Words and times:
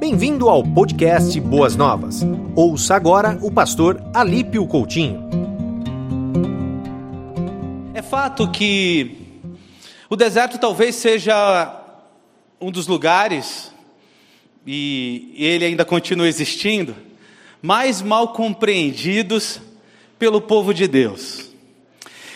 Bem-vindo 0.00 0.48
ao 0.48 0.64
podcast 0.64 1.38
Boas 1.38 1.76
Novas. 1.76 2.22
Ouça 2.56 2.94
agora 2.96 3.38
o 3.42 3.52
pastor 3.52 4.02
Alípio 4.14 4.66
Coutinho. 4.66 5.28
É 7.92 8.00
fato 8.00 8.50
que 8.50 9.44
o 10.08 10.16
deserto 10.16 10.56
talvez 10.56 10.94
seja 10.94 11.84
um 12.58 12.70
dos 12.70 12.86
lugares, 12.86 13.70
e 14.66 15.34
ele 15.36 15.66
ainda 15.66 15.84
continua 15.84 16.26
existindo, 16.26 16.96
mais 17.60 18.00
mal 18.00 18.28
compreendidos 18.28 19.60
pelo 20.18 20.40
povo 20.40 20.72
de 20.72 20.88
Deus. 20.88 21.49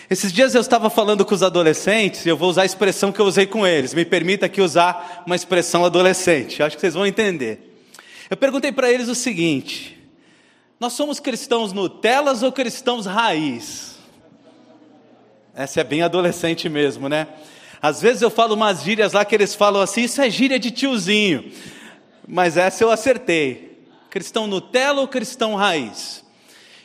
Esses 0.07 0.31
dias 0.31 0.53
eu 0.53 0.61
estava 0.61 0.89
falando 0.89 1.25
com 1.25 1.33
os 1.33 1.41
adolescentes, 1.41 2.25
e 2.25 2.29
eu 2.29 2.37
vou 2.37 2.49
usar 2.49 2.61
a 2.61 2.65
expressão 2.65 3.11
que 3.11 3.19
eu 3.19 3.25
usei 3.25 3.47
com 3.47 3.65
eles. 3.65 3.93
Me 3.93 4.05
permita 4.05 4.45
aqui 4.45 4.61
usar 4.61 5.23
uma 5.25 5.35
expressão 5.35 5.83
adolescente, 5.83 6.61
acho 6.61 6.75
que 6.75 6.81
vocês 6.81 6.93
vão 6.93 7.07
entender. 7.07 7.73
Eu 8.29 8.37
perguntei 8.37 8.71
para 8.71 8.91
eles 8.91 9.07
o 9.07 9.15
seguinte: 9.15 9.97
Nós 10.79 10.93
somos 10.93 11.19
cristãos 11.19 11.73
Nutelas 11.73 12.43
ou 12.43 12.51
cristãos 12.51 13.07
raiz? 13.07 13.95
Essa 15.55 15.81
é 15.81 15.83
bem 15.83 16.03
adolescente 16.03 16.69
mesmo, 16.69 17.09
né? 17.09 17.27
Às 17.81 18.01
vezes 18.01 18.21
eu 18.21 18.29
falo 18.29 18.53
umas 18.55 18.83
gírias 18.83 19.13
lá 19.13 19.25
que 19.25 19.33
eles 19.33 19.55
falam 19.55 19.81
assim, 19.81 20.03
isso 20.03 20.21
é 20.21 20.29
gíria 20.29 20.59
de 20.59 20.69
tiozinho. 20.69 21.51
Mas 22.27 22.57
essa 22.57 22.83
eu 22.83 22.91
acertei. 22.91 23.79
Cristão 24.09 24.47
Nutella 24.47 25.01
ou 25.01 25.07
cristão 25.07 25.55
raiz? 25.55 26.23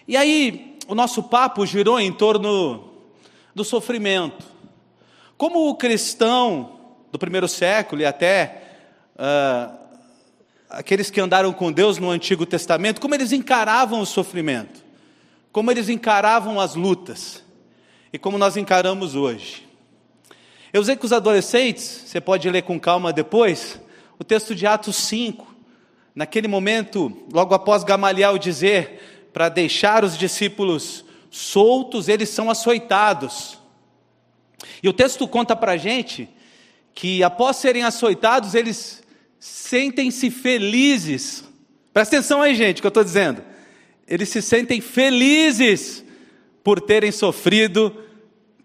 E 0.06 0.16
aí, 0.16 0.78
o 0.86 0.94
nosso 0.94 1.22
papo 1.22 1.66
girou 1.66 1.98
em 1.98 2.12
torno 2.12 2.89
do 3.54 3.64
sofrimento. 3.64 4.44
Como 5.36 5.68
o 5.68 5.74
cristão 5.74 6.78
do 7.10 7.18
primeiro 7.18 7.48
século 7.48 8.02
e 8.02 8.06
até 8.06 8.62
uh, 9.16 9.74
aqueles 10.68 11.10
que 11.10 11.20
andaram 11.20 11.52
com 11.52 11.72
Deus 11.72 11.98
no 11.98 12.10
Antigo 12.10 12.46
Testamento, 12.46 13.00
como 13.00 13.14
eles 13.14 13.32
encaravam 13.32 14.00
o 14.00 14.06
sofrimento, 14.06 14.84
como 15.50 15.70
eles 15.70 15.88
encaravam 15.88 16.60
as 16.60 16.74
lutas 16.74 17.42
e 18.12 18.18
como 18.18 18.38
nós 18.38 18.56
encaramos 18.56 19.14
hoje. 19.14 19.68
Eu 20.72 20.80
usei 20.80 20.94
com 20.94 21.04
os 21.04 21.12
adolescentes, 21.12 22.04
você 22.06 22.20
pode 22.20 22.48
ler 22.48 22.62
com 22.62 22.78
calma 22.78 23.12
depois, 23.12 23.80
o 24.18 24.24
texto 24.24 24.54
de 24.54 24.66
Atos 24.66 24.96
5. 24.96 25.52
Naquele 26.14 26.46
momento, 26.46 27.24
logo 27.32 27.54
após 27.54 27.82
Gamaliel 27.82 28.38
dizer 28.38 29.28
para 29.32 29.48
deixar 29.48 30.04
os 30.04 30.16
discípulos 30.16 31.04
soltos, 31.30 32.08
eles 32.08 32.28
são 32.28 32.50
açoitados. 32.50 33.58
E 34.82 34.88
o 34.88 34.92
texto 34.92 35.26
conta 35.28 35.54
para 35.54 35.72
a 35.72 35.76
gente 35.76 36.28
que 36.94 37.22
após 37.22 37.56
serem 37.56 37.84
açoitados, 37.84 38.54
eles 38.54 39.02
sentem-se 39.38 40.30
felizes. 40.30 41.44
Presta 41.92 42.16
atenção 42.16 42.42
aí, 42.42 42.54
gente, 42.54 42.80
que 42.80 42.86
eu 42.86 42.90
estou 42.90 43.04
dizendo. 43.04 43.42
Eles 44.06 44.28
se 44.28 44.42
sentem 44.42 44.80
felizes 44.80 46.04
por 46.64 46.80
terem 46.80 47.12
sofrido 47.12 47.94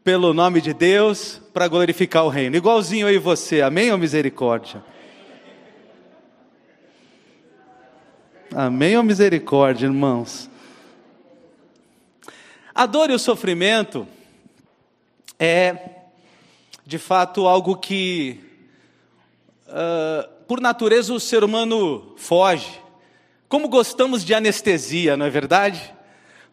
pelo 0.04 0.34
nome 0.34 0.60
de 0.60 0.74
Deus 0.74 1.42
para 1.54 1.68
glorificar 1.68 2.26
o 2.26 2.30
reino. 2.30 2.56
Igualzinho 2.56 3.08
aí 3.08 3.18
você, 3.18 3.62
amém 3.62 3.92
ou 3.92 3.98
misericórdia? 3.98 4.84
Amém 8.54 8.98
ou 8.98 9.04
misericórdia, 9.04 9.86
irmãos? 9.86 10.50
A 12.78 12.86
dor 12.86 13.10
e 13.10 13.14
o 13.14 13.20
sofrimento 13.20 14.06
é, 15.40 15.78
de 16.86 16.98
fato, 16.98 17.48
algo 17.48 17.78
que, 17.78 18.38
uh, 19.70 20.30
por 20.46 20.60
natureza, 20.60 21.14
o 21.14 21.20
ser 21.20 21.42
humano 21.42 22.14
foge. 22.18 22.82
Como 23.48 23.70
gostamos 23.70 24.26
de 24.26 24.34
anestesia, 24.34 25.16
não 25.16 25.26
é 25.26 25.30
verdade? 25.30 25.96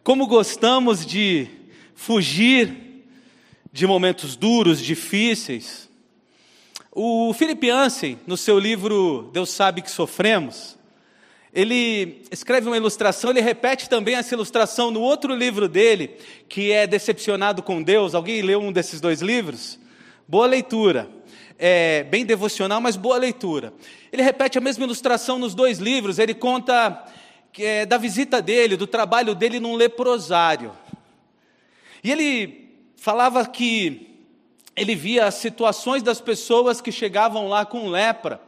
Como 0.01 0.25
gostamos 0.25 1.05
de 1.05 1.49
fugir 1.93 3.03
de 3.69 3.85
momentos 3.85 4.37
duros, 4.37 4.79
difíceis. 4.79 5.89
O 6.89 7.33
Philip 7.33 7.69
Ansem, 7.69 8.17
no 8.25 8.37
seu 8.37 8.57
livro 8.57 9.29
Deus 9.33 9.49
Sabe 9.49 9.81
Que 9.81 9.91
Sofremos, 9.91 10.77
ele 11.53 12.23
escreve 12.31 12.65
uma 12.67 12.75
ilustração, 12.75 13.29
ele 13.29 13.39
repete 13.39 13.87
também 13.87 14.15
essa 14.15 14.33
ilustração 14.33 14.89
no 14.89 15.01
outro 15.01 15.35
livro 15.35 15.69
dele, 15.69 16.17
que 16.49 16.71
é 16.71 16.87
Decepcionado 16.87 17.61
com 17.61 17.83
Deus. 17.83 18.15
Alguém 18.15 18.41
leu 18.41 18.59
um 18.59 18.71
desses 18.71 18.99
dois 18.99 19.21
livros? 19.21 19.77
Boa 20.27 20.47
leitura. 20.47 21.07
É, 21.59 22.03
bem 22.05 22.25
devocional, 22.25 22.81
mas 22.81 22.95
boa 22.95 23.17
leitura. 23.17 23.71
Ele 24.11 24.23
repete 24.23 24.57
a 24.57 24.61
mesma 24.61 24.83
ilustração 24.83 25.37
nos 25.37 25.53
dois 25.53 25.77
livros. 25.77 26.17
Ele 26.17 26.33
conta 26.33 27.05
é, 27.59 27.85
da 27.85 27.99
visita 27.99 28.41
dele, 28.41 28.75
do 28.75 28.87
trabalho 28.87 29.35
dele 29.35 29.59
num 29.59 29.75
leprosário. 29.75 30.71
E 32.03 32.11
ele 32.11 32.71
falava 32.97 33.45
que 33.45 34.23
ele 34.75 34.95
via 34.95 35.27
as 35.27 35.35
situações 35.35 36.01
das 36.01 36.19
pessoas 36.19 36.81
que 36.81 36.91
chegavam 36.91 37.47
lá 37.47 37.63
com 37.63 37.89
lepra 37.89 38.41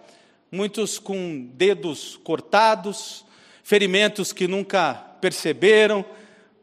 muitos 0.55 0.97
com 0.97 1.49
dedos 1.53 2.17
cortados, 2.23 3.25
ferimentos 3.61 4.31
que 4.31 4.47
nunca 4.47 4.93
perceberam, 5.19 6.05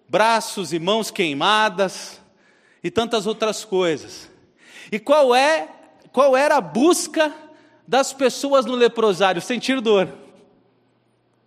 braços 0.09 0.73
e 0.73 0.79
mãos 0.79 1.11
queimadas 1.11 2.19
e 2.83 2.91
tantas 2.91 3.27
outras 3.27 3.67
coisas. 3.67 4.31
E 4.91 4.99
qual 4.99 5.35
é 5.35 5.69
qual 6.11 6.37
era 6.37 6.57
a 6.57 6.61
busca 6.61 7.33
das 7.87 8.13
pessoas 8.13 8.65
no 8.65 8.75
leprosário? 8.75 9.43
Sentir 9.43 9.81
dor. 9.81 10.09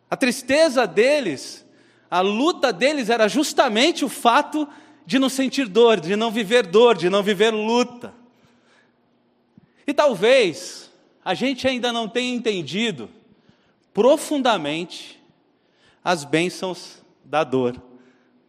A 0.09 0.15
tristeza 0.15 0.85
deles, 0.85 1.65
a 2.09 2.21
luta 2.21 2.71
deles 2.71 3.09
era 3.09 3.27
justamente 3.27 4.05
o 4.05 4.09
fato 4.09 4.67
de 5.03 5.17
não 5.17 5.29
sentir 5.29 5.67
dor, 5.67 5.99
de 5.99 6.15
não 6.15 6.31
viver 6.31 6.67
dor, 6.67 6.95
de 6.95 7.09
não 7.09 7.23
viver 7.23 7.51
luta. 7.51 8.13
E 9.85 9.93
talvez 9.93 10.84
a 11.25 11.33
gente 11.33 11.67
ainda 11.67 11.91
não 11.91 12.07
tem 12.07 12.35
entendido 12.35 13.09
profundamente 13.91 15.19
as 16.03 16.23
bênçãos 16.23 17.03
da 17.23 17.43
dor. 17.43 17.81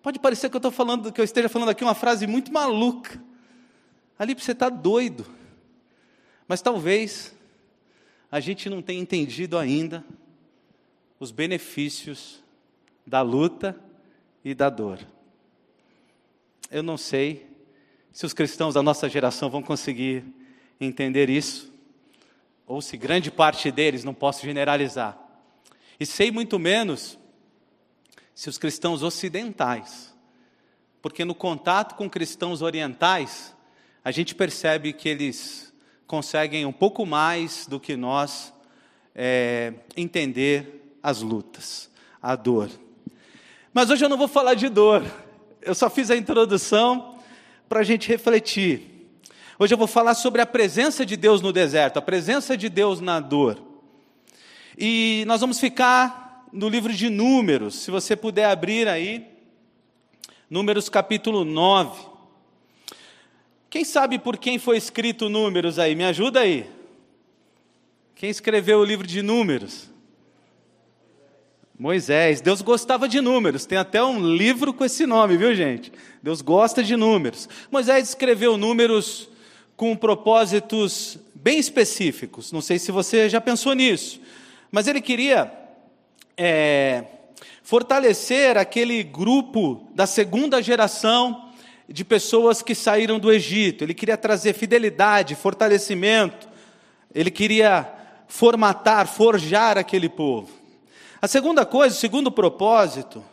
Pode 0.03 0.19
parecer 0.19 0.51
que 0.51 0.57
eu 0.57 0.59
estou 0.59 0.71
falando, 0.71 1.11
que 1.11 1.19
eu 1.19 1.25
esteja 1.25 1.49
falando 1.49 1.71
aqui 1.71 1.83
uma 1.83 1.95
frase 1.95 2.27
muito 2.27 2.53
maluca. 2.53 3.19
Ali 4.19 4.35
você 4.35 4.53
está 4.53 4.69
doido. 4.69 5.25
Mas 6.47 6.61
talvez 6.61 7.35
a 8.31 8.41
gente 8.41 8.69
não 8.69 8.83
tenha 8.83 9.01
entendido 9.01 9.57
ainda 9.57 10.05
os 11.19 11.31
benefícios 11.31 12.43
da 13.07 13.23
luta 13.23 13.75
e 14.45 14.55
da 14.55 14.69
dor. 14.69 14.99
Eu 16.71 16.83
não 16.83 16.99
sei 16.99 17.47
se 18.13 18.27
os 18.27 18.35
cristãos 18.35 18.75
da 18.75 18.83
nossa 18.83 19.09
geração 19.09 19.49
vão 19.49 19.63
conseguir 19.63 20.25
entender 20.79 21.31
isso, 21.31 21.73
ou 22.67 22.83
se 22.83 22.97
grande 22.97 23.31
parte 23.31 23.71
deles, 23.71 24.03
não 24.03 24.13
posso 24.13 24.45
generalizar. 24.45 25.17
E 25.99 26.05
sei 26.05 26.31
muito 26.31 26.59
menos 26.59 27.19
se 28.35 28.49
os 28.49 28.59
cristãos 28.59 29.03
ocidentais, 29.03 30.15
porque 31.01 31.25
no 31.25 31.35
contato 31.35 31.95
com 31.95 32.11
cristãos 32.11 32.61
orientais, 32.61 33.55
a 34.05 34.11
gente 34.11 34.35
percebe 34.35 34.93
que 34.93 35.09
eles 35.09 35.73
conseguem 36.07 36.67
um 36.67 36.73
pouco 36.73 37.07
mais 37.07 37.67
do 37.67 37.81
que 37.81 37.97
nós 37.97 38.53
é, 39.15 39.73
entender 39.97 40.97
as 41.03 41.23
lutas, 41.23 41.91
a 42.21 42.37
dor. 42.37 42.71
Mas 43.73 43.91
hoje 43.91 44.05
eu 44.05 44.09
não 44.09 44.19
vou 44.19 44.29
falar 44.29 44.55
de 44.55 44.69
dor, 44.69 45.05
eu 45.63 45.75
só 45.75 45.89
fiz 45.89 46.11
a 46.11 46.17
introdução 46.17 47.19
para 47.69 47.81
a 47.81 47.85
gente 47.85 48.09
refletir. 48.09 48.96
Hoje 49.59 49.73
eu 49.73 49.79
vou 49.79 49.87
falar 49.87 50.15
sobre 50.15 50.43
a 50.43 50.47
presença 50.47 51.07
de 51.07 51.17
Deus 51.17 51.41
no 51.41 51.51
deserto, 51.51 51.97
a 51.97 52.03
presença 52.03 52.59
de 52.59 52.69
Deus 52.69 53.01
na 53.01 53.21
dor. 53.21 53.59
E 54.77 55.25
nós 55.27 55.41
vamos 55.41 55.59
ficar 55.59 56.47
no 56.53 56.69
livro 56.69 56.93
de 56.93 57.09
Números, 57.09 57.77
se 57.77 57.91
você 57.91 58.15
puder 58.15 58.45
abrir 58.45 58.87
aí, 58.87 59.27
Números 60.51 60.91
capítulo 60.91 61.43
9. 61.43 62.07
Quem 63.71 63.83
sabe 63.83 64.19
por 64.19 64.37
quem 64.37 64.59
foi 64.59 64.77
escrito 64.77 65.31
Números 65.31 65.79
aí? 65.79 65.95
Me 65.95 66.05
ajuda 66.05 66.41
aí. 66.41 66.71
Quem 68.15 68.29
escreveu 68.29 68.81
o 68.81 68.85
livro 68.85 69.07
de 69.07 69.23
Números? 69.23 69.89
Moisés. 71.79 72.43
Deus 72.43 72.61
gostava 72.61 73.09
de 73.09 73.21
números. 73.21 73.67
Tem 73.67 73.77
até 73.77 74.03
um 74.03 74.35
livro 74.35 74.73
com 74.73 74.85
esse 74.85 75.07
nome, 75.07 75.37
viu, 75.37 75.55
gente? 75.55 75.93
Deus 76.23 76.41
gosta 76.41 76.83
de 76.83 76.97
números. 76.97 77.49
Moisés 77.71 78.09
escreveu 78.09 78.57
números 78.57 79.29
com 79.77 79.95
propósitos 79.95 81.19
bem 81.35 81.59
específicos. 81.59 82.51
Não 82.51 82.61
sei 82.61 82.79
se 82.79 82.91
você 82.91 83.29
já 83.29 83.41
pensou 83.41 83.75
nisso, 83.75 84.21
mas 84.71 84.89
ele 84.89 85.01
queria 85.01 85.53
é, 86.37 87.05
fortalecer 87.63 88.57
aquele 88.57 89.03
grupo 89.03 89.87
da 89.95 90.07
segunda 90.07 90.63
geração 90.63 91.51
de 91.89 92.05
pessoas 92.05 92.63
que 92.63 92.75
saíram 92.75 93.19
do 93.19 93.33
Egito. 93.33 93.85
Ele 93.85 93.95
queria 93.95 94.17
trazer 94.17 94.55
fidelidade, 94.55 95.35
fortalecimento. 95.35 96.49
Ele 97.15 97.31
queria 97.31 97.89
formatar, 98.27 99.07
forjar 99.07 99.79
aquele 99.79 100.09
povo. 100.09 100.51
A 101.21 101.29
segunda 101.29 101.65
coisa, 101.65 101.95
o 101.95 101.99
segundo 101.99 102.31
propósito, 102.31 103.25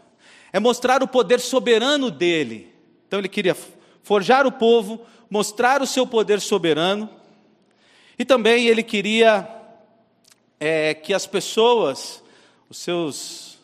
é 0.52 0.60
mostrar 0.60 1.02
o 1.02 1.08
poder 1.08 1.40
soberano 1.40 2.12
dele. 2.12 2.74
Então 3.08 3.20
ele 3.20 3.30
queria 3.30 3.56
forjar 4.04 4.46
o 4.46 4.52
povo, 4.52 5.02
mostrar 5.34 5.82
o 5.82 5.88
seu 5.88 6.06
poder 6.06 6.40
soberano, 6.40 7.10
e 8.20 8.24
também 8.24 8.68
ele 8.68 8.84
queria 8.84 9.50
é, 10.60 10.94
que 10.94 11.12
as 11.12 11.26
pessoas, 11.26 12.24
os 12.70 12.78
seus, 12.78 13.58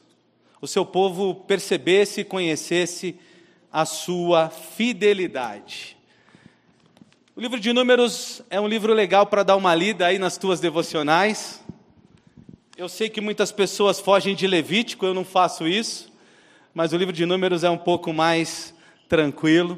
o 0.60 0.66
seu 0.66 0.84
povo 0.84 1.36
percebesse 1.36 2.22
e 2.22 2.24
conhecesse 2.24 3.20
a 3.72 3.86
sua 3.86 4.50
fidelidade. 4.50 5.96
O 7.36 7.40
livro 7.40 7.60
de 7.60 7.72
Números 7.72 8.42
é 8.50 8.60
um 8.60 8.68
livro 8.68 8.92
legal 8.92 9.28
para 9.28 9.44
dar 9.44 9.56
uma 9.56 9.76
lida 9.76 10.08
aí 10.08 10.18
nas 10.18 10.40
tuas 10.40 10.60
devocionais. 10.60 11.64
Eu 12.76 12.90
sei 12.90 13.10
que 13.10 13.22
muitas 13.22 13.52
pessoas 13.52 14.00
fogem 14.00 14.34
de 14.34 14.48
Levítico, 14.48 15.06
eu 15.06 15.14
não 15.14 15.24
faço 15.24 15.68
isso, 15.68 16.12
mas 16.74 16.94
o 16.94 16.98
livro 16.98 17.14
de 17.14 17.28
Números 17.28 17.64
é 17.64 17.70
um 17.70 17.78
pouco 17.78 18.12
mais 18.12 18.74
tranquilo 19.08 19.78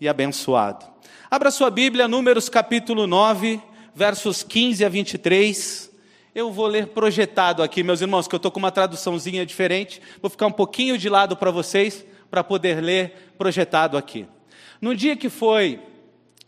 e 0.00 0.08
abençoado. 0.08 0.94
Abra 1.36 1.50
sua 1.50 1.68
Bíblia, 1.68 2.08
Números 2.08 2.48
capítulo 2.48 3.06
9, 3.06 3.60
versos 3.94 4.42
15 4.42 4.82
a 4.86 4.88
23. 4.88 5.92
Eu 6.34 6.50
vou 6.50 6.66
ler 6.66 6.86
projetado 6.86 7.62
aqui, 7.62 7.82
meus 7.82 8.00
irmãos, 8.00 8.26
que 8.26 8.34
eu 8.34 8.38
estou 8.38 8.50
com 8.50 8.58
uma 8.58 8.72
traduçãozinha 8.72 9.44
diferente. 9.44 10.00
Vou 10.22 10.30
ficar 10.30 10.46
um 10.46 10.52
pouquinho 10.52 10.96
de 10.96 11.10
lado 11.10 11.36
para 11.36 11.50
vocês, 11.50 12.06
para 12.30 12.42
poder 12.42 12.80
ler 12.80 13.34
projetado 13.36 13.98
aqui. 13.98 14.26
No 14.80 14.96
dia 14.96 15.14
que 15.14 15.28
foi 15.28 15.78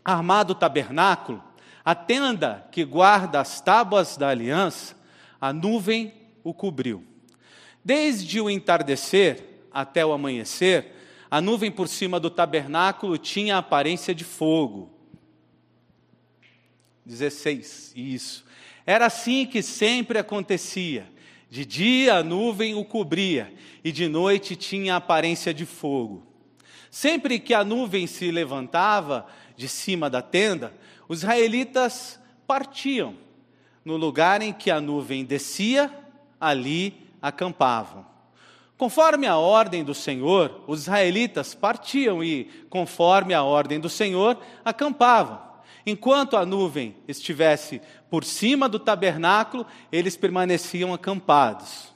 armado 0.03 0.53
o 0.53 0.55
tabernáculo, 0.55 1.43
a 1.85 1.93
tenda 1.93 2.65
que 2.71 2.83
guarda 2.83 3.39
as 3.39 3.61
tábuas 3.61 4.17
da 4.17 4.29
aliança, 4.29 4.95
a 5.39 5.53
nuvem 5.53 6.11
o 6.43 6.51
cobriu. 6.51 7.03
Desde 7.85 8.41
o 8.41 8.49
entardecer 8.49 9.67
até 9.71 10.03
o 10.03 10.11
amanhecer, 10.11 10.98
a 11.29 11.39
nuvem 11.39 11.71
por 11.71 11.87
cima 11.87 12.19
do 12.19 12.29
tabernáculo 12.29 13.17
tinha 13.17 13.55
a 13.55 13.59
aparência 13.59 14.15
de 14.15 14.23
fogo. 14.23 14.89
16, 17.05 17.93
isso. 17.95 18.45
Era 18.85 19.05
assim 19.05 19.45
que 19.45 19.61
sempre 19.61 20.17
acontecia. 20.17 21.07
De 21.49 21.65
dia 21.65 22.15
a 22.15 22.23
nuvem 22.23 22.75
o 22.75 22.85
cobria, 22.85 23.51
e 23.83 23.91
de 23.91 24.07
noite 24.07 24.55
tinha 24.55 24.93
a 24.93 24.97
aparência 24.97 25.53
de 25.53 25.65
fogo. 25.65 26.23
Sempre 26.91 27.39
que 27.39 27.53
a 27.53 27.63
nuvem 27.63 28.05
se 28.07 28.29
levantava, 28.31 29.25
de 29.55 29.67
cima 29.67 30.09
da 30.09 30.21
tenda, 30.21 30.73
os 31.07 31.19
israelitas 31.19 32.19
partiam. 32.47 33.15
No 33.83 33.97
lugar 33.97 34.41
em 34.41 34.53
que 34.53 34.71
a 34.71 34.79
nuvem 34.79 35.25
descia, 35.25 35.91
ali 36.39 37.07
acampavam. 37.21 38.08
Conforme 38.79 39.27
a 39.27 39.35
ordem 39.35 39.83
do 39.83 39.93
Senhor, 39.93 40.61
os 40.65 40.83
israelitas 40.83 41.53
partiam 41.53 42.23
e, 42.23 42.45
conforme 42.69 43.33
a 43.33 43.43
ordem 43.43 43.77
do 43.77 43.89
Senhor, 43.89 44.39
acampavam. 44.63 45.37
Enquanto 45.85 46.37
a 46.37 46.45
nuvem 46.45 46.95
estivesse 47.05 47.81
por 48.09 48.23
cima 48.23 48.69
do 48.69 48.79
tabernáculo, 48.79 49.65
eles 49.91 50.15
permaneciam 50.15 50.93
acampados. 50.93 51.93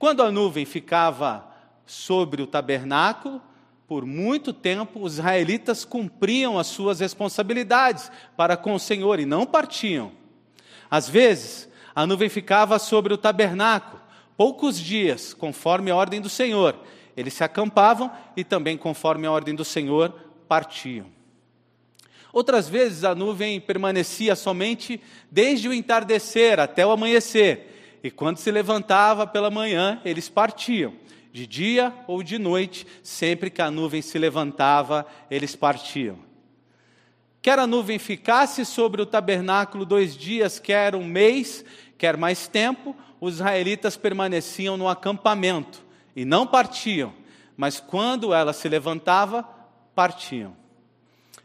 Quando 0.00 0.20
a 0.20 0.32
nuvem 0.32 0.64
ficava 0.64 1.46
sobre 1.86 2.42
o 2.42 2.46
tabernáculo, 2.48 3.40
por 3.86 4.04
muito 4.04 4.52
tempo 4.52 5.04
os 5.04 5.20
israelitas 5.20 5.84
cumpriam 5.84 6.58
as 6.58 6.66
suas 6.66 6.98
responsabilidades 6.98 8.10
para 8.36 8.56
com 8.56 8.74
o 8.74 8.80
Senhor 8.80 9.20
e 9.20 9.24
não 9.24 9.46
partiam. 9.46 10.10
Às 10.90 11.08
vezes, 11.08 11.68
a 11.94 12.04
nuvem 12.04 12.28
ficava 12.28 12.80
sobre 12.80 13.14
o 13.14 13.16
tabernáculo, 13.16 13.95
poucos 14.36 14.78
dias, 14.78 15.32
conforme 15.32 15.90
a 15.90 15.96
ordem 15.96 16.20
do 16.20 16.28
Senhor. 16.28 16.76
Eles 17.16 17.34
se 17.34 17.42
acampavam 17.42 18.10
e 18.36 18.44
também, 18.44 18.76
conforme 18.76 19.26
a 19.26 19.32
ordem 19.32 19.54
do 19.54 19.64
Senhor, 19.64 20.14
partiam. 20.46 21.06
Outras 22.32 22.68
vezes 22.68 23.02
a 23.02 23.14
nuvem 23.14 23.58
permanecia 23.58 24.36
somente 24.36 25.00
desde 25.30 25.68
o 25.68 25.72
entardecer 25.72 26.60
até 26.60 26.86
o 26.86 26.90
amanhecer, 26.90 27.98
e 28.02 28.10
quando 28.10 28.36
se 28.36 28.50
levantava 28.50 29.26
pela 29.26 29.50
manhã, 29.50 30.00
eles 30.04 30.28
partiam 30.28 30.92
de 31.32 31.46
dia 31.46 31.92
ou 32.06 32.22
de 32.22 32.38
noite, 32.38 32.86
sempre 33.02 33.50
que 33.50 33.60
a 33.60 33.70
nuvem 33.70 34.00
se 34.00 34.18
levantava, 34.18 35.06
eles 35.30 35.54
partiam. 35.54 36.18
Quer 37.42 37.58
a 37.58 37.66
nuvem 37.66 37.98
ficasse 37.98 38.64
sobre 38.64 39.02
o 39.02 39.06
tabernáculo 39.06 39.84
dois 39.84 40.16
dias, 40.16 40.58
quer 40.58 40.94
um 40.94 41.04
mês, 41.04 41.64
quer 41.98 42.16
mais 42.16 42.48
tempo, 42.48 42.96
os 43.20 43.34
israelitas 43.34 43.96
permaneciam 43.96 44.76
no 44.76 44.88
acampamento 44.88 45.82
e 46.14 46.24
não 46.24 46.46
partiam, 46.46 47.12
mas 47.56 47.80
quando 47.80 48.34
ela 48.34 48.52
se 48.52 48.68
levantava, 48.68 49.42
partiam. 49.94 50.56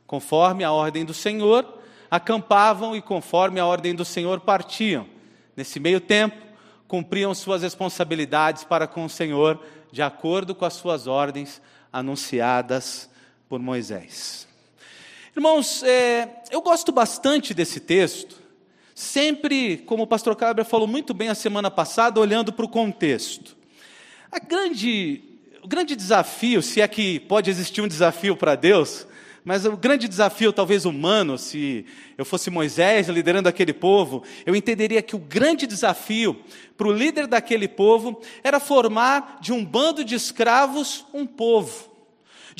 Conforme 0.05 0.63
a 0.63 0.71
ordem 0.71 1.05
do 1.05 1.13
Senhor, 1.13 1.79
acampavam 2.09 2.95
e 2.95 3.01
conforme 3.01 3.59
a 3.59 3.65
ordem 3.65 3.95
do 3.95 4.03
Senhor 4.03 4.41
partiam. 4.41 5.07
Nesse 5.55 5.79
meio 5.79 6.01
tempo, 6.01 6.35
cumpriam 6.87 7.33
suas 7.33 7.61
responsabilidades 7.61 8.65
para 8.65 8.85
com 8.85 9.05
o 9.05 9.09
Senhor 9.09 9.63
de 9.91 10.01
acordo 10.01 10.53
com 10.53 10.65
as 10.65 10.73
suas 10.73 11.07
ordens 11.07 11.61
anunciadas 11.91 13.09
por 13.47 13.59
Moisés. 13.59 14.47
Irmãos, 15.33 15.83
é, 15.83 16.43
eu 16.51 16.61
gosto 16.61 16.91
bastante 16.91 17.53
desse 17.53 17.79
texto, 17.79 18.40
sempre, 19.01 19.77
como 19.79 20.03
o 20.03 20.07
pastor 20.07 20.35
Cabra 20.35 20.63
falou 20.63 20.87
muito 20.87 21.13
bem 21.13 21.29
a 21.29 21.35
semana 21.35 21.71
passada, 21.71 22.19
olhando 22.19 22.53
para 22.53 22.65
o 22.65 22.69
contexto. 22.69 23.57
A 24.31 24.39
grande, 24.39 25.21
o 25.63 25.67
grande 25.67 25.95
desafio, 25.95 26.61
se 26.61 26.79
é 26.79 26.87
que 26.87 27.19
pode 27.21 27.49
existir 27.49 27.81
um 27.81 27.87
desafio 27.87 28.37
para 28.37 28.55
Deus, 28.55 29.07
mas 29.43 29.65
o 29.65 29.75
grande 29.75 30.07
desafio, 30.07 30.53
talvez 30.53 30.85
humano, 30.85 31.35
se 31.37 31.83
eu 32.15 32.23
fosse 32.23 32.51
Moisés 32.51 33.09
liderando 33.09 33.49
aquele 33.49 33.73
povo, 33.73 34.23
eu 34.45 34.55
entenderia 34.55 35.01
que 35.01 35.15
o 35.15 35.19
grande 35.19 35.65
desafio 35.65 36.39
para 36.77 36.87
o 36.87 36.93
líder 36.93 37.25
daquele 37.25 37.67
povo 37.67 38.21
era 38.43 38.59
formar 38.59 39.39
de 39.41 39.51
um 39.51 39.65
bando 39.65 40.05
de 40.05 40.13
escravos 40.13 41.05
um 41.11 41.25
povo. 41.25 41.90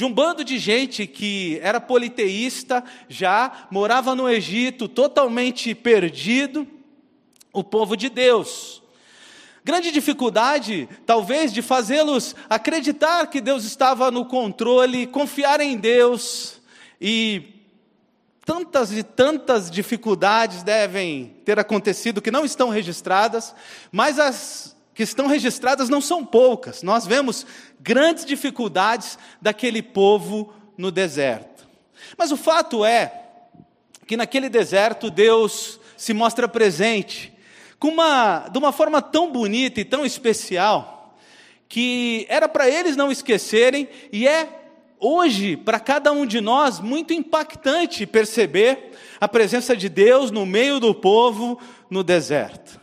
De 0.02 0.06
um 0.06 0.12
bando 0.12 0.44
de 0.44 0.58
gente 0.58 1.06
que 1.06 1.60
era 1.62 1.80
politeísta, 1.80 2.84
já 3.08 3.68
morava 3.70 4.16
no 4.16 4.28
Egito, 4.28 4.88
totalmente 4.88 5.76
perdido, 5.76 6.68
o 7.54 7.64
povo 7.64 7.96
de 7.96 8.10
Deus. 8.10 8.82
Grande 9.64 9.92
dificuldade, 9.92 10.90
talvez, 11.06 11.54
de 11.54 11.62
fazê-los 11.62 12.36
acreditar 12.50 13.28
que 13.28 13.40
Deus 13.40 13.64
estava 13.64 14.10
no 14.10 14.26
controle, 14.26 15.06
confiar 15.06 15.62
em 15.62 15.78
Deus, 15.78 16.60
e 17.00 17.62
tantas 18.44 18.92
e 18.92 19.04
tantas 19.04 19.70
dificuldades 19.70 20.64
devem 20.64 21.36
ter 21.46 21.60
acontecido 21.60 22.24
que 22.24 22.32
não 22.32 22.44
estão 22.44 22.70
registradas, 22.70 23.54
mas 23.92 24.18
as 24.18 24.71
que 24.94 25.04
estão 25.04 25.28
registradas 25.28 25.90
não 25.90 26.02
são 26.02 26.26
poucas. 26.26 26.84
Nós 26.84 27.06
vemos 27.06 27.46
grandes 27.80 28.26
dificuldades 28.26 29.18
daquele 29.42 29.82
povo 29.82 30.54
no 30.78 30.92
deserto. 30.92 31.68
Mas 32.18 32.32
o 32.32 32.38
fato 32.38 32.84
é 32.84 33.24
que 34.06 34.18
naquele 34.18 34.50
deserto 34.50 35.10
Deus 35.10 35.80
se 35.96 36.14
mostra 36.14 36.48
presente 36.48 37.32
com 37.80 37.90
uma, 37.90 38.50
de 38.50 38.58
uma 38.58 38.72
forma 38.72 39.02
tão 39.02 39.32
bonita 39.32 39.80
e 39.80 39.86
tão 39.86 40.06
especial 40.06 41.16
que 41.70 42.26
era 42.28 42.50
para 42.50 42.70
eles 42.70 42.98
não 42.98 43.12
esquecerem 43.12 43.88
e 44.12 44.28
é 44.28 44.62
hoje, 45.00 45.56
para 45.56 45.80
cada 45.80 46.12
um 46.12 46.26
de 46.26 46.42
nós, 46.42 46.80
muito 46.80 47.14
impactante 47.14 48.06
perceber 48.06 48.92
a 49.20 49.28
presença 49.28 49.76
de 49.76 49.88
Deus 49.88 50.30
no 50.30 50.46
meio 50.46 50.80
do 50.80 50.94
povo 50.94 51.58
no 51.90 52.04
deserto. 52.04 52.80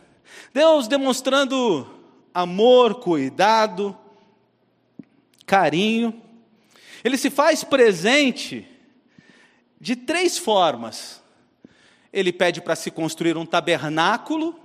Deus 0.53 0.87
demonstrando 0.87 1.98
amor, 2.33 2.95
cuidado, 2.95 3.97
carinho. 5.45 6.21
Ele 7.03 7.17
se 7.17 7.29
faz 7.29 7.63
presente 7.63 8.67
de 9.79 9.95
três 9.95 10.37
formas. 10.37 11.21
Ele 12.11 12.31
pede 12.33 12.61
para 12.61 12.75
se 12.75 12.91
construir 12.91 13.37
um 13.37 13.45
tabernáculo, 13.45 14.59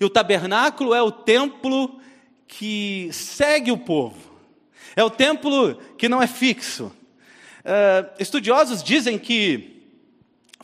e 0.00 0.04
o 0.04 0.10
tabernáculo 0.10 0.92
é 0.92 1.00
o 1.00 1.10
templo 1.12 2.00
que 2.46 3.08
segue 3.12 3.70
o 3.70 3.78
povo. 3.78 4.34
É 4.96 5.02
o 5.02 5.10
templo 5.10 5.76
que 5.96 6.08
não 6.08 6.22
é 6.22 6.26
fixo. 6.26 6.92
Uh, 7.60 8.12
estudiosos 8.18 8.82
dizem 8.82 9.18
que 9.18 9.73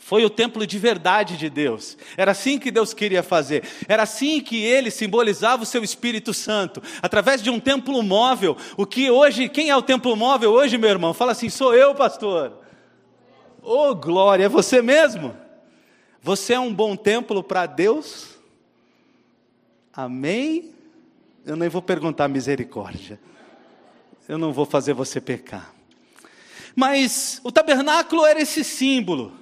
foi 0.01 0.25
o 0.25 0.31
templo 0.31 0.65
de 0.65 0.79
verdade 0.79 1.37
de 1.37 1.47
Deus. 1.47 1.95
Era 2.17 2.31
assim 2.31 2.57
que 2.57 2.71
Deus 2.71 2.91
queria 2.91 3.21
fazer. 3.21 3.63
Era 3.87 4.01
assim 4.01 4.41
que 4.41 4.61
ele 4.61 4.89
simbolizava 4.89 5.61
o 5.61 5.65
seu 5.65 5.83
Espírito 5.83 6.33
Santo, 6.33 6.81
através 7.03 7.41
de 7.41 7.51
um 7.51 7.59
templo 7.59 8.01
móvel. 8.01 8.57
O 8.75 8.85
que 8.85 9.11
hoje, 9.11 9.47
quem 9.47 9.69
é 9.69 9.77
o 9.77 9.81
templo 9.81 10.15
móvel 10.15 10.51
hoje, 10.51 10.75
meu 10.75 10.89
irmão? 10.89 11.13
Fala 11.13 11.33
assim: 11.33 11.49
sou 11.49 11.75
eu, 11.75 11.93
pastor. 11.93 12.57
Oh, 13.61 13.93
glória, 13.93 14.45
é 14.45 14.49
você 14.49 14.81
mesmo. 14.81 15.37
Você 16.19 16.53
é 16.53 16.59
um 16.59 16.73
bom 16.73 16.95
templo 16.95 17.43
para 17.43 17.67
Deus? 17.67 18.39
Amém? 19.93 20.71
Eu 21.45 21.55
nem 21.55 21.69
vou 21.69 21.81
perguntar 21.81 22.27
misericórdia. 22.27 23.19
Eu 24.27 24.39
não 24.39 24.51
vou 24.51 24.65
fazer 24.65 24.93
você 24.93 25.21
pecar. 25.21 25.71
Mas 26.75 27.39
o 27.43 27.51
tabernáculo 27.51 28.25
era 28.25 28.41
esse 28.41 28.63
símbolo 28.63 29.40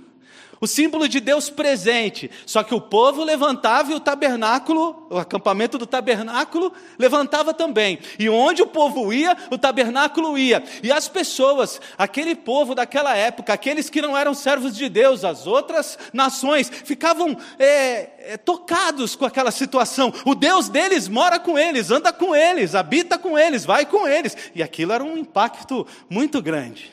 o 0.61 0.67
símbolo 0.67 1.07
de 1.07 1.19
Deus 1.19 1.49
presente. 1.49 2.29
Só 2.45 2.63
que 2.63 2.73
o 2.73 2.81
povo 2.81 3.23
levantava 3.23 3.91
e 3.91 3.95
o 3.95 3.99
tabernáculo, 3.99 5.07
o 5.09 5.17
acampamento 5.17 5.77
do 5.77 5.85
tabernáculo, 5.85 6.73
levantava 6.97 7.53
também. 7.53 7.99
E 8.17 8.29
onde 8.29 8.61
o 8.61 8.67
povo 8.67 9.13
ia, 9.13 9.37
o 9.49 9.57
tabernáculo 9.57 10.37
ia. 10.37 10.63
E 10.83 10.91
as 10.91 11.07
pessoas, 11.07 11.79
aquele 11.97 12.35
povo 12.35 12.75
daquela 12.75 13.15
época, 13.15 13.53
aqueles 13.53 13.89
que 13.89 14.01
não 14.01 14.17
eram 14.17 14.33
servos 14.33 14.75
de 14.75 14.89
Deus, 14.89 15.23
as 15.23 15.47
outras 15.47 15.97
nações, 16.11 16.69
ficavam 16.69 17.37
é, 17.57 18.33
é, 18.33 18.37
tocados 18.37 19.15
com 19.15 19.25
aquela 19.25 19.51
situação. 19.51 20.13
O 20.25 20.35
Deus 20.35 20.69
deles 20.69 21.07
mora 21.07 21.39
com 21.39 21.57
eles, 21.57 21.91
anda 21.91 22.11
com 22.11 22.35
eles, 22.35 22.75
habita 22.75 23.17
com 23.17 23.37
eles, 23.37 23.65
vai 23.65 23.85
com 23.85 24.07
eles. 24.07 24.35
E 24.53 24.61
aquilo 24.61 24.91
era 24.91 25.03
um 25.03 25.17
impacto 25.17 25.87
muito 26.09 26.41
grande. 26.41 26.91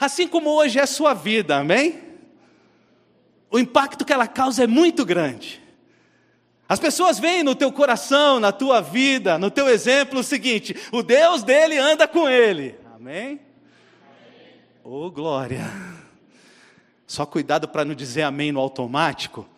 Assim 0.00 0.26
como 0.26 0.50
hoje 0.50 0.78
é 0.78 0.82
a 0.82 0.86
sua 0.86 1.14
vida, 1.14 1.56
amém? 1.56 2.05
O 3.50 3.58
impacto 3.58 4.04
que 4.04 4.12
ela 4.12 4.26
causa 4.26 4.64
é 4.64 4.66
muito 4.66 5.04
grande. 5.04 5.62
As 6.68 6.80
pessoas 6.80 7.18
veem 7.18 7.44
no 7.44 7.54
teu 7.54 7.70
coração, 7.70 8.40
na 8.40 8.50
tua 8.50 8.80
vida, 8.80 9.38
no 9.38 9.50
teu 9.50 9.68
exemplo 9.68 10.20
o 10.20 10.24
seguinte: 10.24 10.74
o 10.90 11.02
Deus 11.02 11.42
dele 11.42 11.78
anda 11.78 12.08
com 12.08 12.28
ele. 12.28 12.74
Amém? 12.94 13.40
Oh, 14.82 15.10
glória. 15.10 15.64
Só 17.06 17.24
cuidado 17.24 17.68
para 17.68 17.84
não 17.84 17.94
dizer 17.94 18.22
amém 18.22 18.50
no 18.50 18.58
automático, 18.58 19.48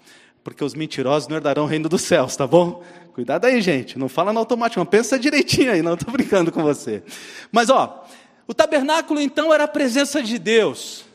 porque 0.44 0.62
os 0.62 0.74
mentirosos 0.74 1.28
não 1.28 1.36
herdarão 1.36 1.64
o 1.64 1.66
reino 1.66 1.88
dos 1.88 2.02
céus, 2.02 2.36
tá 2.36 2.46
bom? 2.46 2.82
Cuidado 3.14 3.46
aí, 3.46 3.60
gente. 3.62 3.98
Não 3.98 4.08
fala 4.08 4.32
no 4.32 4.38
automático, 4.38 4.78
não 4.78 4.86
pensa 4.86 5.18
direitinho 5.18 5.72
aí, 5.72 5.80
não 5.80 5.94
estou 5.94 6.12
brincando 6.12 6.52
com 6.52 6.62
você. 6.62 7.02
Mas 7.50 7.70
ó, 7.70 8.04
o 8.46 8.52
tabernáculo 8.52 9.18
então 9.18 9.52
era 9.52 9.64
a 9.64 9.68
presença 9.68 10.22
de 10.22 10.38
Deus 10.38 11.07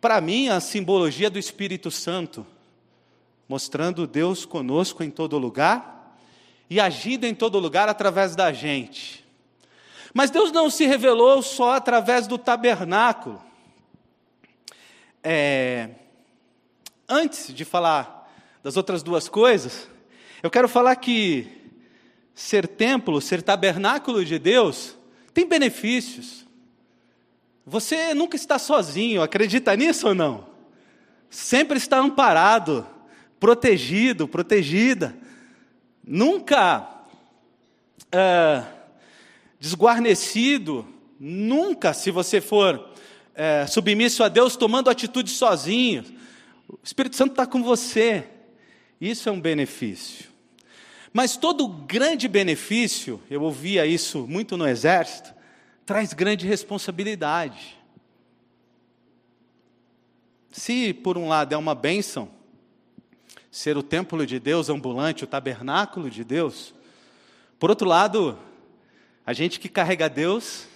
para 0.00 0.20
mim, 0.20 0.48
a 0.48 0.60
simbologia 0.60 1.30
do 1.30 1.38
Espírito 1.38 1.90
Santo, 1.90 2.46
mostrando 3.48 4.06
Deus 4.06 4.44
conosco 4.44 5.02
em 5.02 5.10
todo 5.10 5.38
lugar 5.38 6.16
e 6.68 6.80
agindo 6.80 7.24
em 7.24 7.34
todo 7.34 7.58
lugar 7.58 7.88
através 7.88 8.34
da 8.34 8.52
gente. 8.52 9.24
Mas 10.12 10.30
Deus 10.30 10.50
não 10.50 10.70
se 10.70 10.86
revelou 10.86 11.42
só 11.42 11.72
através 11.72 12.26
do 12.26 12.38
tabernáculo. 12.38 13.42
É, 15.22 15.90
antes 17.08 17.52
de 17.52 17.64
falar 17.64 18.32
das 18.62 18.76
outras 18.76 19.02
duas 19.02 19.28
coisas, 19.28 19.88
eu 20.42 20.50
quero 20.50 20.68
falar 20.68 20.96
que 20.96 21.48
ser 22.34 22.66
templo, 22.68 23.20
ser 23.20 23.42
tabernáculo 23.42 24.24
de 24.24 24.38
Deus, 24.38 24.96
tem 25.34 25.46
benefícios. 25.46 26.45
Você 27.68 28.14
nunca 28.14 28.36
está 28.36 28.60
sozinho, 28.60 29.20
acredita 29.20 29.74
nisso 29.74 30.06
ou 30.06 30.14
não? 30.14 30.46
Sempre 31.28 31.78
está 31.78 31.98
amparado, 31.98 32.86
protegido, 33.40 34.28
protegida. 34.28 35.16
Nunca 36.06 36.88
é, 38.12 38.62
desguarnecido, 39.58 40.86
nunca, 41.18 41.92
se 41.92 42.12
você 42.12 42.40
for 42.40 42.88
é, 43.34 43.66
submisso 43.66 44.22
a 44.22 44.28
Deus, 44.28 44.56
tomando 44.56 44.88
atitude 44.88 45.30
sozinho. 45.32 46.04
O 46.68 46.78
Espírito 46.84 47.16
Santo 47.16 47.32
está 47.32 47.46
com 47.46 47.64
você. 47.64 48.28
Isso 49.00 49.28
é 49.28 49.32
um 49.32 49.40
benefício. 49.40 50.26
Mas 51.12 51.36
todo 51.36 51.66
grande 51.66 52.28
benefício, 52.28 53.20
eu 53.28 53.42
ouvia 53.42 53.84
isso 53.84 54.24
muito 54.28 54.56
no 54.56 54.68
exército, 54.68 55.34
traz 55.86 56.12
grande 56.12 56.46
responsabilidade. 56.46 57.78
Se, 60.50 60.92
por 60.92 61.16
um 61.16 61.28
lado, 61.28 61.54
é 61.54 61.56
uma 61.56 61.74
bênção 61.74 62.28
ser 63.50 63.76
o 63.78 63.82
templo 63.82 64.26
de 64.26 64.38
Deus 64.38 64.68
ambulante, 64.68 65.24
o 65.24 65.26
tabernáculo 65.26 66.10
de 66.10 66.24
Deus, 66.24 66.74
por 67.58 67.70
outro 67.70 67.88
lado, 67.88 68.38
a 69.24 69.32
gente 69.32 69.58
que 69.58 69.68
carrega 69.68 70.10
Deus 70.10 70.66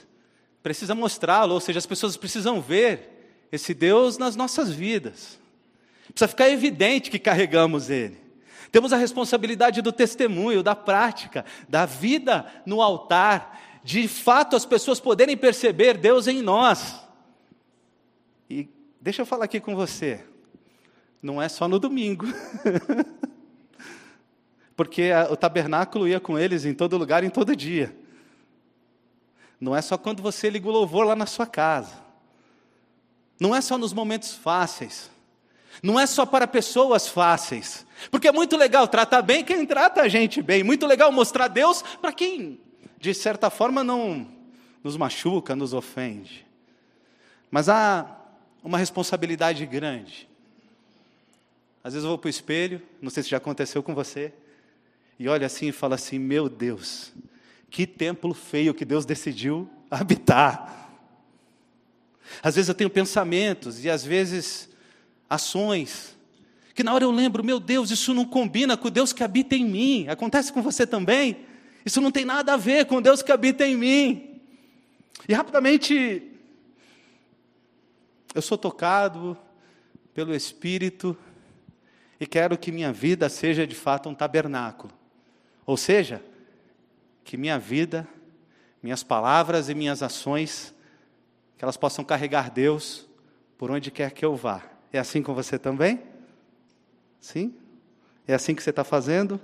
precisa 0.63 0.95
mostrá-lo, 0.95 1.55
ou 1.55 1.61
seja, 1.61 1.79
as 1.79 1.87
pessoas 1.87 2.17
precisam 2.17 2.61
ver 2.61 3.47
esse 3.53 3.75
Deus 3.75 4.17
nas 4.17 4.37
nossas 4.37 4.71
vidas. 4.71 5.39
Precisa 6.09 6.29
ficar 6.29 6.49
evidente 6.49 7.11
que 7.11 7.19
carregamos 7.19 7.91
Ele. 7.91 8.19
Temos 8.73 8.93
a 8.93 8.97
responsabilidade 8.97 9.83
do 9.83 9.93
testemunho, 9.93 10.63
da 10.63 10.77
prática, 10.77 11.45
da 11.69 11.85
vida 11.85 12.47
no 12.65 12.81
altar, 12.81 13.60
de 13.83 14.07
fato 14.09 14.57
as 14.57 14.65
pessoas 14.65 15.01
poderem 15.01 15.37
perceber 15.37 15.97
Deus 15.97 16.27
em 16.27 16.43
nós. 16.43 17.01
E 18.49 18.69
deixa 19.01 19.23
eu 19.23 19.27
falar 19.27 19.45
aqui 19.47 19.61
com 19.61 19.75
você, 19.75 20.25
não 21.23 21.41
é 21.41 21.49
só 21.49 21.69
no 21.69 21.79
domingo. 21.79 22.27
Porque 24.77 25.11
o 25.31 25.37
tabernáculo 25.37 26.09
ia 26.09 26.19
com 26.19 26.39
eles 26.39 26.65
em 26.65 26.73
todo 26.73 26.97
lugar, 26.97 27.23
em 27.23 27.29
todo 27.29 27.55
dia. 27.55 27.95
Não 29.61 29.77
é 29.77 29.83
só 29.83 29.99
quando 29.99 30.23
você 30.23 30.49
liga 30.49 30.67
o 30.67 30.71
louvor 30.71 31.05
lá 31.05 31.15
na 31.15 31.27
sua 31.27 31.47
casa. 31.47 31.93
Não 33.39 33.55
é 33.55 33.61
só 33.61 33.77
nos 33.77 33.93
momentos 33.93 34.33
fáceis. 34.33 35.11
Não 35.83 36.01
é 36.01 36.07
só 36.07 36.25
para 36.25 36.47
pessoas 36.47 37.07
fáceis. 37.07 37.87
Porque 38.11 38.29
é 38.29 38.33
muito 38.33 38.57
legal 38.57 38.89
tratar 38.89 39.21
bem 39.21 39.45
quem 39.45 39.67
trata 39.67 40.01
a 40.01 40.09
gente 40.09 40.41
bem. 40.41 40.65
Muito 40.65 40.87
legal 40.87 41.13
mostrar 41.13 41.49
Deus 41.49 41.83
para 42.01 42.13
quem 42.13 42.59
de 43.01 43.15
certa 43.15 43.49
forma, 43.49 43.83
não 43.83 44.29
nos 44.85 44.97
machuca, 44.97 45.57
nos 45.57 45.73
ofende. 45.73 46.47
Mas 47.51 47.69
há 47.69 48.19
uma 48.63 48.77
responsabilidade 48.77 49.65
grande. 49.65 50.29
Às 51.83 51.95
vezes 51.95 52.05
eu 52.05 52.11
vou 52.11 52.19
para 52.19 52.29
o 52.29 52.31
espelho, 52.31 52.83
não 53.01 53.11
sei 53.11 53.23
se 53.23 53.31
já 53.31 53.39
aconteceu 53.39 53.83
com 53.83 53.95
você, 53.95 54.33
e 55.19 55.29
olha 55.29 55.47
assim 55.47 55.69
e 55.69 55.73
fala 55.73 55.95
assim: 55.95 56.19
Meu 56.19 56.49
Deus, 56.49 57.13
que 57.71 57.87
templo 57.87 58.35
feio 58.35 58.75
que 58.75 58.85
Deus 58.85 59.07
decidiu 59.07 59.69
habitar. 59.91 60.77
Às 62.43 62.55
vezes 62.55 62.69
eu 62.69 62.75
tenho 62.75 62.91
pensamentos 62.91 63.83
e 63.85 63.91
às 63.91 64.05
vezes 64.05 64.69
ações, 65.29 66.17
que 66.75 66.85
na 66.85 66.93
hora 66.93 67.05
eu 67.05 67.11
lembro: 67.11 67.43
Meu 67.43 67.59
Deus, 67.59 67.91
isso 67.91 68.13
não 68.13 68.27
combina 68.27 68.77
com 68.77 68.89
o 68.89 68.91
Deus 68.91 69.11
que 69.13 69.25
habita 69.25 69.57
em 69.57 69.65
mim. 69.65 70.07
Acontece 70.07 70.53
com 70.53 70.61
você 70.61 70.87
também? 70.87 71.49
Isso 71.85 72.01
não 72.01 72.11
tem 72.11 72.25
nada 72.25 72.55
a 72.55 72.57
ver 72.57 72.87
com 72.87 73.01
Deus 73.01 73.23
que 73.23 73.33
habita 73.33 73.67
em 73.67 73.77
mim. 73.77 74.41
E 75.29 75.33
rapidamente, 75.33 76.31
eu 78.35 78.43
sou 78.43 78.59
tocado 78.59 79.37
pelo 80.15 80.35
Espírito 80.35 81.17
e 82.19 82.27
quero 82.27 82.59
que 82.59 82.71
minha 82.71 82.93
vida 82.93 83.29
seja 83.29 83.67
de 83.67 83.75
fato 83.75 84.09
um 84.09 84.15
tabernáculo. 84.15 84.93
Ou 85.65 85.77
seja, 85.77 86.23
que 87.25 87.37
minha 87.37 87.59
vida, 87.59 88.07
minhas 88.83 89.03
palavras 89.03 89.69
e 89.69 89.75
minhas 89.75 90.03
ações, 90.03 90.75
que 91.57 91.65
elas 91.65 91.77
possam 91.77 92.05
carregar 92.05 92.51
Deus 92.51 93.07
por 93.57 93.71
onde 93.71 93.91
quer 93.91 94.13
que 94.13 94.25
eu 94.25 94.35
vá. 94.35 94.63
É 94.93 94.99
assim 94.99 95.23
com 95.23 95.35
você 95.35 95.59
também? 95.59 96.03
Sim? 97.21 97.55
É 98.27 98.35
assim 98.35 98.55
que 98.55 98.63
você 98.63 98.71
está 98.71 98.83
fazendo? 98.85 99.41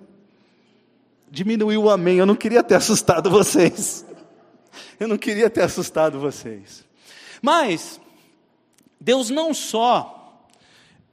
Diminuiu 1.30 1.84
o 1.84 1.90
amém. 1.90 2.18
Eu 2.18 2.26
não 2.26 2.34
queria 2.34 2.62
ter 2.62 2.74
assustado 2.74 3.30
vocês. 3.30 4.04
Eu 4.98 5.08
não 5.08 5.18
queria 5.18 5.50
ter 5.50 5.62
assustado 5.62 6.18
vocês. 6.18 6.84
Mas, 7.42 8.00
Deus 9.00 9.30
não 9.30 9.52
só 9.52 10.46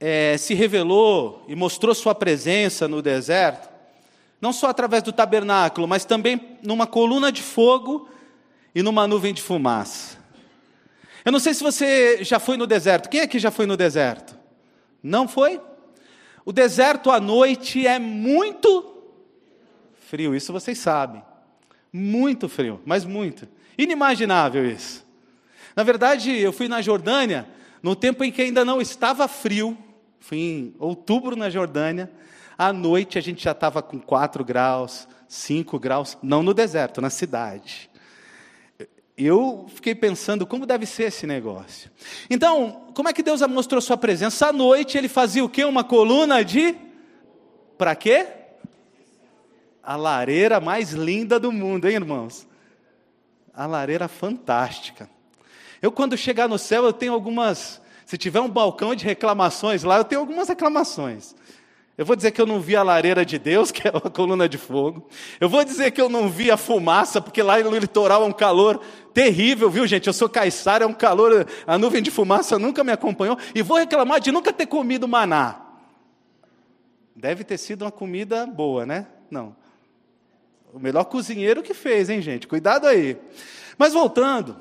é, 0.00 0.36
se 0.36 0.54
revelou 0.54 1.44
e 1.48 1.54
mostrou 1.54 1.94
Sua 1.94 2.14
presença 2.14 2.88
no 2.88 3.02
deserto, 3.02 3.68
não 4.40 4.52
só 4.52 4.68
através 4.68 5.02
do 5.02 5.12
tabernáculo, 5.12 5.86
mas 5.88 6.04
também 6.04 6.58
numa 6.62 6.86
coluna 6.86 7.30
de 7.30 7.42
fogo 7.42 8.08
e 8.74 8.82
numa 8.82 9.06
nuvem 9.06 9.32
de 9.32 9.40
fumaça. 9.40 10.18
Eu 11.24 11.32
não 11.32 11.38
sei 11.38 11.54
se 11.54 11.62
você 11.62 12.22
já 12.22 12.38
foi 12.38 12.56
no 12.56 12.66
deserto. 12.66 13.08
Quem 13.08 13.20
aqui 13.20 13.38
já 13.38 13.50
foi 13.50 13.64
no 13.64 13.76
deserto? 13.76 14.36
Não 15.02 15.26
foi? 15.26 15.60
O 16.44 16.52
deserto 16.52 17.10
à 17.10 17.18
noite 17.18 17.86
é 17.86 17.98
muito 17.98 18.93
frio, 20.14 20.32
isso 20.32 20.52
vocês 20.52 20.78
sabem. 20.78 21.20
Muito 21.92 22.48
frio, 22.48 22.80
mas 22.86 23.04
muito. 23.04 23.48
Inimaginável 23.76 24.64
isso. 24.64 25.04
Na 25.74 25.82
verdade, 25.82 26.30
eu 26.30 26.52
fui 26.52 26.68
na 26.68 26.80
Jordânia 26.80 27.48
no 27.82 27.96
tempo 27.96 28.22
em 28.22 28.30
que 28.30 28.40
ainda 28.40 28.64
não 28.64 28.80
estava 28.80 29.26
frio. 29.26 29.76
Fui 30.20 30.38
em 30.38 30.74
outubro 30.78 31.34
na 31.34 31.50
Jordânia. 31.50 32.08
À 32.56 32.72
noite 32.72 33.18
a 33.18 33.20
gente 33.20 33.42
já 33.42 33.50
estava 33.50 33.82
com 33.82 33.98
4 33.98 34.44
graus, 34.44 35.08
5 35.26 35.80
graus, 35.80 36.16
não 36.22 36.44
no 36.44 36.54
deserto, 36.54 37.00
na 37.00 37.10
cidade. 37.10 37.90
Eu 39.18 39.66
fiquei 39.74 39.96
pensando 39.96 40.46
como 40.46 40.64
deve 40.64 40.86
ser 40.86 41.04
esse 41.04 41.26
negócio. 41.26 41.90
Então, 42.30 42.86
como 42.94 43.08
é 43.08 43.12
que 43.12 43.22
Deus 43.22 43.40
mostrou 43.48 43.80
sua 43.80 43.96
presença? 43.96 44.46
À 44.46 44.52
noite 44.52 44.96
ele 44.96 45.08
fazia 45.08 45.44
o 45.44 45.48
quê? 45.48 45.64
Uma 45.64 45.82
coluna 45.82 46.44
de. 46.44 46.76
Para 47.76 47.96
quê? 47.96 48.43
A 49.84 49.96
lareira 49.96 50.60
mais 50.60 50.92
linda 50.92 51.38
do 51.38 51.52
mundo, 51.52 51.86
hein, 51.86 51.96
irmãos? 51.96 52.46
A 53.52 53.66
lareira 53.66 54.08
fantástica. 54.08 55.08
Eu, 55.80 55.92
quando 55.92 56.16
chegar 56.16 56.48
no 56.48 56.58
céu, 56.58 56.84
eu 56.84 56.92
tenho 56.92 57.12
algumas. 57.12 57.80
Se 58.06 58.16
tiver 58.16 58.40
um 58.40 58.48
balcão 58.48 58.94
de 58.94 59.04
reclamações 59.04 59.82
lá, 59.82 59.98
eu 59.98 60.04
tenho 60.04 60.20
algumas 60.20 60.48
reclamações. 60.48 61.34
Eu 61.96 62.04
vou 62.04 62.16
dizer 62.16 62.32
que 62.32 62.40
eu 62.40 62.46
não 62.46 62.60
vi 62.60 62.74
a 62.74 62.82
lareira 62.82 63.24
de 63.24 63.38
Deus, 63.38 63.70
que 63.72 63.86
é 63.86 63.90
a 63.90 64.10
coluna 64.10 64.48
de 64.48 64.58
fogo. 64.58 65.06
Eu 65.38 65.48
vou 65.48 65.64
dizer 65.64 65.90
que 65.92 66.00
eu 66.00 66.08
não 66.08 66.28
vi 66.28 66.50
a 66.50 66.56
fumaça, 66.56 67.20
porque 67.20 67.42
lá 67.42 67.58
no 67.58 67.76
litoral 67.76 68.24
é 68.24 68.26
um 68.26 68.32
calor 68.32 68.80
terrível, 69.12 69.70
viu, 69.70 69.86
gente? 69.86 70.06
Eu 70.06 70.12
sou 70.12 70.28
caiçara, 70.28 70.84
é 70.84 70.86
um 70.86 70.94
calor, 70.94 71.46
a 71.66 71.78
nuvem 71.78 72.02
de 72.02 72.10
fumaça 72.10 72.58
nunca 72.58 72.82
me 72.82 72.90
acompanhou. 72.90 73.38
E 73.54 73.62
vou 73.62 73.76
reclamar 73.76 74.20
de 74.20 74.32
nunca 74.32 74.52
ter 74.52 74.66
comido 74.66 75.06
maná. 75.06 75.60
Deve 77.14 77.44
ter 77.44 77.58
sido 77.58 77.82
uma 77.82 77.92
comida 77.92 78.44
boa, 78.44 78.84
né? 78.84 79.06
Não. 79.30 79.54
O 80.74 80.80
melhor 80.80 81.04
cozinheiro 81.04 81.62
que 81.62 81.72
fez, 81.72 82.10
hein, 82.10 82.20
gente? 82.20 82.48
Cuidado 82.48 82.88
aí. 82.88 83.16
Mas 83.78 83.92
voltando, 83.92 84.56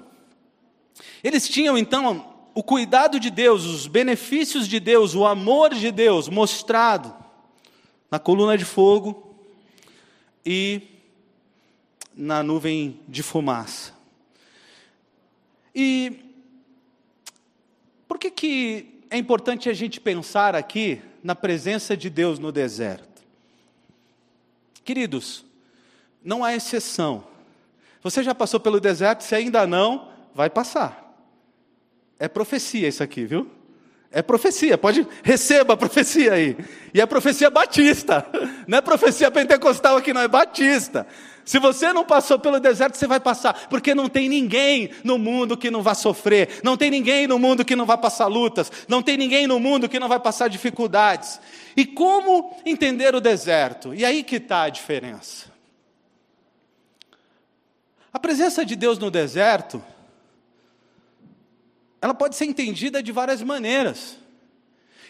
eles 1.23 1.49
tinham 1.49 1.75
então 1.75 2.35
o 2.53 2.61
cuidado 2.61 3.19
de 3.19 3.31
Deus, 3.31 3.65
os 3.65 3.87
benefícios 3.87 4.67
de 4.67 4.79
Deus, 4.79 5.15
o 5.15 5.25
amor 5.25 5.73
de 5.73 5.91
Deus 5.91 6.29
mostrado 6.29 7.15
na 8.11 8.19
coluna 8.19 8.55
de 8.55 8.63
fogo 8.63 9.35
e 10.45 10.83
na 12.15 12.43
nuvem 12.43 12.99
de 13.07 13.23
fumaça. 13.23 13.91
E 15.73 16.19
por 18.07 18.19
que, 18.19 18.29
que 18.29 18.99
é 19.09 19.17
importante 19.17 19.67
a 19.67 19.73
gente 19.73 19.99
pensar 19.99 20.55
aqui 20.55 21.01
na 21.23 21.33
presença 21.33 21.97
de 21.97 22.07
Deus 22.07 22.37
no 22.37 22.51
deserto? 22.51 23.23
Queridos, 24.85 25.43
não 26.23 26.43
há 26.43 26.55
exceção. 26.55 27.23
Você 28.01 28.23
já 28.23 28.35
passou 28.35 28.59
pelo 28.59 28.79
deserto? 28.79 29.21
Se 29.23 29.33
ainda 29.33 29.65
não, 29.65 30.09
vai 30.33 30.49
passar. 30.49 31.03
É 32.19 32.27
profecia 32.27 32.87
isso 32.87 33.03
aqui, 33.03 33.25
viu? 33.25 33.49
É 34.15 34.21
profecia, 34.21 34.77
pode, 34.77 35.07
receba 35.23 35.73
a 35.73 35.77
profecia 35.77 36.33
aí. 36.33 36.55
E 36.93 37.01
é 37.01 37.05
profecia 37.05 37.49
batista, 37.49 38.23
não 38.67 38.77
é 38.77 38.81
profecia 38.81 39.31
pentecostal 39.31 39.97
aqui, 39.97 40.13
não, 40.13 40.21
é 40.21 40.27
batista. 40.27 41.07
Se 41.43 41.57
você 41.57 41.91
não 41.91 42.05
passou 42.05 42.37
pelo 42.37 42.59
deserto, 42.59 42.95
você 42.95 43.07
vai 43.07 43.19
passar, 43.19 43.67
porque 43.69 43.95
não 43.95 44.07
tem 44.07 44.29
ninguém 44.29 44.91
no 45.03 45.17
mundo 45.17 45.57
que 45.57 45.71
não 45.71 45.81
vá 45.81 45.95
sofrer, 45.95 46.61
não 46.63 46.77
tem 46.77 46.91
ninguém 46.91 47.25
no 47.25 47.39
mundo 47.39 47.65
que 47.65 47.75
não 47.75 47.87
vai 47.87 47.97
passar 47.97 48.27
lutas, 48.27 48.71
não 48.87 49.01
tem 49.01 49.17
ninguém 49.17 49.47
no 49.47 49.59
mundo 49.59 49.89
que 49.89 49.99
não 49.99 50.07
vai 50.07 50.19
passar 50.19 50.47
dificuldades. 50.47 51.39
E 51.75 51.83
como 51.83 52.55
entender 52.65 53.15
o 53.15 53.19
deserto? 53.19 53.95
E 53.95 54.05
aí 54.05 54.21
que 54.21 54.35
está 54.35 54.63
a 54.63 54.69
diferença. 54.69 55.52
A 58.13 58.19
presença 58.19 58.63
de 58.63 58.75
Deus 58.75 58.99
no 58.99 59.09
deserto 59.09 59.83
ela 62.03 62.13
pode 62.13 62.35
ser 62.35 62.43
entendida 62.43 63.01
de 63.01 63.13
várias 63.13 63.41
maneiras. 63.41 64.17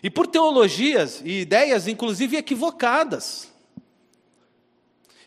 E 0.03 0.11
por 0.11 0.27
teologias 0.27 1.23
e 1.25 1.41
ideias, 1.41 1.87
inclusive 1.87 2.37
equivocadas. 2.37 3.51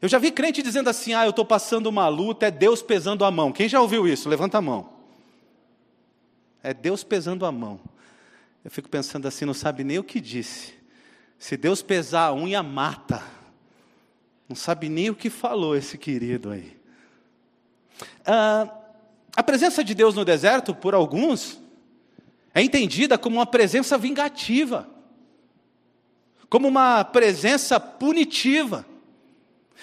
Eu 0.01 0.09
já 0.09 0.17
vi 0.17 0.31
crente 0.31 0.63
dizendo 0.63 0.89
assim: 0.89 1.13
ah, 1.13 1.25
eu 1.25 1.31
estou 1.31 1.45
passando 1.45 1.89
uma 1.89 2.07
luta, 2.07 2.47
é 2.47 2.53
Deus 2.53 2.83
pesando 2.83 3.25
a 3.25 3.33
mão. 3.33 3.51
Quem 3.51 3.69
já 3.69 3.81
ouviu 3.81 4.07
isso? 4.07 4.29
Levanta 4.29 4.59
a 4.59 4.63
mão. 4.63 4.89
É 6.63 6.73
Deus 6.73 7.03
pesando 7.03 7.45
a 7.45 7.51
mão. 7.51 7.81
Eu 8.65 8.71
fico 8.71 8.89
pensando 8.89 9.27
assim, 9.27 9.45
não 9.45 9.55
sabe 9.55 9.83
nem 9.83 9.99
o 9.99 10.05
que 10.05 10.21
disse. 10.21 10.73
Se 11.37 11.57
Deus 11.57 11.83
pesar 11.83 12.27
a 12.27 12.35
unha, 12.35 12.63
mata. 12.63 13.25
Não 14.49 14.55
sabe 14.55 14.89
nem 14.89 15.11
o 15.11 15.17
que 15.17 15.31
falou 15.31 15.75
esse 15.75 15.99
querido 15.99 16.51
aí. 16.51 16.76
Ah, 18.25 18.69
a 19.35 19.43
presença 19.43 19.85
de 19.85 19.95
Deus 19.95 20.15
no 20.15 20.25
deserto, 20.25 20.75
por 20.75 20.95
alguns, 20.95 21.61
é 22.55 22.63
entendida 22.63 23.19
como 23.19 23.37
uma 23.37 23.47
presença 23.47 23.99
vingativa, 23.99 24.89
como 26.49 26.67
uma 26.67 27.05
presença 27.05 27.79
punitiva. 27.79 28.87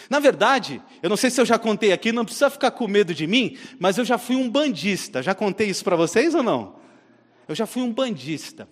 Na 0.09 0.19
verdade, 0.19 0.81
eu 1.01 1.09
não 1.09 1.17
sei 1.17 1.29
se 1.29 1.39
eu 1.39 1.45
já 1.45 1.59
contei 1.59 1.91
aqui, 1.91 2.11
não 2.11 2.25
precisa 2.25 2.49
ficar 2.49 2.71
com 2.71 2.87
medo 2.87 3.13
de 3.13 3.27
mim, 3.27 3.57
mas 3.79 3.97
eu 3.97 4.05
já 4.05 4.17
fui 4.17 4.35
um 4.35 4.49
bandista. 4.49 5.21
Já 5.21 5.35
contei 5.35 5.69
isso 5.69 5.83
para 5.83 5.95
vocês 5.95 6.33
ou 6.33 6.41
não? 6.41 6.82
Eu 7.47 7.55
já 7.55 7.65
fui 7.65 7.81
um 7.81 7.91
bandista. 7.91 8.67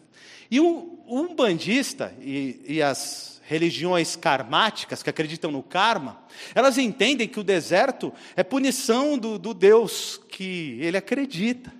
E 0.49 0.59
um, 0.59 0.99
um 1.07 1.35
bandista, 1.35 2.13
e, 2.19 2.61
e 2.67 2.81
as 2.81 3.41
religiões 3.43 4.15
karmáticas, 4.15 5.03
que 5.03 5.09
acreditam 5.09 5.51
no 5.51 5.61
karma, 5.61 6.21
elas 6.55 6.77
entendem 6.77 7.27
que 7.27 7.39
o 7.39 7.43
deserto 7.43 8.13
é 8.35 8.43
punição 8.43 9.17
do, 9.17 9.37
do 9.37 9.53
Deus 9.53 10.21
que 10.29 10.77
ele 10.79 10.97
acredita. 10.97 11.73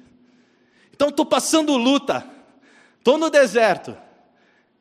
Então, 0.93 1.10
estou 1.10 1.25
passando 1.25 1.77
luta, 1.77 2.27
estou 2.97 3.17
no 3.17 3.30
deserto. 3.30 3.95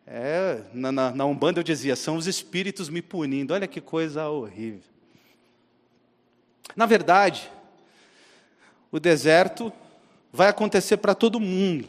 É, 0.06 0.62
na, 0.74 0.90
na, 0.90 1.10
na 1.12 1.24
Umbanda 1.24 1.60
eu 1.60 1.64
dizia, 1.64 1.94
são 1.94 2.16
os 2.16 2.26
espíritos 2.26 2.88
me 2.88 3.00
punindo. 3.00 3.54
Olha 3.54 3.68
que 3.68 3.80
coisa 3.80 4.28
horrível. 4.28 4.82
Na 6.74 6.86
verdade, 6.86 7.50
o 8.90 8.98
deserto 8.98 9.72
vai 10.32 10.48
acontecer 10.48 10.96
para 10.96 11.14
todo 11.14 11.38
mundo. 11.38 11.88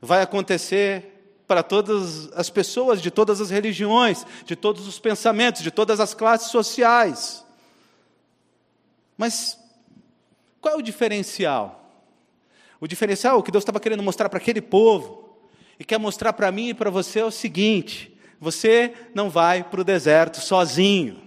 Vai 0.00 0.22
acontecer 0.22 1.10
para 1.46 1.62
todas 1.62 2.32
as 2.32 2.48
pessoas 2.48 3.02
de 3.02 3.10
todas 3.10 3.40
as 3.40 3.50
religiões, 3.50 4.24
de 4.44 4.54
todos 4.54 4.86
os 4.86 4.98
pensamentos, 4.98 5.62
de 5.62 5.70
todas 5.70 5.98
as 5.98 6.14
classes 6.14 6.50
sociais. 6.50 7.44
Mas 9.16 9.58
qual 10.60 10.74
é 10.74 10.78
o 10.78 10.82
diferencial? 10.82 11.76
O 12.80 12.86
diferencial, 12.86 13.38
o 13.38 13.42
que 13.42 13.50
Deus 13.50 13.62
estava 13.62 13.80
querendo 13.80 14.02
mostrar 14.02 14.28
para 14.28 14.38
aquele 14.38 14.62
povo, 14.62 15.38
e 15.78 15.84
quer 15.84 15.98
mostrar 15.98 16.34
para 16.34 16.52
mim 16.52 16.68
e 16.68 16.74
para 16.74 16.90
você 16.90 17.20
é 17.20 17.24
o 17.24 17.30
seguinte: 17.30 18.16
você 18.38 18.92
não 19.14 19.28
vai 19.28 19.64
para 19.64 19.80
o 19.80 19.84
deserto 19.84 20.40
sozinho. 20.40 21.20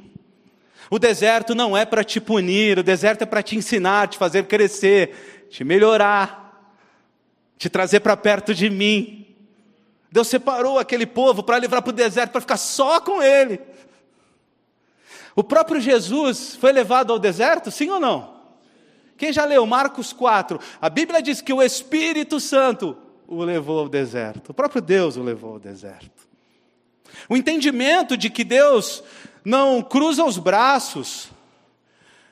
O 0.90 1.00
deserto 1.00 1.56
não 1.56 1.76
é 1.76 1.86
para 1.86 2.04
te 2.04 2.22
punir, 2.22 2.78
o 2.78 2.84
deserto 2.84 3.24
é 3.24 3.26
para 3.26 3.42
te 3.42 3.56
ensinar, 3.56 4.08
te 4.08 4.18
fazer 4.18 4.46
crescer, 4.46 5.48
te 5.50 5.64
melhorar, 5.64 6.43
te 7.64 7.70
trazer 7.70 8.02
para 8.02 8.18
perto 8.18 8.54
de 8.54 8.70
mim. 8.70 9.26
Deus 10.12 10.28
separou 10.28 10.78
aquele 10.78 11.06
povo 11.06 11.42
para 11.42 11.56
levar 11.56 11.82
para 11.82 11.92
o 11.92 11.94
deserto, 11.94 12.32
para 12.32 12.42
ficar 12.42 12.58
só 12.58 13.00
com 13.00 13.24
ele. 13.24 13.58
O 15.34 15.42
próprio 15.42 15.80
Jesus 15.80 16.58
foi 16.58 16.74
levado 16.74 17.14
ao 17.14 17.18
deserto, 17.18 17.72
sim 17.72 17.90
ou 17.90 18.02
não? 18.02 18.34
Quem 19.16 19.32
já 19.32 19.46
leu 19.46 19.66
Marcos 19.66 20.12
4? 20.12 20.60
A 20.82 20.90
Bíblia 20.90 21.22
diz 21.22 21.40
que 21.40 21.54
o 21.54 21.62
Espírito 21.62 22.38
Santo 22.38 22.98
o 23.26 23.42
levou 23.42 23.80
ao 23.80 23.88
deserto. 23.88 24.50
O 24.50 24.54
próprio 24.54 24.82
Deus 24.82 25.16
o 25.16 25.24
levou 25.24 25.54
ao 25.54 25.60
deserto. 25.60 26.28
O 27.30 27.38
entendimento 27.38 28.18
de 28.18 28.30
que 28.30 28.44
Deus 28.44 29.02
não 29.46 29.82
cruza 29.82 30.26
os 30.26 30.38
braços, 30.38 31.30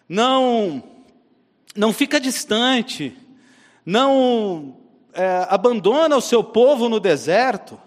não 0.09 0.83
não 1.73 1.93
fica 1.93 2.19
distante, 2.19 3.17
não 3.85 4.80
é, 5.13 5.45
abandona 5.49 6.15
o 6.15 6.21
seu 6.21 6.43
povo 6.43 6.87
no 6.89 6.99
deserto, 6.99 7.79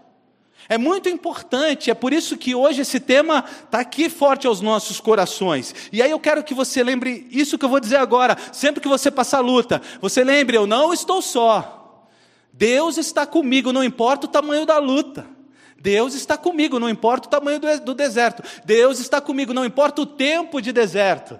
é 0.68 0.78
muito 0.78 1.08
importante, 1.08 1.90
é 1.90 1.94
por 1.94 2.12
isso 2.12 2.38
que 2.38 2.54
hoje 2.54 2.80
esse 2.80 2.98
tema 2.98 3.44
está 3.64 3.80
aqui 3.80 4.08
forte 4.08 4.46
aos 4.46 4.62
nossos 4.62 4.98
corações. 4.98 5.74
E 5.92 6.00
aí 6.00 6.10
eu 6.10 6.18
quero 6.18 6.42
que 6.42 6.54
você 6.54 6.82
lembre 6.82 7.26
isso 7.30 7.58
que 7.58 7.64
eu 7.64 7.68
vou 7.68 7.80
dizer 7.80 7.96
agora. 7.96 8.36
Sempre 8.50 8.80
que 8.80 8.88
você 8.88 9.10
passar 9.10 9.40
luta, 9.40 9.82
você 10.00 10.24
lembre: 10.24 10.56
eu 10.56 10.66
não 10.66 10.92
estou 10.92 11.20
só. 11.20 12.08
Deus 12.50 12.96
está 12.96 13.26
comigo, 13.26 13.72
não 13.72 13.84
importa 13.84 14.26
o 14.26 14.30
tamanho 14.30 14.64
da 14.64 14.78
luta. 14.78 15.26
Deus 15.78 16.14
está 16.14 16.38
comigo, 16.38 16.80
não 16.80 16.88
importa 16.88 17.26
o 17.28 17.30
tamanho 17.30 17.60
do, 17.60 17.80
do 17.80 17.94
deserto. 17.94 18.42
Deus 18.64 19.00
está 19.00 19.20
comigo, 19.20 19.52
não 19.52 19.66
importa 19.66 20.00
o 20.00 20.06
tempo 20.06 20.62
de 20.62 20.72
deserto. 20.72 21.38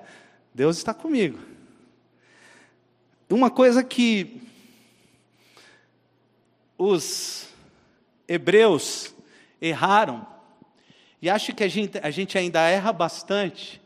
Deus 0.53 0.77
está 0.77 0.92
comigo. 0.92 1.38
Uma 3.31 3.49
coisa 3.49 3.83
que 3.83 4.44
os 6.79 7.49
hebreus 8.27 9.15
erraram, 9.61 10.27
e 11.21 11.31
acho 11.31 11.55
que 11.55 11.65
a 11.65 11.69
gente, 11.69 11.99
a 12.03 12.11
gente 12.11 12.37
ainda 12.37 12.61
erra 12.61 12.93
bastante, 12.93 13.81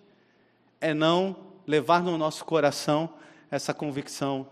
é 0.80 0.92
não 0.92 1.36
levar 1.66 2.02
no 2.02 2.18
nosso 2.18 2.44
coração 2.44 3.10
essa 3.50 3.72
convicção 3.72 4.48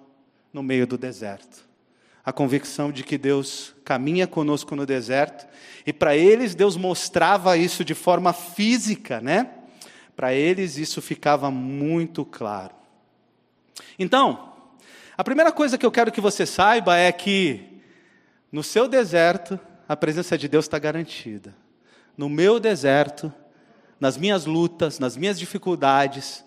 no 0.53 0.63
meio 0.63 0.87
do 0.87 0.97
deserto. 0.97 1.67
A 2.25 2.33
convicção 2.33 2.93
de 2.93 3.03
que 3.03 3.19
Deus 3.19 3.75
caminha 3.85 4.27
conosco 4.27 4.77
no 4.77 4.87
deserto, 4.87 5.47
e 5.87 5.93
para 5.93 6.17
eles 6.17 6.55
Deus 6.55 6.77
mostrava 6.77 7.57
isso 7.57 7.85
de 7.85 7.95
forma 7.95 8.33
física, 8.33 9.21
né? 9.21 9.51
Para 10.15 10.33
eles 10.33 10.77
isso 10.77 11.03
ficava 11.03 11.51
muito 11.51 12.25
claro. 12.25 12.75
Então, 13.99 14.53
a 15.17 15.25
primeira 15.25 15.53
coisa 15.53 15.77
que 15.79 15.87
eu 15.87 15.91
quero 15.91 16.13
que 16.13 16.21
você 16.21 16.45
saiba 16.47 16.97
é 16.97 17.11
que 17.13 17.76
no 18.57 18.63
seu 18.63 18.89
deserto, 18.89 19.61
a 19.87 19.95
presença 19.95 20.39
de 20.39 20.49
Deus 20.49 20.65
está 20.65 20.79
garantida. 20.79 21.55
No 22.17 22.27
meu 22.27 22.59
deserto, 22.59 23.31
nas 24.01 24.17
minhas 24.17 24.47
lutas, 24.47 24.99
nas 24.99 25.15
minhas 25.15 25.39
dificuldades, 25.39 26.43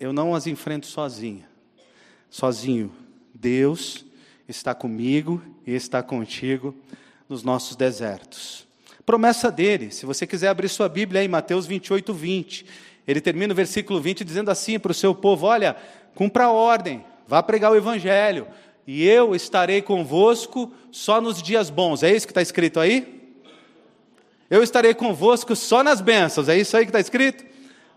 eu 0.00 0.12
não 0.12 0.34
as 0.34 0.48
enfrento 0.48 0.88
sozinho. 0.88 1.44
Sozinho. 2.28 2.92
Deus 3.32 4.04
está 4.48 4.74
comigo 4.74 5.40
e 5.64 5.72
está 5.72 6.02
contigo 6.02 6.74
nos 7.28 7.44
nossos 7.44 7.76
desertos. 7.76 8.66
Promessa 9.06 9.52
dele, 9.52 9.92
se 9.92 10.04
você 10.04 10.26
quiser 10.26 10.48
abrir 10.48 10.68
sua 10.68 10.88
Bíblia 10.88 11.22
em 11.22 11.28
Mateus 11.28 11.64
28, 11.64 12.12
20, 12.12 12.66
ele 13.06 13.20
termina 13.20 13.52
o 13.52 13.56
versículo 13.56 14.00
20 14.00 14.24
dizendo 14.24 14.50
assim 14.50 14.80
para 14.80 14.90
o 14.90 14.94
seu 14.94 15.14
povo: 15.14 15.46
Olha, 15.46 15.76
cumpra 16.16 16.46
a 16.46 16.50
ordem, 16.50 17.04
vá 17.24 17.40
pregar 17.40 17.70
o 17.70 17.76
Evangelho, 17.76 18.48
e 18.90 19.06
eu 19.06 19.34
estarei 19.34 19.82
convosco 19.82 20.72
só 20.90 21.20
nos 21.20 21.42
dias 21.42 21.68
bons. 21.68 22.02
É 22.02 22.10
isso 22.10 22.26
que 22.26 22.30
está 22.30 22.40
escrito 22.40 22.80
aí? 22.80 23.36
Eu 24.48 24.62
estarei 24.62 24.94
convosco 24.94 25.54
só 25.54 25.82
nas 25.82 26.00
bênçãos. 26.00 26.48
É 26.48 26.56
isso 26.56 26.74
aí 26.74 26.86
que 26.86 26.88
está 26.88 26.98
escrito? 26.98 27.44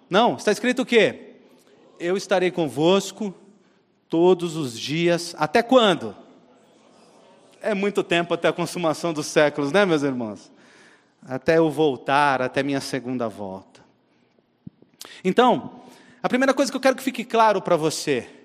Não, 0.10 0.36
está 0.36 0.52
escrito 0.52 0.82
o 0.82 0.86
quê? 0.86 1.36
Eu 1.98 2.18
estarei 2.18 2.52
convosco 2.52 3.34
todos 4.10 4.58
os 4.58 4.78
dias. 4.78 5.34
Até 5.38 5.64
quando? 5.64 6.14
É 7.62 7.74
muito 7.74 8.04
tempo 8.04 8.34
até 8.34 8.50
a 8.50 8.54
consumação 8.54 9.14
dos 9.14 9.28
séculos, 9.28 9.72
né, 9.72 9.86
meus 9.86 10.04
irmãos? 10.04 10.52
Até 11.26 11.58
eu 11.58 11.70
voltar, 11.70 12.42
até 12.42 12.62
minha 12.64 12.82
segunda 12.82 13.30
volta. 13.30 13.80
Então, 15.24 15.84
a 16.22 16.28
primeira 16.28 16.54
coisa 16.54 16.70
que 16.70 16.76
eu 16.76 16.82
quero 16.82 16.98
que 16.98 17.04
fique 17.04 17.24
claro 17.24 17.62
para 17.62 17.78
você 17.78 18.41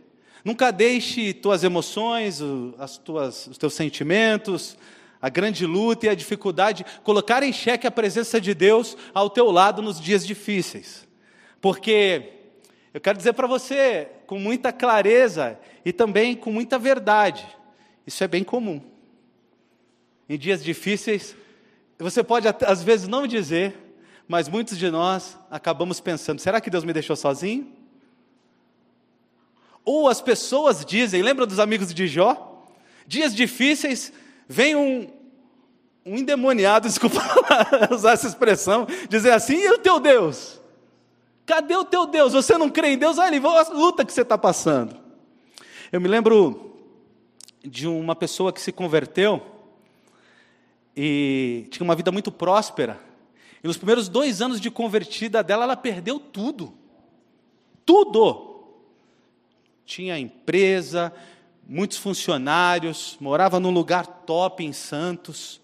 Nunca 0.47 0.71
deixe 0.71 1.35
tuas 1.35 1.65
emoções, 1.65 2.41
as 2.79 2.97
tuas, 2.97 3.49
os 3.49 3.59
teus 3.59 3.75
sentimentos, 3.75 4.79
a 5.21 5.29
grande 5.29 5.67
luta 5.67 6.07
e 6.07 6.09
a 6.09 6.15
dificuldade 6.15 6.87
colocar 7.03 7.43
em 7.43 7.53
xeque 7.53 7.85
a 7.85 7.91
presença 7.91 8.41
de 8.41 8.55
Deus 8.55 8.97
ao 9.13 9.29
teu 9.29 9.51
lado 9.51 9.83
nos 9.83 10.01
dias 10.01 10.25
difíceis. 10.25 11.05
Porque 11.61 12.31
eu 12.95 13.01
quero 13.01 13.19
dizer 13.19 13.33
para 13.33 13.49
você 13.49 14.07
com 14.25 14.39
muita 14.39 14.73
clareza 14.73 15.59
e 15.85 15.93
também 15.93 16.37
com 16.37 16.53
muita 16.53 16.79
verdade, 16.79 17.45
isso 18.07 18.23
é 18.23 18.29
bem 18.29 18.45
comum. 18.45 18.81
Em 20.29 20.39
dias 20.39 20.63
difíceis, 20.63 21.35
você 21.99 22.23
pode 22.23 22.47
às 22.65 22.85
vezes 22.85 23.09
não 23.09 23.27
dizer, 23.27 23.75
mas 24.29 24.49
muitos 24.49 24.79
de 24.79 24.93
nós 24.93 25.37
acabamos 25.51 25.99
pensando: 25.99 26.39
será 26.39 26.61
que 26.61 26.71
Deus 26.71 26.85
me 26.85 26.93
deixou 26.93 27.17
sozinho? 27.17 27.75
Ou 29.87 30.09
as 30.09 30.21
pessoas 30.21 30.85
dizem, 30.85 31.23
lembra 31.23 31.47
dos 31.47 31.61
amigos 31.61 31.95
de 31.95 32.09
Jó? 32.09 32.65
Dias 33.07 33.33
difíceis, 33.33 34.13
vem 34.49 34.75
um, 34.75 35.09
um 36.05 36.17
endemoniado, 36.17 36.89
desculpa 36.91 37.21
usar 37.95 38.15
essa 38.15 38.27
expressão, 38.27 38.85
dizer 39.09 39.31
assim: 39.31 39.55
e 39.55 39.71
o 39.71 39.79
teu 39.79 40.01
Deus? 40.01 40.61
Cadê 41.47 41.77
o 41.77 41.85
teu 41.85 42.05
Deus? 42.05 42.33
Você 42.33 42.59
não 42.59 42.69
crê 42.69 42.89
em 42.89 42.99
Deus? 42.99 43.17
Olha, 43.17 43.41
a 43.41 43.73
luta 43.73 44.05
que 44.05 44.13
você 44.13 44.23
está 44.23 44.37
passando. 44.37 44.97
Eu 45.93 46.01
me 46.01 46.09
lembro 46.09 46.77
de 47.65 47.87
uma 47.87 48.17
pessoa 48.17 48.53
que 48.53 48.61
se 48.61 48.73
converteu 48.73 49.41
e 50.97 51.69
tinha 51.71 51.85
uma 51.85 51.95
vida 51.95 52.11
muito 52.11 52.33
próspera. 52.33 52.99
E 53.63 53.69
nos 53.69 53.77
primeiros 53.77 54.09
dois 54.09 54.43
anos 54.43 54.61
de 54.61 54.69
convertida 54.69 55.45
dela, 55.45 55.63
ela 55.63 55.77
perdeu 55.77 56.19
tudo. 56.19 56.75
Tudo 57.85 58.46
tinha 59.87 60.19
empresa, 60.19 61.13
muitos 61.67 61.97
funcionários, 61.97 63.17
morava 63.21 63.61
num 63.61 63.71
lugar 63.71 64.07
top 64.07 64.65
em 64.65 64.73
Santos. 64.73 65.61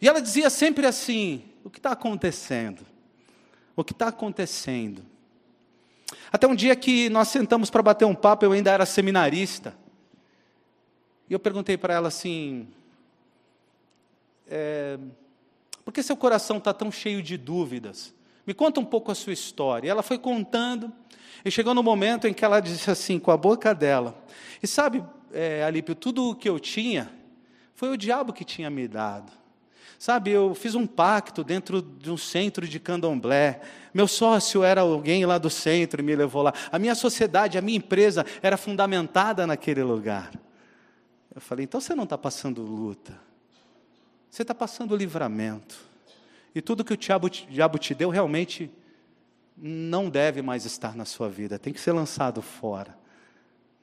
E 0.00 0.08
ela 0.08 0.20
dizia 0.20 0.48
sempre 0.48 0.86
assim: 0.86 1.44
o 1.62 1.70
que 1.70 1.78
está 1.78 1.92
acontecendo? 1.92 2.84
O 3.76 3.84
que 3.84 3.92
está 3.92 4.08
acontecendo? 4.08 5.04
Até 6.32 6.46
um 6.46 6.54
dia 6.54 6.74
que 6.74 7.08
nós 7.10 7.28
sentamos 7.28 7.68
para 7.68 7.82
bater 7.82 8.06
um 8.06 8.14
papo, 8.14 8.44
eu 8.44 8.52
ainda 8.52 8.72
era 8.72 8.86
seminarista. 8.86 9.76
E 11.28 11.32
eu 11.34 11.38
perguntei 11.38 11.76
para 11.76 11.92
ela 11.92 12.08
assim: 12.08 12.66
é, 14.48 14.98
por 15.84 15.92
que 15.92 16.02
seu 16.02 16.16
coração 16.16 16.56
está 16.56 16.72
tão 16.72 16.90
cheio 16.90 17.22
de 17.22 17.36
dúvidas? 17.36 18.14
Me 18.46 18.54
conta 18.54 18.80
um 18.80 18.84
pouco 18.84 19.10
a 19.10 19.14
sua 19.14 19.32
história. 19.32 19.88
E 19.88 19.90
ela 19.90 20.02
foi 20.02 20.18
contando. 20.18 20.90
E 21.44 21.50
chegou 21.50 21.74
no 21.74 21.82
momento 21.82 22.26
em 22.26 22.34
que 22.34 22.44
ela 22.44 22.60
disse 22.60 22.90
assim, 22.90 23.18
com 23.18 23.30
a 23.30 23.36
boca 23.36 23.74
dela: 23.74 24.14
E 24.62 24.66
sabe, 24.66 25.04
é, 25.32 25.64
Alípio, 25.64 25.94
tudo 25.94 26.30
o 26.30 26.34
que 26.34 26.48
eu 26.48 26.58
tinha 26.58 27.10
foi 27.74 27.90
o 27.90 27.96
diabo 27.96 28.32
que 28.32 28.44
tinha 28.44 28.70
me 28.70 28.88
dado. 28.88 29.30
Sabe, 29.98 30.30
eu 30.30 30.54
fiz 30.54 30.74
um 30.74 30.86
pacto 30.86 31.42
dentro 31.42 31.80
de 31.80 32.10
um 32.10 32.18
centro 32.18 32.68
de 32.68 32.78
candomblé. 32.78 33.62
Meu 33.94 34.06
sócio 34.06 34.62
era 34.62 34.82
alguém 34.82 35.24
lá 35.24 35.38
do 35.38 35.48
centro 35.48 36.02
e 36.02 36.04
me 36.04 36.14
levou 36.14 36.42
lá. 36.42 36.52
A 36.70 36.78
minha 36.78 36.94
sociedade, 36.94 37.56
a 37.56 37.62
minha 37.62 37.78
empresa 37.78 38.24
era 38.42 38.58
fundamentada 38.58 39.46
naquele 39.46 39.82
lugar. 39.82 40.32
Eu 41.34 41.40
falei, 41.40 41.64
então 41.64 41.80
você 41.80 41.94
não 41.94 42.04
está 42.04 42.16
passando 42.16 42.62
luta, 42.62 43.18
você 44.30 44.42
está 44.42 44.54
passando 44.54 44.96
livramento. 44.96 45.76
E 46.54 46.62
tudo 46.62 46.84
que 46.84 46.94
o 46.94 46.96
diabo, 46.96 47.26
o 47.26 47.30
diabo 47.30 47.78
te 47.78 47.94
deu 47.94 48.08
realmente 48.08 48.70
não 49.56 50.10
deve 50.10 50.42
mais 50.42 50.64
estar 50.64 50.94
na 50.94 51.04
sua 51.04 51.28
vida, 51.28 51.58
tem 51.58 51.72
que 51.72 51.80
ser 51.80 51.92
lançado 51.92 52.42
fora. 52.42 52.96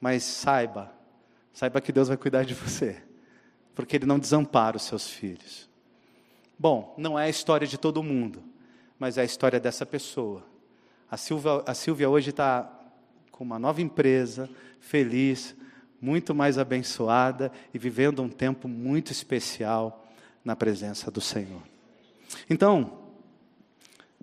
Mas 0.00 0.22
saiba, 0.22 0.92
saiba 1.52 1.80
que 1.80 1.92
Deus 1.92 2.08
vai 2.08 2.16
cuidar 2.16 2.44
de 2.44 2.54
você, 2.54 3.02
porque 3.74 3.96
Ele 3.96 4.06
não 4.06 4.18
desampara 4.18 4.76
os 4.76 4.84
seus 4.84 5.08
filhos. 5.08 5.68
Bom, 6.58 6.94
não 6.96 7.18
é 7.18 7.24
a 7.24 7.28
história 7.28 7.66
de 7.66 7.76
todo 7.76 8.02
mundo, 8.02 8.42
mas 8.98 9.18
é 9.18 9.22
a 9.22 9.24
história 9.24 9.58
dessa 9.58 9.84
pessoa. 9.84 10.44
A 11.10 11.16
Silvia, 11.16 11.62
a 11.66 11.74
Silvia 11.74 12.08
hoje 12.08 12.30
está 12.30 12.70
com 13.32 13.42
uma 13.42 13.58
nova 13.58 13.82
empresa, 13.82 14.48
feliz, 14.78 15.56
muito 16.00 16.34
mais 16.34 16.58
abençoada 16.58 17.50
e 17.72 17.78
vivendo 17.78 18.22
um 18.22 18.28
tempo 18.28 18.68
muito 18.68 19.10
especial 19.10 20.06
na 20.44 20.54
presença 20.54 21.10
do 21.10 21.20
Senhor. 21.20 21.62
Então, 22.48 23.03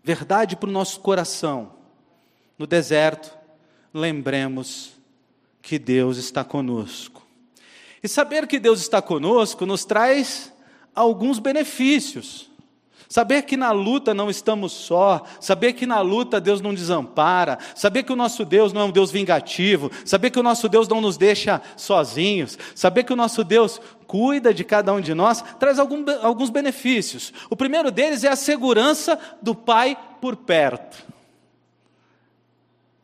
verdade 0.03 0.55
para 0.55 0.69
o 0.69 0.71
nosso 0.71 0.99
coração. 0.99 1.73
No 2.57 2.67
deserto, 2.67 3.35
lembremos 3.93 4.93
que 5.61 5.79
Deus 5.79 6.17
está 6.17 6.43
conosco. 6.43 7.25
E 8.03 8.07
saber 8.07 8.47
que 8.47 8.59
Deus 8.59 8.81
está 8.81 9.01
conosco 9.01 9.65
nos 9.65 9.85
traz 9.85 10.53
alguns 10.93 11.39
benefícios. 11.39 12.50
Saber 13.11 13.41
que 13.41 13.57
na 13.57 13.71
luta 13.73 14.13
não 14.13 14.29
estamos 14.29 14.71
só, 14.71 15.23
saber 15.37 15.73
que 15.73 15.85
na 15.85 15.99
luta 15.99 16.39
Deus 16.39 16.61
não 16.61 16.73
desampara, 16.73 17.59
saber 17.75 18.03
que 18.03 18.13
o 18.13 18.15
nosso 18.15 18.45
Deus 18.45 18.71
não 18.71 18.79
é 18.79 18.83
um 18.85 18.89
Deus 18.89 19.11
vingativo, 19.11 19.91
saber 20.05 20.29
que 20.29 20.39
o 20.39 20.43
nosso 20.43 20.69
Deus 20.69 20.87
não 20.87 21.01
nos 21.01 21.17
deixa 21.17 21.61
sozinhos, 21.75 22.57
saber 22.73 23.03
que 23.03 23.11
o 23.11 23.15
nosso 23.17 23.43
Deus 23.43 23.81
cuida 24.07 24.53
de 24.53 24.63
cada 24.63 24.93
um 24.93 25.01
de 25.01 25.13
nós, 25.13 25.43
traz 25.59 25.77
algum, 25.77 26.05
alguns 26.21 26.49
benefícios. 26.49 27.33
O 27.49 27.55
primeiro 27.57 27.91
deles 27.91 28.23
é 28.23 28.29
a 28.29 28.35
segurança 28.37 29.19
do 29.41 29.53
Pai 29.53 29.97
por 30.21 30.37
perto. 30.37 31.05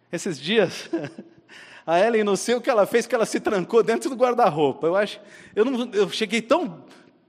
Esses 0.10 0.40
dias, 0.40 0.90
a 1.86 2.00
Ellen, 2.00 2.24
não 2.24 2.38
sei 2.38 2.56
o 2.56 2.62
que 2.62 2.70
ela 2.70 2.86
fez, 2.86 3.06
que 3.06 3.14
ela 3.14 3.26
se 3.26 3.42
trancou 3.42 3.84
dentro 3.84 4.10
do 4.10 4.16
guarda-roupa. 4.16 4.88
Eu 4.88 4.96
acho, 4.96 5.20
eu, 5.54 5.66
não, 5.66 5.90
eu 5.92 6.10
cheguei 6.10 6.42
tão 6.42 6.86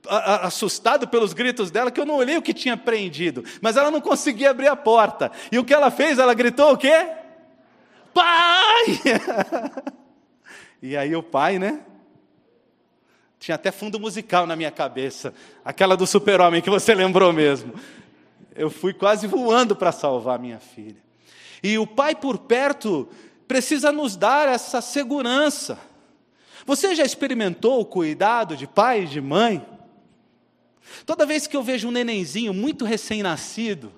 assustado 0.07 1.09
pelos 1.09 1.33
gritos 1.33 1.71
dela 1.71 1.91
que 1.91 2.01
eu 2.01 2.07
não 2.07 2.17
olhei 2.17 2.37
o 2.37 2.43
que 2.43 2.55
tinha 2.55 2.77
prendido, 2.77 3.45
mas 3.61 3.77
ela 3.77 3.91
não 3.91 4.01
conseguia 4.01 4.51
abrir 4.51 4.69
a 4.69 4.77
porta. 4.77 5.31
E 5.51 5.59
o 5.59 5.65
que 5.65 5.75
ela 5.75 5.91
fez? 5.91 6.19
Ela 6.19 6.35
gritou 6.35 6.73
o 6.73 6.77
quê? 6.77 7.09
Pai! 8.15 8.85
e 10.83 10.97
aí 10.97 11.15
o 11.15 11.23
pai, 11.23 11.59
né? 11.59 11.81
Tinha 13.39 13.55
até 13.55 13.71
fundo 13.71 14.01
musical 14.01 14.47
na 14.47 14.57
minha 14.57 14.71
cabeça, 14.71 15.33
aquela 15.65 15.97
do 15.97 16.07
super-homem 16.07 16.61
que 16.61 16.71
você 16.71 16.95
lembrou 16.95 17.33
mesmo. 17.33 17.73
Eu 18.55 18.71
fui 18.71 18.93
quase 18.93 19.27
voando 19.27 19.77
para 19.77 19.93
salvar 19.93 20.39
minha 20.39 20.59
filha. 20.59 20.97
E 21.63 21.79
o 21.79 21.87
pai 21.87 22.15
por 22.15 22.39
perto 22.39 23.09
precisa 23.47 23.93
nos 23.93 24.17
dar 24.17 24.49
essa 24.49 24.81
segurança. 24.81 25.79
Você 26.67 26.95
já 26.95 27.05
experimentou 27.05 27.81
o 27.81 27.85
cuidado 27.85 28.57
de 28.57 28.67
pai 28.67 29.05
e 29.05 29.07
de 29.07 29.21
mãe? 29.21 29.65
Toda 31.05 31.27
vez 31.27 31.47
que 31.47 31.57
eu 31.57 31.63
vejo 31.63 31.89
um 31.89 31.91
nenenzinho 31.93 32.53
muito 32.53 32.85
recém-nascido, 32.85 33.93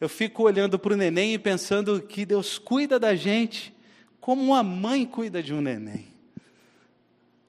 eu 0.00 0.08
fico 0.08 0.42
olhando 0.42 0.78
para 0.78 0.92
o 0.92 0.96
neném 0.96 1.34
e 1.34 1.38
pensando 1.38 2.00
que 2.00 2.26
Deus 2.26 2.58
cuida 2.58 2.98
da 2.98 3.14
gente 3.14 3.74
como 4.20 4.42
uma 4.42 4.62
mãe 4.62 5.06
cuida 5.06 5.42
de 5.42 5.54
um 5.54 5.60
neném. 5.60 6.08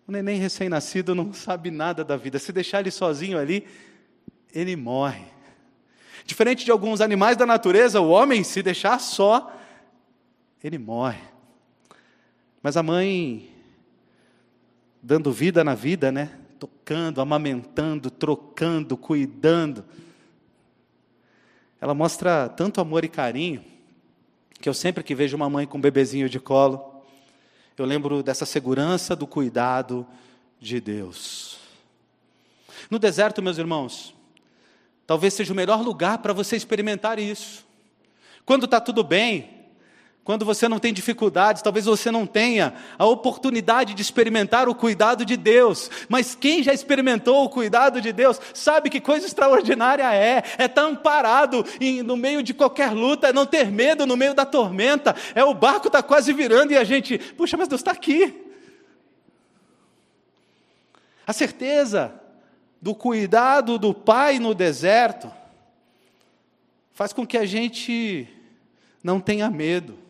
O 0.07 0.11
neném 0.11 0.39
recém-nascido 0.39 1.13
não 1.13 1.33
sabe 1.33 1.69
nada 1.69 2.03
da 2.03 2.15
vida. 2.15 2.39
Se 2.39 2.53
deixar 2.53 2.79
ele 2.79 2.91
sozinho 2.91 3.37
ali, 3.37 3.67
ele 4.53 4.75
morre. 4.75 5.25
Diferente 6.25 6.63
de 6.63 6.71
alguns 6.71 7.01
animais 7.01 7.35
da 7.35 7.45
natureza, 7.45 7.99
o 7.99 8.09
homem, 8.09 8.43
se 8.43 8.61
deixar 8.63 8.99
só, 8.99 9.53
ele 10.63 10.77
morre. 10.77 11.21
Mas 12.61 12.77
a 12.77 12.83
mãe, 12.83 13.49
dando 15.01 15.31
vida 15.31 15.63
na 15.63 15.75
vida, 15.75 16.11
né? 16.11 16.37
Tocando, 16.57 17.21
amamentando, 17.21 18.09
trocando, 18.09 18.97
cuidando. 18.97 19.85
ela 21.79 21.93
mostra 21.93 22.49
tanto 22.49 22.81
amor 22.81 23.05
e 23.05 23.07
carinho, 23.07 23.63
que 24.59 24.67
eu 24.67 24.73
sempre 24.73 25.03
que 25.03 25.13
vejo 25.13 25.35
uma 25.35 25.49
mãe 25.49 25.67
com 25.67 25.77
um 25.77 25.81
bebezinho 25.81 26.27
de 26.27 26.39
colo, 26.39 27.03
eu 27.77 27.85
lembro 27.85 28.23
dessa 28.23 28.45
segurança 28.45 29.15
do 29.15 29.27
cuidado 29.27 30.05
de 30.59 30.81
Deus. 30.81 31.59
No 32.89 32.97
deserto, 32.97 33.41
meus 33.41 33.59
irmãos, 33.59 34.15
talvez 35.05 35.35
seja 35.35 35.53
o 35.53 35.55
melhor 35.55 35.81
lugar 35.81 36.17
para 36.17 36.33
você 36.33 36.55
experimentar 36.55 37.19
isso. 37.19 37.65
Quando 38.45 38.65
está 38.65 38.81
tudo 38.81 39.03
bem, 39.03 39.56
quando 40.27 40.43
você 40.43 40.67
não 40.67 40.77
tem 40.77 40.93
dificuldades, 40.93 41.61
talvez 41.61 41.85
você 41.85 42.11
não 42.11 42.27
tenha 42.27 42.73
a 42.99 43.05
oportunidade 43.05 43.93
de 43.93 44.01
experimentar 44.01 44.67
o 44.67 44.75
cuidado 44.75 45.23
de 45.23 45.37
Deus, 45.37 45.89
mas 46.09 46.35
quem 46.35 46.61
já 46.61 46.73
experimentou 46.73 47.45
o 47.45 47.49
cuidado 47.49 48.01
de 48.01 48.11
Deus 48.11 48.37
sabe 48.53 48.89
que 48.89 48.99
coisa 48.99 49.25
extraordinária 49.25 50.13
é, 50.13 50.43
é 50.57 50.65
estar 50.65 50.81
amparado 50.81 51.65
em, 51.79 52.03
no 52.03 52.17
meio 52.17 52.43
de 52.43 52.53
qualquer 52.53 52.91
luta, 52.91 53.29
é 53.29 53.31
não 53.31 53.45
ter 53.45 53.71
medo 53.71 54.05
no 54.05 54.17
meio 54.17 54.33
da 54.33 54.45
tormenta, 54.45 55.15
é 55.33 55.45
o 55.45 55.53
barco 55.53 55.87
está 55.87 56.03
quase 56.03 56.33
virando 56.33 56.73
e 56.73 56.77
a 56.77 56.83
gente, 56.83 57.17
puxa, 57.17 57.55
mas 57.55 57.69
Deus 57.69 57.79
está 57.79 57.91
aqui. 57.91 58.51
A 61.25 61.31
certeza 61.31 62.13
do 62.81 62.93
cuidado 62.93 63.79
do 63.79 63.93
Pai 63.93 64.39
no 64.39 64.53
deserto 64.53 65.31
faz 66.91 67.13
com 67.13 67.25
que 67.25 67.37
a 67.37 67.45
gente 67.45 68.27
não 69.01 69.21
tenha 69.21 69.49
medo. 69.49 70.05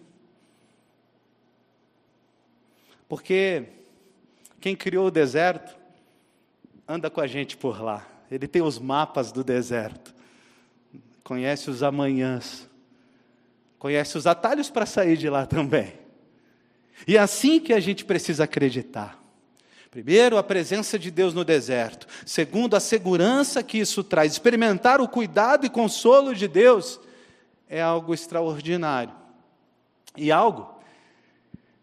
Porque 3.07 3.63
quem 4.59 4.75
criou 4.75 5.07
o 5.07 5.11
deserto 5.11 5.75
anda 6.87 7.09
com 7.09 7.21
a 7.21 7.27
gente 7.27 7.55
por 7.55 7.81
lá. 7.81 8.05
Ele 8.29 8.47
tem 8.47 8.61
os 8.61 8.79
mapas 8.79 9.31
do 9.31 9.43
deserto, 9.43 10.13
conhece 11.23 11.69
os 11.69 11.81
amanhãs, 11.81 12.67
conhece 13.79 14.17
os 14.17 14.27
atalhos 14.27 14.69
para 14.69 14.85
sair 14.85 15.17
de 15.17 15.29
lá 15.29 15.45
também. 15.45 15.93
E 17.07 17.15
é 17.15 17.19
assim 17.19 17.59
que 17.59 17.73
a 17.73 17.79
gente 17.79 18.03
precisa 18.03 18.45
acreditar. 18.45 19.21
Primeiro, 19.91 20.37
a 20.37 20.43
presença 20.43 20.99
de 20.99 21.09
Deus 21.09 21.33
no 21.33 21.45
deserto. 21.45 22.07
Segundo, 22.25 22.75
a 22.75 22.79
segurança 22.79 23.63
que 23.63 23.77
isso 23.77 24.03
traz. 24.03 24.33
Experimentar 24.33 24.99
o 24.99 25.07
cuidado 25.07 25.65
e 25.65 25.69
consolo 25.69 26.35
de 26.35 26.47
Deus 26.47 26.99
é 27.69 27.81
algo 27.81 28.13
extraordinário. 28.13 29.13
E 30.15 30.31
algo 30.31 30.79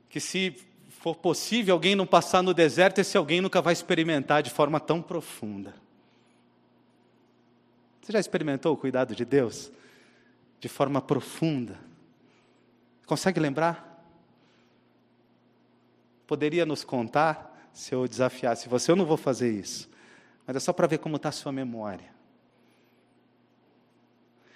que, 0.08 0.20
se 0.20 0.56
for 1.04 1.16
possível 1.16 1.74
alguém 1.74 1.94
não 1.94 2.06
passar 2.06 2.42
no 2.42 2.54
deserto, 2.54 2.98
esse 2.98 3.14
alguém 3.14 3.42
nunca 3.42 3.60
vai 3.60 3.74
experimentar 3.74 4.42
de 4.42 4.48
forma 4.48 4.80
tão 4.80 5.02
profunda. 5.02 5.74
Você 8.00 8.10
já 8.10 8.18
experimentou 8.18 8.72
o 8.72 8.76
cuidado 8.78 9.14
de 9.14 9.22
Deus 9.22 9.70
de 10.58 10.66
forma 10.66 11.02
profunda? 11.02 11.78
Consegue 13.04 13.38
lembrar? 13.38 14.02
Poderia 16.26 16.64
nos 16.64 16.84
contar 16.84 17.54
se 17.70 17.94
eu 17.94 18.08
desafiasse 18.08 18.66
você? 18.66 18.90
Eu 18.90 18.96
não 18.96 19.04
vou 19.04 19.18
fazer 19.18 19.52
isso, 19.52 19.90
mas 20.46 20.56
é 20.56 20.60
só 20.60 20.72
para 20.72 20.86
ver 20.86 20.96
como 20.96 21.16
está 21.16 21.28
a 21.28 21.32
sua 21.32 21.52
memória. 21.52 22.08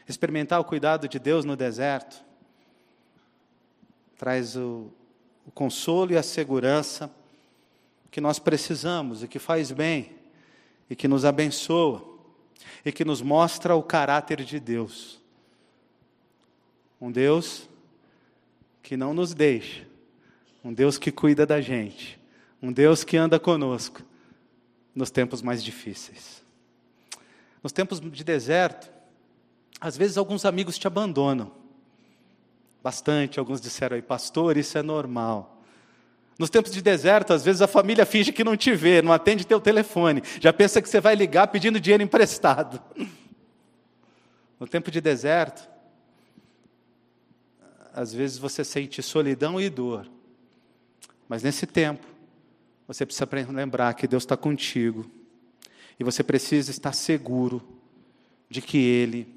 Experimentar 0.08 0.58
o 0.58 0.64
cuidado 0.64 1.06
de 1.06 1.18
Deus 1.18 1.44
no 1.44 1.54
deserto 1.54 2.24
traz 4.16 4.56
o, 4.56 4.90
o 5.48 5.50
consolo 5.50 6.12
e 6.12 6.16
a 6.18 6.22
segurança 6.22 7.10
que 8.10 8.20
nós 8.20 8.38
precisamos 8.38 9.22
e 9.22 9.28
que 9.28 9.38
faz 9.38 9.72
bem 9.72 10.12
e 10.90 10.94
que 10.94 11.08
nos 11.08 11.24
abençoa 11.24 12.04
e 12.84 12.92
que 12.92 13.02
nos 13.02 13.22
mostra 13.22 13.74
o 13.74 13.82
caráter 13.82 14.44
de 14.44 14.60
Deus. 14.60 15.18
Um 17.00 17.10
Deus 17.10 17.66
que 18.82 18.94
não 18.94 19.14
nos 19.14 19.32
deixa, 19.32 19.86
um 20.62 20.70
Deus 20.70 20.98
que 20.98 21.10
cuida 21.10 21.46
da 21.46 21.62
gente, 21.62 22.20
um 22.60 22.70
Deus 22.70 23.02
que 23.02 23.16
anda 23.16 23.40
conosco 23.40 24.02
nos 24.94 25.10
tempos 25.10 25.40
mais 25.40 25.64
difíceis. 25.64 26.44
Nos 27.62 27.72
tempos 27.72 28.00
de 28.00 28.22
deserto, 28.22 28.92
às 29.80 29.96
vezes 29.96 30.18
alguns 30.18 30.44
amigos 30.44 30.76
te 30.76 30.86
abandonam 30.86 31.57
bastante. 32.82 33.38
Alguns 33.38 33.60
disseram 33.60 33.96
aí, 33.96 34.02
pastor, 34.02 34.56
isso 34.56 34.76
é 34.78 34.82
normal. 34.82 35.58
Nos 36.38 36.50
tempos 36.50 36.70
de 36.70 36.80
deserto, 36.80 37.32
às 37.32 37.44
vezes 37.44 37.60
a 37.60 37.66
família 37.66 38.06
finge 38.06 38.32
que 38.32 38.44
não 38.44 38.56
te 38.56 38.72
vê, 38.72 39.02
não 39.02 39.12
atende 39.12 39.44
teu 39.44 39.60
telefone, 39.60 40.22
já 40.40 40.52
pensa 40.52 40.80
que 40.80 40.88
você 40.88 41.00
vai 41.00 41.16
ligar 41.16 41.48
pedindo 41.48 41.80
dinheiro 41.80 42.02
emprestado. 42.02 42.80
No 44.60 44.66
tempo 44.66 44.90
de 44.90 45.00
deserto, 45.00 45.70
às 47.94 48.12
vezes 48.12 48.38
você 48.38 48.64
sente 48.64 49.00
solidão 49.00 49.60
e 49.60 49.70
dor, 49.70 50.10
mas 51.28 51.44
nesse 51.44 51.64
tempo, 51.64 52.04
você 52.84 53.06
precisa 53.06 53.28
lembrar 53.52 53.94
que 53.94 54.08
Deus 54.08 54.24
está 54.24 54.36
contigo, 54.36 55.08
e 55.96 56.02
você 56.02 56.24
precisa 56.24 56.72
estar 56.72 56.92
seguro 56.92 57.62
de 58.50 58.60
que 58.60 58.78
Ele 58.78 59.32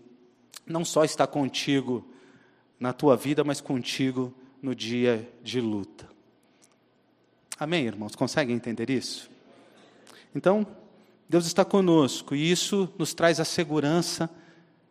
não 0.65 0.83
só 0.83 1.03
está 1.03 1.27
contigo 1.27 2.10
na 2.81 2.91
tua 2.91 3.15
vida, 3.15 3.43
mas 3.43 3.61
contigo 3.61 4.33
no 4.59 4.73
dia 4.73 5.29
de 5.43 5.61
luta. 5.61 6.09
Amém, 7.59 7.85
irmãos? 7.85 8.15
Conseguem 8.15 8.55
entender 8.55 8.89
isso? 8.89 9.29
Então, 10.33 10.65
Deus 11.29 11.45
está 11.45 11.63
conosco 11.63 12.33
e 12.33 12.51
isso 12.51 12.91
nos 12.97 13.13
traz 13.13 13.39
a 13.39 13.45
segurança 13.45 14.27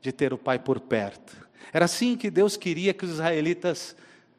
de 0.00 0.12
ter 0.12 0.33
o 0.33 0.38
Pai 0.38 0.57
por 0.57 0.79
perto. 0.79 1.37
Era 1.72 1.87
assim 1.87 2.16
que 2.16 2.31
Deus 2.31 2.57
queria 2.57 2.94
que 2.94 3.05
os 3.05 3.11
israelitas 3.11 3.96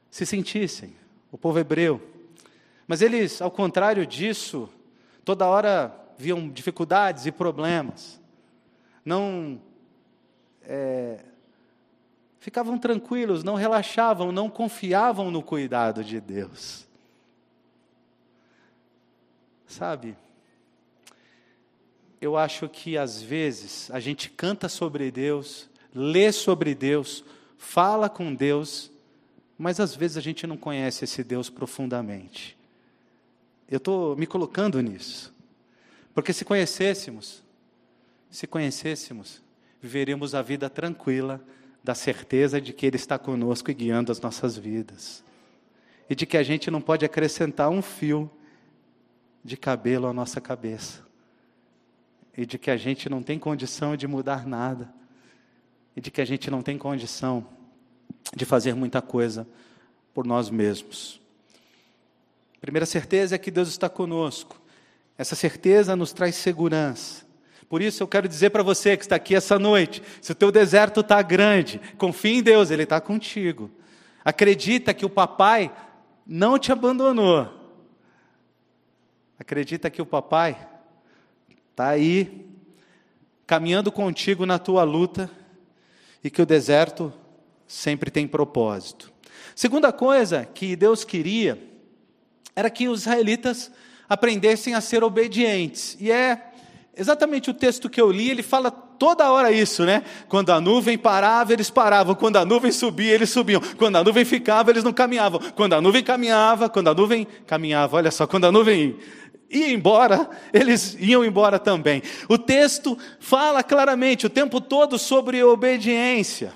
se 0.09 0.25
sentissem, 0.25 0.95
o 1.29 1.37
povo 1.37 1.59
hebreu. 1.59 2.01
Mas 2.87 3.01
eles, 3.01 3.41
ao 3.41 3.51
contrário 3.51 4.07
disso, 4.07 4.69
toda 5.25 5.45
hora 5.45 5.93
viam 6.17 6.49
dificuldades 6.49 7.25
e 7.25 7.33
problemas. 7.33 8.17
Não 9.03 9.59
é, 10.63 11.19
ficavam 12.41 12.75
tranquilos, 12.77 13.43
não 13.43 13.53
relaxavam, 13.53 14.31
não 14.31 14.49
confiavam 14.49 15.29
no 15.29 15.43
cuidado 15.43 16.03
de 16.03 16.19
Deus. 16.19 16.87
Sabe, 19.67 20.17
eu 22.19 22.35
acho 22.35 22.67
que 22.67 22.97
às 22.97 23.21
vezes 23.21 23.89
a 23.91 23.99
gente 23.99 24.29
canta 24.29 24.67
sobre 24.67 25.11
Deus, 25.11 25.69
lê 25.93 26.31
sobre 26.31 26.73
Deus, 26.73 27.23
fala 27.57 28.09
com 28.09 28.33
Deus, 28.33 28.91
mas 29.57 29.79
às 29.79 29.95
vezes 29.95 30.17
a 30.17 30.21
gente 30.21 30.47
não 30.47 30.57
conhece 30.57 31.05
esse 31.05 31.23
Deus 31.23 31.47
profundamente. 31.47 32.57
Eu 33.69 33.77
estou 33.77 34.15
me 34.15 34.25
colocando 34.25 34.81
nisso, 34.81 35.31
porque 36.11 36.33
se 36.33 36.43
conhecêssemos, 36.43 37.43
se 38.31 38.47
conhecêssemos, 38.47 39.43
viveríamos 39.79 40.33
a 40.33 40.41
vida 40.41 40.69
tranquila, 40.71 41.39
da 41.83 41.95
certeza 41.95 42.61
de 42.61 42.73
que 42.73 42.85
Ele 42.85 42.95
está 42.95 43.17
conosco 43.17 43.71
e 43.71 43.73
guiando 43.73 44.11
as 44.11 44.21
nossas 44.21 44.57
vidas. 44.57 45.23
E 46.09 46.15
de 46.15 46.25
que 46.25 46.37
a 46.37 46.43
gente 46.43 46.69
não 46.69 46.81
pode 46.81 47.05
acrescentar 47.05 47.69
um 47.69 47.81
fio 47.81 48.29
de 49.43 49.57
cabelo 49.57 50.07
à 50.07 50.13
nossa 50.13 50.39
cabeça. 50.39 51.01
E 52.37 52.45
de 52.45 52.57
que 52.57 52.69
a 52.69 52.77
gente 52.77 53.09
não 53.09 53.23
tem 53.23 53.39
condição 53.39 53.95
de 53.95 54.07
mudar 54.07 54.45
nada. 54.45 54.93
E 55.95 56.01
de 56.01 56.11
que 56.11 56.21
a 56.21 56.25
gente 56.25 56.51
não 56.51 56.61
tem 56.61 56.77
condição 56.77 57.47
de 58.35 58.45
fazer 58.45 58.75
muita 58.75 59.01
coisa 59.01 59.47
por 60.13 60.25
nós 60.25 60.49
mesmos. 60.49 61.19
A 62.57 62.61
primeira 62.61 62.85
certeza 62.85 63.35
é 63.35 63.37
que 63.39 63.49
Deus 63.49 63.69
está 63.69 63.89
conosco. 63.89 64.61
Essa 65.17 65.35
certeza 65.35 65.95
nos 65.95 66.13
traz 66.13 66.35
segurança. 66.35 67.25
Por 67.71 67.81
isso 67.81 68.03
eu 68.03 68.07
quero 68.09 68.27
dizer 68.27 68.49
para 68.49 68.63
você 68.63 68.97
que 68.97 69.05
está 69.05 69.15
aqui 69.15 69.33
essa 69.33 69.57
noite: 69.57 70.03
se 70.21 70.33
o 70.33 70.35
teu 70.35 70.51
deserto 70.51 70.99
está 70.99 71.21
grande, 71.21 71.79
confie 71.97 72.39
em 72.39 72.43
Deus, 72.43 72.69
Ele 72.69 72.83
está 72.83 72.99
contigo. 72.99 73.71
Acredita 74.25 74.93
que 74.93 75.05
o 75.05 75.09
papai 75.09 75.73
não 76.27 76.59
te 76.59 76.73
abandonou. 76.73 77.47
Acredita 79.39 79.89
que 79.89 80.01
o 80.01 80.05
papai 80.05 80.67
está 81.69 81.87
aí, 81.87 82.45
caminhando 83.47 83.89
contigo 83.89 84.45
na 84.45 84.59
tua 84.59 84.83
luta 84.83 85.31
e 86.21 86.29
que 86.29 86.41
o 86.41 86.45
deserto 86.45 87.13
sempre 87.65 88.11
tem 88.11 88.27
propósito. 88.27 89.13
Segunda 89.55 89.93
coisa 89.93 90.43
que 90.43 90.75
Deus 90.75 91.05
queria 91.05 91.57
era 92.53 92.69
que 92.69 92.89
os 92.89 93.03
israelitas 93.03 93.71
aprendessem 94.09 94.73
a 94.73 94.81
ser 94.81 95.05
obedientes. 95.05 95.95
E 95.97 96.11
é 96.11 96.50
Exatamente 97.01 97.49
o 97.49 97.53
texto 97.55 97.89
que 97.89 97.99
eu 97.99 98.11
li, 98.11 98.29
ele 98.29 98.43
fala 98.43 98.69
toda 98.69 99.31
hora 99.31 99.51
isso, 99.51 99.83
né? 99.83 100.03
Quando 100.29 100.51
a 100.51 100.61
nuvem 100.61 100.99
parava, 100.99 101.51
eles 101.51 101.67
paravam. 101.67 102.13
Quando 102.13 102.37
a 102.37 102.45
nuvem 102.45 102.71
subia, 102.71 103.11
eles 103.11 103.31
subiam. 103.31 103.59
Quando 103.75 103.95
a 103.95 104.03
nuvem 104.03 104.23
ficava, 104.23 104.69
eles 104.69 104.83
não 104.83 104.93
caminhavam. 104.93 105.41
Quando 105.55 105.73
a 105.73 105.81
nuvem 105.81 106.03
caminhava, 106.03 106.69
quando 106.69 106.89
a 106.89 106.93
nuvem 106.93 107.25
caminhava, 107.47 107.97
olha 107.97 108.11
só, 108.11 108.27
quando 108.27 108.45
a 108.45 108.51
nuvem 108.51 108.99
ia 109.49 109.73
embora, 109.73 110.29
eles 110.53 110.95
iam 110.99 111.25
embora 111.25 111.57
também. 111.57 112.03
O 112.29 112.37
texto 112.37 112.95
fala 113.19 113.63
claramente 113.63 114.27
o 114.27 114.29
tempo 114.29 114.61
todo 114.61 114.99
sobre 114.99 115.43
obediência. 115.43 116.53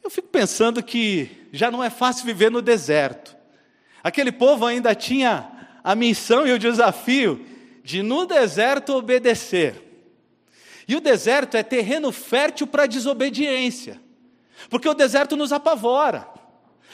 Eu 0.00 0.10
fico 0.10 0.28
pensando 0.28 0.80
que 0.80 1.28
já 1.50 1.72
não 1.72 1.82
é 1.82 1.90
fácil 1.90 2.24
viver 2.24 2.52
no 2.52 2.62
deserto. 2.62 3.36
Aquele 4.00 4.30
povo 4.30 4.64
ainda 4.64 4.94
tinha 4.94 5.50
a 5.82 5.96
missão 5.96 6.46
e 6.46 6.52
o 6.52 6.58
desafio 6.58 7.49
de 7.82 8.02
no 8.02 8.26
deserto 8.26 8.94
obedecer. 8.94 9.86
E 10.86 10.96
o 10.96 11.00
deserto 11.00 11.56
é 11.56 11.62
terreno 11.62 12.10
fértil 12.10 12.66
para 12.66 12.86
desobediência, 12.86 14.00
porque 14.68 14.88
o 14.88 14.94
deserto 14.94 15.36
nos 15.36 15.52
apavora. 15.52 16.28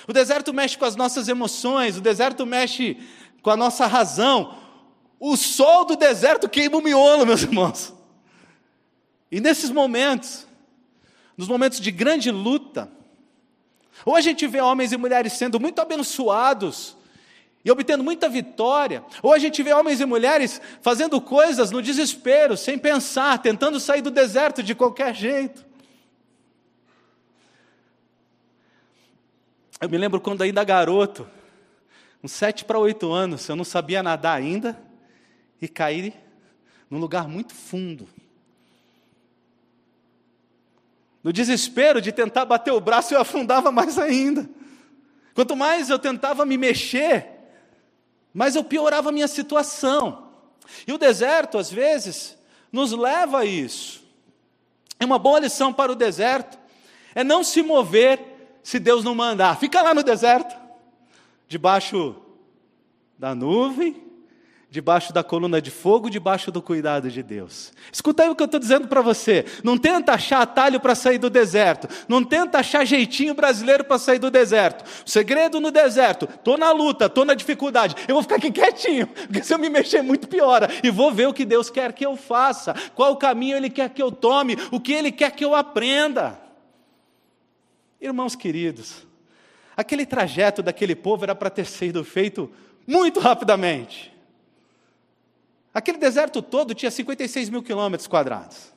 O 0.07 0.12
deserto 0.12 0.53
mexe 0.53 0.77
com 0.77 0.85
as 0.85 0.96
nossas 0.96 1.29
emoções, 1.29 1.96
o 1.96 2.01
deserto 2.01 2.44
mexe 2.44 2.99
com 3.42 3.51
a 3.51 3.57
nossa 3.57 3.87
razão. 3.87 4.59
O 5.18 5.37
sol 5.37 5.85
do 5.85 5.96
deserto 5.96 6.49
queima 6.49 6.77
o 6.77 6.83
miolo, 6.83 7.27
meus 7.27 7.42
irmãos. 7.42 7.94
E 9.31 9.40
nesses 9.40 9.70
momentos, 9.70 10.46
nos 11.37 11.49
momentos 11.49 11.81
de 11.81 11.90
grande 11.90 12.31
luta, 12.31 12.90
ou 14.05 14.14
a 14.14 14.20
gente 14.20 14.46
vê 14.46 14.61
homens 14.61 14.92
e 14.92 14.96
mulheres 14.96 15.33
sendo 15.33 15.59
muito 15.59 15.81
abençoados 15.81 16.95
e 17.66 17.70
obtendo 17.72 18.05
muita 18.05 18.29
vitória, 18.29 19.05
ou 19.20 19.33
a 19.33 19.40
gente 19.40 19.61
vê 19.61 19.72
homens 19.72 20.00
e 20.00 20.07
mulheres 20.07 20.61
fazendo 20.81 21.20
coisas 21.20 21.72
no 21.72 21.83
desespero, 21.83 22.57
sem 22.57 22.79
pensar, 22.79 23.42
tentando 23.42 23.81
sair 23.81 24.00
do 24.00 24.11
deserto 24.11 24.62
de 24.62 24.72
qualquer 24.72 25.12
jeito. 25.12 25.66
Eu 29.81 29.90
me 29.90 29.98
lembro 29.98 30.20
quando 30.20 30.42
ainda 30.42 30.62
garoto, 30.62 31.29
uns 32.22 32.31
sete 32.31 32.64
para 32.64 32.79
oito 32.79 33.11
anos, 33.11 33.48
eu 33.48 33.57
não 33.57 33.64
sabia 33.64 34.00
nadar 34.00 34.38
ainda 34.38 34.81
e 35.61 35.66
caí 35.66 36.14
num 36.88 37.00
lugar 37.00 37.26
muito 37.26 37.52
fundo. 37.52 38.09
No 41.20 41.33
desespero 41.33 42.00
de 42.00 42.12
tentar 42.12 42.44
bater 42.44 42.70
o 42.70 42.81
braço, 42.81 43.12
eu 43.12 43.20
afundava 43.20 43.72
mais 43.72 43.98
ainda. 43.98 44.48
Quanto 45.35 45.57
mais 45.57 45.90
eu 45.90 45.98
tentava 45.98 46.46
me 46.46 46.57
mexer, 46.57 47.36
mais 48.37 48.55
eu 48.55 48.62
piorava 48.62 49.09
a 49.09 49.12
minha 49.12 49.27
situação. 49.27 50.29
E 50.87 50.92
o 50.92 50.99
deserto, 50.99 51.57
às 51.57 51.70
vezes, 51.70 52.37
nos 52.70 52.92
leva 52.92 53.38
a 53.38 53.44
isso. 53.46 54.05
É 55.01 55.07
uma 55.07 55.18
boa 55.18 55.38
lição 55.38 55.72
para 55.72 55.90
o 55.90 55.94
deserto, 55.94 56.59
é 57.14 57.25
não 57.25 57.42
se 57.42 57.62
mover 57.62 58.20
se 58.62 58.79
Deus 58.79 59.03
não 59.03 59.14
mandar. 59.14 59.59
Fica 59.59 59.81
lá 59.81 59.94
no 59.94 60.03
deserto, 60.03 60.55
debaixo 61.49 62.14
da 63.18 63.35
nuvem, 63.35 64.06
debaixo 64.77 65.11
da 65.11 65.25
coluna 65.25 65.59
de 65.59 65.71
fogo, 65.71 66.11
debaixo 66.11 66.53
do 66.53 66.61
cuidado 66.61 67.11
de 67.11 67.23
Deus. 67.23 67.73
Escuta 67.91 68.23
aí 68.23 68.29
o 68.29 68.37
que 68.37 68.43
eu 68.43 68.45
estou 68.45 68.61
dizendo 68.61 68.87
para 68.87 69.01
você. 69.01 69.47
Não 69.65 69.79
tenta 69.79 70.12
achar 70.12 70.43
atalho 70.43 70.79
para 70.79 70.95
sair 70.95 71.17
do 71.17 71.31
deserto. 71.31 71.89
Não 72.07 72.23
tenta 72.23 72.59
achar 72.59 72.85
jeitinho 72.85 73.33
brasileiro 73.33 73.85
para 73.85 73.99
sair 73.99 74.19
do 74.19 74.31
deserto. 74.31 74.85
O 75.07 75.09
segredo 75.09 75.61
no 75.61 75.71
deserto, 75.71 76.29
estou 76.31 76.59
na 76.59 76.73
luta, 76.73 77.07
estou 77.07 77.25
na 77.25 77.33
dificuldade. 77.33 77.95
Eu 78.07 78.17
vou 78.17 78.23
ficar 78.23 78.37
aqui 78.37 78.51
quietinho, 78.51 79.07
porque 79.07 79.43
se 79.43 79.55
eu 79.55 79.59
me 79.59 79.71
mexer 79.71 80.03
muito 80.03 80.29
piora. 80.29 80.69
E 80.85 80.91
vou 80.91 81.11
ver 81.11 81.27
o 81.27 81.33
que 81.33 81.47
Deus 81.47 81.71
quer 81.71 81.95
que 81.95 82.05
eu 82.05 82.15
faça, 82.15 82.75
qual 82.95 83.17
caminho 83.17 83.57
Ele 83.57 83.71
quer 83.71 83.89
que 83.89 84.03
eu 84.03 84.12
tome, 84.12 84.59
o 84.71 84.79
que 84.79 84.93
Ele 84.93 85.11
quer 85.11 85.31
que 85.31 85.45
eu 85.45 85.55
aprenda. 85.55 86.39
Irmãos 87.99 88.37
queridos, 88.37 89.07
aquele 89.75 90.05
trajeto 90.05 90.62
daquele 90.62 90.95
povo 90.95 91.25
era 91.25 91.35
para 91.35 91.49
ter 91.49 91.65
sido 91.65 92.05
feito 92.05 92.53
muito 92.87 93.21
rapidamente. 93.21 94.15
Aquele 95.77 95.99
deserto 95.99 96.41
todo 96.41 96.73
tinha 96.73 96.91
56 96.91 97.51
mil 97.51 97.62
quilômetros 97.62 98.07
quadrados. 98.07 98.73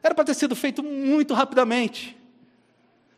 Era 0.00 0.14
para 0.14 0.22
ter 0.22 0.34
sido 0.34 0.54
feito 0.54 0.80
muito 0.80 1.34
rapidamente. 1.34 2.16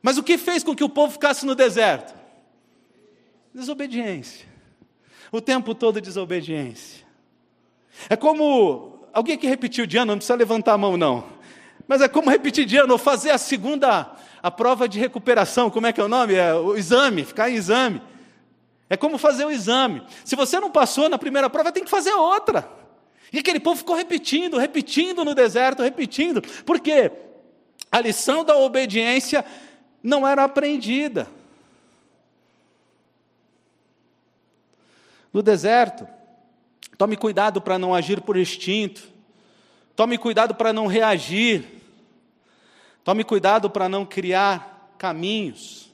Mas 0.00 0.16
o 0.16 0.22
que 0.22 0.38
fez 0.38 0.64
com 0.64 0.74
que 0.74 0.82
o 0.82 0.88
povo 0.88 1.12
ficasse 1.12 1.44
no 1.44 1.54
deserto? 1.54 2.18
Desobediência. 3.52 4.48
O 5.30 5.42
tempo 5.42 5.74
todo 5.74 6.00
desobediência. 6.00 7.04
É 8.08 8.16
como. 8.16 8.98
Alguém 9.12 9.36
que 9.36 9.46
repetiu 9.46 9.84
de 9.84 9.98
ano, 9.98 10.12
não 10.12 10.16
precisa 10.16 10.34
levantar 10.34 10.72
a 10.72 10.78
mão, 10.78 10.96
não. 10.96 11.26
Mas 11.86 12.00
é 12.00 12.08
como 12.08 12.30
repetir 12.30 12.64
de 12.64 12.78
ano, 12.78 12.94
ou 12.94 12.98
fazer 12.98 13.28
a 13.28 13.36
segunda, 13.36 14.10
a 14.42 14.50
prova 14.50 14.88
de 14.88 14.98
recuperação, 14.98 15.68
como 15.68 15.86
é 15.86 15.92
que 15.92 16.00
é 16.00 16.04
o 16.04 16.08
nome? 16.08 16.32
É 16.32 16.54
o 16.54 16.74
exame, 16.74 17.26
ficar 17.26 17.50
em 17.50 17.56
exame. 17.56 18.00
É 18.90 18.96
como 18.96 19.18
fazer 19.18 19.44
o 19.44 19.50
exame. 19.50 20.02
Se 20.24 20.34
você 20.34 20.58
não 20.58 20.70
passou 20.70 21.08
na 21.08 21.18
primeira 21.18 21.50
prova, 21.50 21.72
tem 21.72 21.84
que 21.84 21.90
fazer 21.90 22.12
outra. 22.12 22.68
E 23.32 23.38
aquele 23.38 23.60
povo 23.60 23.76
ficou 23.76 23.94
repetindo, 23.94 24.56
repetindo 24.56 25.24
no 25.24 25.34
deserto, 25.34 25.82
repetindo. 25.82 26.40
Por 26.64 26.80
quê? 26.80 27.12
A 27.92 28.00
lição 28.00 28.44
da 28.44 28.56
obediência 28.56 29.44
não 30.02 30.26
era 30.26 30.44
aprendida. 30.44 31.28
No 35.32 35.42
deserto, 35.42 36.08
tome 36.96 37.16
cuidado 37.16 37.60
para 37.60 37.78
não 37.78 37.94
agir 37.94 38.22
por 38.22 38.36
instinto. 38.36 39.02
Tome 39.94 40.16
cuidado 40.16 40.54
para 40.54 40.72
não 40.72 40.86
reagir. 40.86 41.64
Tome 43.04 43.24
cuidado 43.24 43.68
para 43.68 43.88
não 43.88 44.06
criar 44.06 44.94
caminhos. 44.96 45.87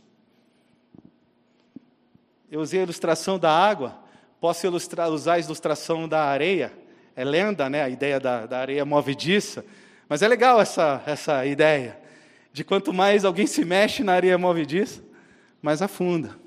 Eu 2.55 2.61
usei 2.61 2.79
a 2.79 2.83
ilustração 2.85 3.37
da 3.37 3.51
água, 3.51 3.99
posso 4.40 4.64
ilustrar, 4.64 5.11
usar 5.11 5.33
a 5.33 5.38
ilustração 5.40 6.09
da 6.09 6.23
areia. 6.23 6.73
É 7.17 7.25
lenda, 7.25 7.69
né? 7.69 7.83
A 7.83 7.88
ideia 7.88 8.21
da, 8.21 8.47
da 8.47 8.61
areia 8.61 8.85
movediça. 8.85 9.64
Mas 10.09 10.23
é 10.23 10.29
legal 10.29 10.61
essa, 10.61 11.03
essa 11.05 11.45
ideia 11.45 11.99
de 12.53 12.62
quanto 12.62 12.93
mais 12.93 13.25
alguém 13.25 13.45
se 13.45 13.64
mexe 13.64 14.05
na 14.05 14.12
areia 14.12 14.38
movediça, 14.38 15.03
mais 15.61 15.83
afunda. 15.83 16.38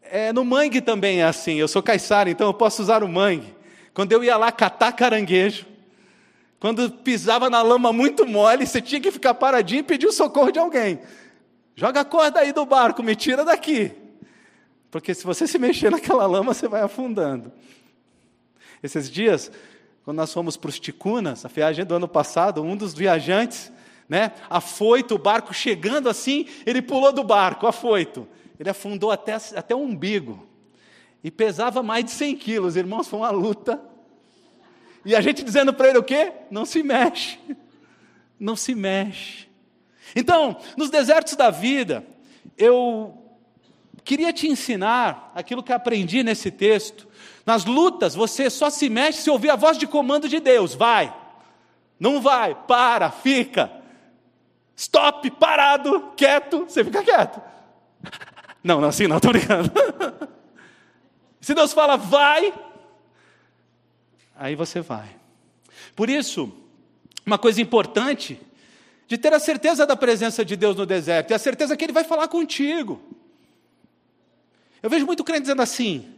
É, 0.00 0.32
no 0.32 0.46
mangue 0.46 0.80
também 0.80 1.20
é 1.20 1.24
assim. 1.24 1.56
Eu 1.56 1.68
sou 1.68 1.82
caiçara, 1.82 2.30
então 2.30 2.46
eu 2.46 2.54
posso 2.54 2.80
usar 2.80 3.04
o 3.04 3.08
mangue. 3.08 3.54
Quando 3.92 4.12
eu 4.12 4.24
ia 4.24 4.38
lá 4.38 4.50
catar 4.50 4.92
caranguejo, 4.92 5.66
quando 6.58 6.90
pisava 6.90 7.50
na 7.50 7.60
lama 7.60 7.92
muito 7.92 8.26
mole, 8.26 8.66
você 8.66 8.80
tinha 8.80 8.98
que 8.98 9.10
ficar 9.10 9.34
paradinho 9.34 9.80
e 9.80 9.82
pedir 9.82 10.06
o 10.06 10.12
socorro 10.12 10.50
de 10.50 10.58
alguém. 10.58 11.00
Joga 11.76 12.00
a 12.00 12.04
corda 12.06 12.40
aí 12.40 12.50
do 12.50 12.64
barco, 12.64 13.02
me 13.02 13.14
tira 13.14 13.44
daqui. 13.44 14.00
Porque 14.92 15.14
se 15.14 15.24
você 15.24 15.46
se 15.46 15.58
mexer 15.58 15.90
naquela 15.90 16.26
lama, 16.26 16.54
você 16.54 16.68
vai 16.68 16.82
afundando. 16.82 17.50
Esses 18.82 19.10
dias, 19.10 19.50
quando 20.04 20.18
nós 20.18 20.32
fomos 20.32 20.56
para 20.56 20.68
os 20.68 20.78
Ticunas, 20.78 21.44
a 21.44 21.48
viagem 21.48 21.84
do 21.84 21.94
ano 21.94 22.06
passado, 22.06 22.62
um 22.62 22.76
dos 22.76 22.92
viajantes, 22.92 23.72
né, 24.08 24.32
afoito, 24.50 25.14
o 25.14 25.18
barco 25.18 25.54
chegando 25.54 26.10
assim, 26.10 26.46
ele 26.66 26.82
pulou 26.82 27.10
do 27.10 27.24
barco, 27.24 27.66
afoito. 27.66 28.28
Ele 28.60 28.68
afundou 28.68 29.10
até, 29.10 29.34
até 29.56 29.74
o 29.74 29.78
umbigo. 29.78 30.46
E 31.24 31.30
pesava 31.30 31.82
mais 31.82 32.04
de 32.04 32.10
100 32.10 32.36
quilos, 32.36 32.76
irmãos, 32.76 33.08
foi 33.08 33.20
uma 33.20 33.30
luta. 33.30 33.80
E 35.06 35.16
a 35.16 35.20
gente 35.22 35.42
dizendo 35.42 35.72
para 35.72 35.88
ele 35.88 35.98
o 35.98 36.02
quê? 36.02 36.32
Não 36.50 36.66
se 36.66 36.82
mexe. 36.82 37.38
Não 38.38 38.54
se 38.54 38.74
mexe. 38.74 39.48
Então, 40.14 40.58
nos 40.76 40.90
desertos 40.90 41.34
da 41.34 41.48
vida, 41.48 42.04
eu 42.58 43.21
queria 44.04 44.32
te 44.32 44.48
ensinar 44.48 45.32
aquilo 45.34 45.62
que 45.62 45.72
aprendi 45.72 46.22
nesse 46.22 46.50
texto. 46.50 47.08
Nas 47.44 47.64
lutas, 47.64 48.14
você 48.14 48.48
só 48.48 48.70
se 48.70 48.88
mexe 48.88 49.22
se 49.22 49.30
ouvir 49.30 49.50
a 49.50 49.56
voz 49.56 49.76
de 49.76 49.86
comando 49.86 50.28
de 50.28 50.40
Deus. 50.40 50.74
Vai, 50.74 51.14
não 51.98 52.20
vai, 52.20 52.54
para, 52.54 53.10
fica. 53.10 53.70
Stop, 54.76 55.30
parado, 55.32 56.12
quieto, 56.16 56.64
você 56.68 56.84
fica 56.84 57.02
quieto. 57.02 57.40
Não, 58.62 58.80
não, 58.80 58.88
assim 58.88 59.06
não, 59.06 59.16
estou 59.16 59.32
brincando. 59.32 59.70
Se 61.40 61.54
Deus 61.54 61.72
fala, 61.72 61.96
vai, 61.96 62.54
aí 64.36 64.54
você 64.54 64.80
vai. 64.80 65.08
Por 65.96 66.08
isso, 66.08 66.52
uma 67.26 67.36
coisa 67.36 67.60
importante 67.60 68.40
de 69.08 69.18
ter 69.18 69.32
a 69.34 69.40
certeza 69.40 69.84
da 69.84 69.96
presença 69.96 70.44
de 70.44 70.56
Deus 70.56 70.76
no 70.76 70.86
deserto 70.86 71.34
a 71.34 71.38
certeza 71.38 71.76
que 71.76 71.84
Ele 71.84 71.92
vai 71.92 72.04
falar 72.04 72.28
contigo. 72.28 73.00
Eu 74.82 74.90
vejo 74.90 75.06
muito 75.06 75.22
crente 75.22 75.42
dizendo 75.42 75.62
assim: 75.62 76.12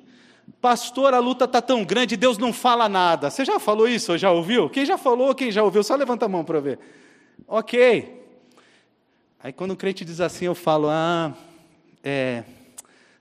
Pastor, 0.60 1.14
a 1.14 1.18
luta 1.18 1.44
está 1.44 1.60
tão 1.60 1.84
grande, 1.84 2.16
Deus 2.16 2.38
não 2.38 2.52
fala 2.52 2.88
nada. 2.88 3.30
Você 3.30 3.44
já 3.44 3.58
falou 3.58 3.88
isso 3.88 4.12
ou 4.12 4.18
já 4.18 4.30
ouviu? 4.30 4.70
Quem 4.70 4.84
já 4.84 4.96
falou, 4.96 5.34
quem 5.34 5.50
já 5.50 5.62
ouviu? 5.62 5.82
Só 5.82 5.94
levanta 5.94 6.24
a 6.24 6.28
mão 6.28 6.44
para 6.44 6.60
ver. 6.60 6.78
Ok. 7.46 8.22
Aí 9.42 9.52
quando 9.52 9.72
o 9.72 9.76
crente 9.76 10.04
diz 10.04 10.20
assim, 10.20 10.46
eu 10.46 10.54
falo: 10.54 10.88
Ah, 10.88 11.34
é, 12.02 12.44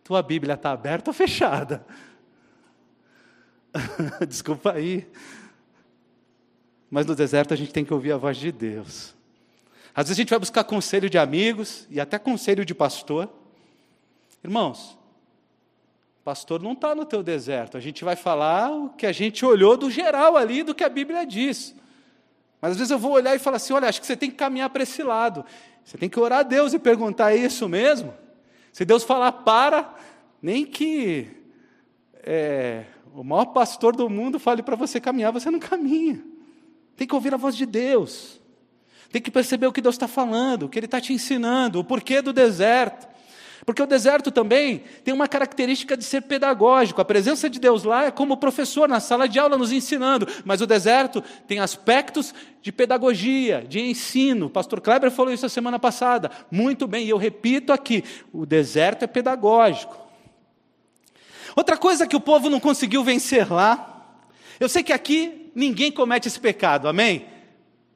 tua 0.03 0.21
Bíblia 0.21 0.53
está 0.53 0.71
aberta 0.71 1.09
ou 1.09 1.13
fechada? 1.13 1.85
Desculpa 4.27 4.73
aí. 4.73 5.07
Mas 6.89 7.05
no 7.05 7.15
deserto 7.15 7.53
a 7.53 7.57
gente 7.57 7.73
tem 7.73 7.83
que 7.83 7.93
ouvir 7.93 8.11
a 8.11 8.17
voz 8.17 8.37
de 8.37 8.51
Deus. 8.51 9.15
Às 9.95 10.07
vezes 10.07 10.19
a 10.19 10.21
gente 10.21 10.29
vai 10.29 10.39
buscar 10.39 10.63
conselho 10.63 11.09
de 11.09 11.17
amigos 11.17 11.87
e 11.89 11.99
até 11.99 12.17
conselho 12.17 12.63
de 12.63 12.73
pastor. 12.73 13.29
Irmãos, 14.43 14.97
Pastor, 16.23 16.61
não 16.61 16.71
está 16.71 16.95
no 16.95 17.03
teu 17.03 17.21
deserto. 17.21 17.75
A 17.75 17.81
gente 17.81 18.03
vai 18.05 18.15
falar 18.15 18.71
o 18.71 18.89
que 18.89 19.05
a 19.05 19.11
gente 19.11 19.45
olhou 19.45 19.75
do 19.75 19.91
geral 19.91 20.37
ali, 20.37 20.63
do 20.63 20.73
que 20.73 20.83
a 20.83 20.89
Bíblia 20.89 21.25
diz. 21.25 21.75
Mas 22.61 22.71
às 22.71 22.77
vezes 22.77 22.91
eu 22.91 22.97
vou 22.97 23.11
olhar 23.11 23.35
e 23.35 23.39
falar 23.39 23.57
assim: 23.57 23.73
olha, 23.73 23.89
acho 23.89 23.99
que 23.99 24.07
você 24.07 24.15
tem 24.15 24.29
que 24.29 24.37
caminhar 24.37 24.69
para 24.69 24.83
esse 24.83 25.03
lado. 25.03 25.43
Você 25.83 25.97
tem 25.97 26.07
que 26.07 26.17
orar 26.17 26.39
a 26.39 26.43
Deus 26.43 26.73
e 26.73 26.79
perguntar: 26.79 27.33
é 27.33 27.35
isso 27.35 27.67
mesmo? 27.67 28.13
Se 28.71 28.85
Deus 28.85 29.03
falar 29.03 29.33
para, 29.33 29.93
nem 30.41 30.65
que 30.65 31.27
é, 32.23 32.85
o 33.13 33.21
maior 33.21 33.47
pastor 33.47 33.93
do 33.93 34.09
mundo 34.09 34.39
fale 34.39 34.63
para 34.63 34.77
você 34.77 35.01
caminhar, 35.01 35.33
você 35.33 35.51
não 35.51 35.59
caminha. 35.59 36.23
Tem 36.95 37.05
que 37.05 37.13
ouvir 37.13 37.33
a 37.33 37.37
voz 37.37 37.55
de 37.55 37.65
Deus. 37.65 38.39
Tem 39.11 39.21
que 39.21 39.29
perceber 39.29 39.67
o 39.67 39.73
que 39.73 39.81
Deus 39.81 39.95
está 39.95 40.07
falando, 40.07 40.63
o 40.63 40.69
que 40.69 40.79
Ele 40.79 40.85
está 40.85 41.01
te 41.01 41.11
ensinando, 41.11 41.79
o 41.79 41.83
porquê 41.83 42.21
do 42.21 42.31
deserto. 42.31 43.12
Porque 43.65 43.81
o 43.81 43.85
deserto 43.85 44.29
também 44.31 44.83
tem 45.03 45.13
uma 45.13 45.27
característica 45.27 45.95
de 45.95 46.03
ser 46.03 46.21
pedagógico. 46.21 46.99
A 46.99 47.05
presença 47.05 47.49
de 47.49 47.59
Deus 47.59 47.83
lá 47.83 48.05
é 48.05 48.11
como 48.11 48.35
professor 48.35 48.89
na 48.89 48.99
sala 48.99 49.27
de 49.27 49.39
aula 49.39 49.57
nos 49.57 49.71
ensinando, 49.71 50.27
mas 50.43 50.61
o 50.61 50.67
deserto 50.67 51.23
tem 51.47 51.59
aspectos 51.59 52.33
de 52.61 52.71
pedagogia, 52.71 53.65
de 53.67 53.79
ensino. 53.79 54.47
O 54.47 54.49
pastor 54.49 54.81
Kleber 54.81 55.11
falou 55.11 55.33
isso 55.33 55.45
a 55.45 55.49
semana 55.49 55.79
passada. 55.79 56.29
Muito 56.51 56.87
bem, 56.87 57.05
e 57.05 57.09
eu 57.09 57.17
repito 57.17 57.71
aqui: 57.71 58.03
o 58.33 58.45
deserto 58.45 59.03
é 59.03 59.07
pedagógico. 59.07 59.97
Outra 61.55 61.77
coisa 61.77 62.07
que 62.07 62.15
o 62.15 62.21
povo 62.21 62.49
não 62.49 62.59
conseguiu 62.59 63.03
vencer 63.03 63.51
lá, 63.51 64.17
eu 64.59 64.67
sei 64.67 64.83
que 64.83 64.91
aqui 64.91 65.51
ninguém 65.55 65.91
comete 65.91 66.27
esse 66.27 66.39
pecado, 66.39 66.87
amém? 66.87 67.27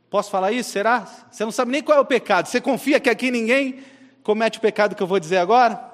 Posso 0.10 0.30
falar 0.32 0.54
isso? 0.54 0.70
Será? 0.70 1.08
Você 1.30 1.44
não 1.44 1.52
sabe 1.52 1.72
nem 1.72 1.84
qual 1.84 1.98
é 1.98 2.02
o 2.02 2.06
pecado, 2.06 2.48
você 2.48 2.62
confia 2.62 3.00
que 3.00 3.10
aqui 3.10 3.30
ninguém 3.32 3.80
comete 4.28 4.58
o 4.58 4.62
pecado 4.62 4.94
que 4.94 5.02
eu 5.02 5.08
vou 5.08 5.22
dizer 5.22 5.38
agora? 5.38 5.90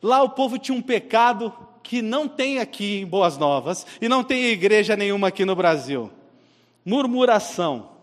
Lá 0.00 0.22
o 0.22 0.30
povo 0.30 0.60
tinha 0.60 0.78
um 0.78 0.80
pecado 0.80 1.52
que 1.82 2.00
não 2.00 2.28
tem 2.28 2.60
aqui 2.60 3.00
em 3.00 3.06
Boas 3.06 3.36
Novas 3.36 3.84
e 4.00 4.08
não 4.08 4.22
tem 4.22 4.44
igreja 4.44 4.94
nenhuma 4.94 5.26
aqui 5.26 5.44
no 5.44 5.56
Brasil: 5.56 6.08
murmuração. 6.84 7.98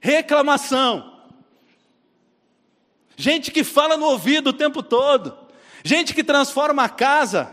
Reclamação. 0.00 1.18
Gente 3.16 3.50
que 3.50 3.64
fala 3.64 3.96
no 3.96 4.06
ouvido 4.06 4.50
o 4.50 4.52
tempo 4.52 4.84
todo. 4.84 5.36
Gente 5.82 6.14
que 6.14 6.22
transforma 6.22 6.84
a 6.84 6.88
casa 6.88 7.52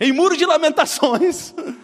em 0.00 0.12
muro 0.12 0.36
de 0.36 0.46
lamentações. 0.46 1.52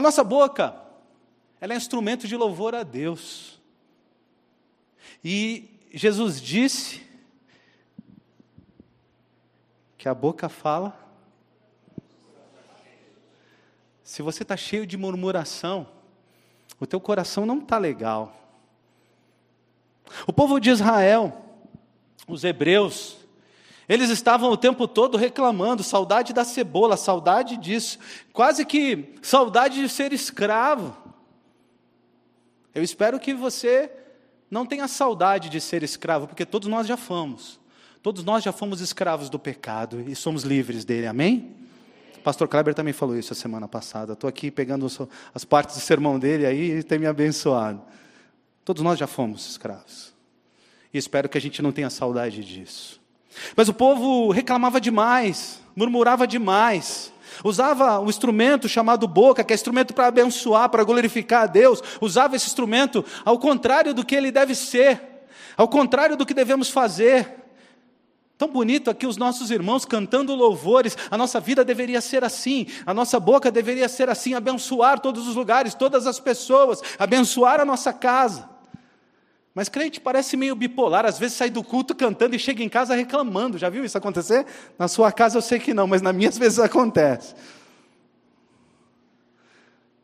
A 0.00 0.02
nossa 0.02 0.24
boca, 0.24 0.74
ela 1.60 1.74
é 1.74 1.76
instrumento 1.76 2.26
de 2.26 2.34
louvor 2.34 2.74
a 2.74 2.82
Deus. 2.82 3.60
E 5.22 5.78
Jesus 5.92 6.40
disse 6.40 7.06
que 9.98 10.08
a 10.08 10.14
boca 10.14 10.48
fala. 10.48 10.98
Se 14.02 14.22
você 14.22 14.42
está 14.42 14.56
cheio 14.56 14.86
de 14.86 14.96
murmuração, 14.96 15.86
o 16.80 16.86
teu 16.86 16.98
coração 16.98 17.44
não 17.44 17.58
está 17.58 17.76
legal. 17.76 18.34
O 20.26 20.32
povo 20.32 20.58
de 20.58 20.70
Israel, 20.70 21.44
os 22.26 22.42
hebreus, 22.42 23.18
eles 23.90 24.08
estavam 24.08 24.52
o 24.52 24.56
tempo 24.56 24.86
todo 24.86 25.18
reclamando, 25.18 25.82
saudade 25.82 26.32
da 26.32 26.44
cebola, 26.44 26.96
saudade 26.96 27.56
disso, 27.56 27.98
quase 28.32 28.64
que 28.64 29.16
saudade 29.20 29.80
de 29.80 29.88
ser 29.88 30.12
escravo. 30.12 30.96
Eu 32.72 32.84
espero 32.84 33.18
que 33.18 33.34
você 33.34 33.90
não 34.48 34.64
tenha 34.64 34.86
saudade 34.86 35.48
de 35.48 35.60
ser 35.60 35.82
escravo, 35.82 36.28
porque 36.28 36.46
todos 36.46 36.68
nós 36.68 36.86
já 36.86 36.96
fomos. 36.96 37.58
Todos 38.00 38.22
nós 38.22 38.44
já 38.44 38.52
fomos 38.52 38.80
escravos 38.80 39.28
do 39.28 39.40
pecado 39.40 40.00
e 40.06 40.14
somos 40.14 40.44
livres 40.44 40.84
dele, 40.84 41.08
amém? 41.08 41.56
O 42.16 42.20
pastor 42.20 42.46
Kleber 42.46 42.74
também 42.74 42.92
falou 42.92 43.18
isso 43.18 43.32
a 43.32 43.36
semana 43.36 43.66
passada. 43.66 44.12
Estou 44.12 44.28
aqui 44.28 44.52
pegando 44.52 44.86
as 45.34 45.44
partes 45.44 45.74
do 45.74 45.80
sermão 45.80 46.16
dele 46.16 46.46
aí 46.46 46.78
e 46.78 46.82
tem 46.84 47.00
me 47.00 47.08
abençoado. 47.08 47.82
Todos 48.64 48.84
nós 48.84 49.00
já 49.00 49.08
fomos 49.08 49.50
escravos. 49.50 50.14
E 50.94 50.98
espero 50.98 51.28
que 51.28 51.36
a 51.36 51.40
gente 51.40 51.60
não 51.60 51.72
tenha 51.72 51.90
saudade 51.90 52.44
disso. 52.44 52.99
Mas 53.56 53.68
o 53.68 53.74
povo 53.74 54.30
reclamava 54.30 54.80
demais, 54.80 55.60
murmurava 55.74 56.26
demais, 56.26 57.12
usava 57.44 58.00
um 58.00 58.08
instrumento 58.08 58.68
chamado 58.68 59.06
boca, 59.06 59.44
que 59.44 59.52
é 59.52 59.54
instrumento 59.54 59.94
para 59.94 60.08
abençoar, 60.08 60.68
para 60.68 60.84
glorificar 60.84 61.44
a 61.44 61.46
Deus, 61.46 61.82
usava 62.00 62.36
esse 62.36 62.46
instrumento 62.46 63.04
ao 63.24 63.38
contrário 63.38 63.94
do 63.94 64.04
que 64.04 64.14
ele 64.14 64.30
deve 64.30 64.54
ser, 64.54 65.00
ao 65.56 65.68
contrário 65.68 66.16
do 66.16 66.26
que 66.26 66.34
devemos 66.34 66.70
fazer. 66.70 67.36
Tão 68.36 68.48
bonito 68.48 68.90
aqui 68.90 69.06
os 69.06 69.18
nossos 69.18 69.50
irmãos 69.50 69.84
cantando 69.84 70.34
louvores, 70.34 70.96
a 71.10 71.18
nossa 71.18 71.38
vida 71.38 71.62
deveria 71.62 72.00
ser 72.00 72.24
assim, 72.24 72.66
a 72.86 72.94
nossa 72.94 73.20
boca 73.20 73.50
deveria 73.50 73.86
ser 73.86 74.08
assim, 74.08 74.32
abençoar 74.32 74.98
todos 74.98 75.28
os 75.28 75.36
lugares, 75.36 75.74
todas 75.74 76.06
as 76.06 76.18
pessoas, 76.18 76.80
abençoar 76.98 77.60
a 77.60 77.66
nossa 77.66 77.92
casa. 77.92 78.48
Mas 79.54 79.68
crente 79.68 80.00
parece 80.00 80.36
meio 80.36 80.54
bipolar, 80.54 81.04
às 81.04 81.18
vezes 81.18 81.36
sai 81.36 81.50
do 81.50 81.62
culto 81.62 81.94
cantando 81.94 82.36
e 82.36 82.38
chega 82.38 82.62
em 82.62 82.68
casa 82.68 82.94
reclamando. 82.94 83.58
Já 83.58 83.68
viu 83.68 83.84
isso 83.84 83.98
acontecer? 83.98 84.46
Na 84.78 84.86
sua 84.86 85.10
casa 85.10 85.38
eu 85.38 85.42
sei 85.42 85.58
que 85.58 85.74
não, 85.74 85.86
mas 85.86 86.00
na 86.00 86.12
minha 86.12 86.28
às 86.28 86.38
vezes 86.38 86.58
acontece. 86.58 87.34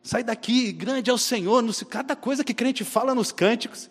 Sai 0.03 0.23
daqui, 0.23 0.71
grande 0.71 1.09
é 1.09 1.13
o 1.13 1.17
Senhor, 1.17 1.63
cada 1.89 2.15
coisa 2.15 2.43
que 2.43 2.53
crente 2.53 2.83
fala 2.83 3.13
nos 3.13 3.31
cânticos, 3.31 3.89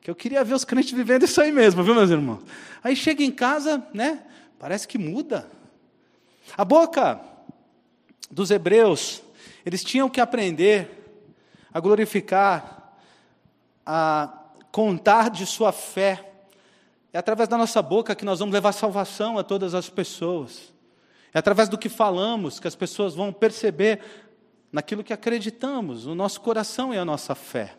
que 0.00 0.10
eu 0.10 0.14
queria 0.14 0.42
ver 0.42 0.54
os 0.54 0.64
crentes 0.64 0.92
vivendo 0.92 1.24
isso 1.24 1.40
aí 1.40 1.52
mesmo, 1.52 1.82
viu, 1.82 1.94
meus 1.94 2.10
irmãos? 2.10 2.40
Aí 2.82 2.96
chega 2.96 3.22
em 3.22 3.30
casa, 3.30 3.86
né? 3.92 4.22
Parece 4.58 4.88
que 4.88 4.96
muda. 4.96 5.50
A 6.56 6.64
boca 6.64 7.20
dos 8.30 8.50
hebreus, 8.50 9.22
eles 9.64 9.84
tinham 9.84 10.08
que 10.08 10.20
aprender 10.20 10.88
a 11.72 11.78
glorificar, 11.78 12.96
a 13.84 14.39
contar 14.70 15.30
de 15.30 15.46
sua 15.46 15.72
fé. 15.72 16.32
É 17.12 17.18
através 17.18 17.48
da 17.48 17.58
nossa 17.58 17.82
boca 17.82 18.14
que 18.14 18.24
nós 18.24 18.38
vamos 18.38 18.52
levar 18.52 18.72
salvação 18.72 19.38
a 19.38 19.44
todas 19.44 19.74
as 19.74 19.88
pessoas. 19.88 20.72
É 21.32 21.38
através 21.38 21.68
do 21.68 21.78
que 21.78 21.88
falamos 21.88 22.60
que 22.60 22.68
as 22.68 22.74
pessoas 22.74 23.14
vão 23.14 23.32
perceber 23.32 24.00
naquilo 24.72 25.02
que 25.02 25.12
acreditamos, 25.12 26.06
no 26.06 26.14
nosso 26.14 26.40
coração 26.40 26.94
e 26.94 26.98
a 26.98 27.04
nossa 27.04 27.34
fé. 27.34 27.74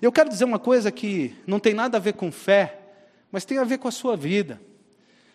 Eu 0.00 0.12
quero 0.12 0.28
dizer 0.28 0.44
uma 0.44 0.58
coisa 0.58 0.90
que 0.90 1.36
não 1.46 1.58
tem 1.58 1.74
nada 1.74 1.96
a 1.96 2.00
ver 2.00 2.14
com 2.14 2.30
fé, 2.30 2.80
mas 3.30 3.44
tem 3.44 3.58
a 3.58 3.64
ver 3.64 3.78
com 3.78 3.88
a 3.88 3.92
sua 3.92 4.16
vida. 4.16 4.60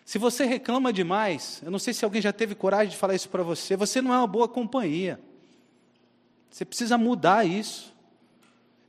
Se 0.04 0.18
você 0.18 0.44
reclama 0.44 0.92
demais, 0.92 1.60
eu 1.62 1.70
não 1.70 1.78
sei 1.78 1.94
se 1.94 2.04
alguém 2.04 2.20
já 2.20 2.32
teve 2.32 2.54
coragem 2.54 2.88
de 2.88 2.96
falar 2.96 3.14
isso 3.14 3.28
para 3.28 3.42
você, 3.42 3.76
você 3.76 4.02
não 4.02 4.12
é 4.12 4.18
uma 4.18 4.26
boa 4.26 4.48
companhia. 4.48 5.20
Você 6.50 6.64
precisa 6.64 6.98
mudar 6.98 7.46
isso. 7.46 7.94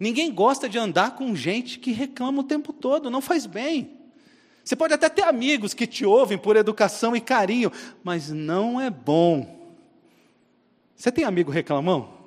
Ninguém 0.02 0.34
gosta 0.34 0.68
de 0.68 0.80
andar 0.80 1.12
com 1.12 1.36
gente 1.36 1.78
que 1.78 1.92
reclama 1.92 2.42
o 2.42 2.44
tempo 2.44 2.74
todo, 2.74 3.12
não 3.12 3.22
faz 3.22 3.46
bem. 3.46 4.00
Você 4.64 4.76
pode 4.76 4.96
até 4.96 5.08
ter 5.08 5.22
amigos 5.22 5.76
que 5.76 5.86
te 5.86 6.04
ouvem 6.04 6.40
por 6.40 6.56
educação 6.56 7.16
e 7.16 7.22
carinho, 7.22 7.72
mas 8.04 8.32
não 8.32 8.82
é 8.82 8.90
bom. 8.90 9.76
Você 10.96 11.12
tem 11.12 11.24
amigo 11.24 11.52
reclamão? 11.52 12.18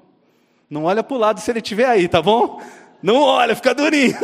Não 0.70 0.84
olha 0.84 1.02
para 1.02 1.16
o 1.16 1.18
lado 1.18 1.40
se 1.40 1.50
ele 1.50 1.58
estiver 1.58 1.86
aí, 1.86 2.06
tá 2.06 2.22
bom? 2.22 2.62
Não 3.02 3.16
olha, 3.16 3.56
fica 3.56 3.74
durinho. 3.74 4.14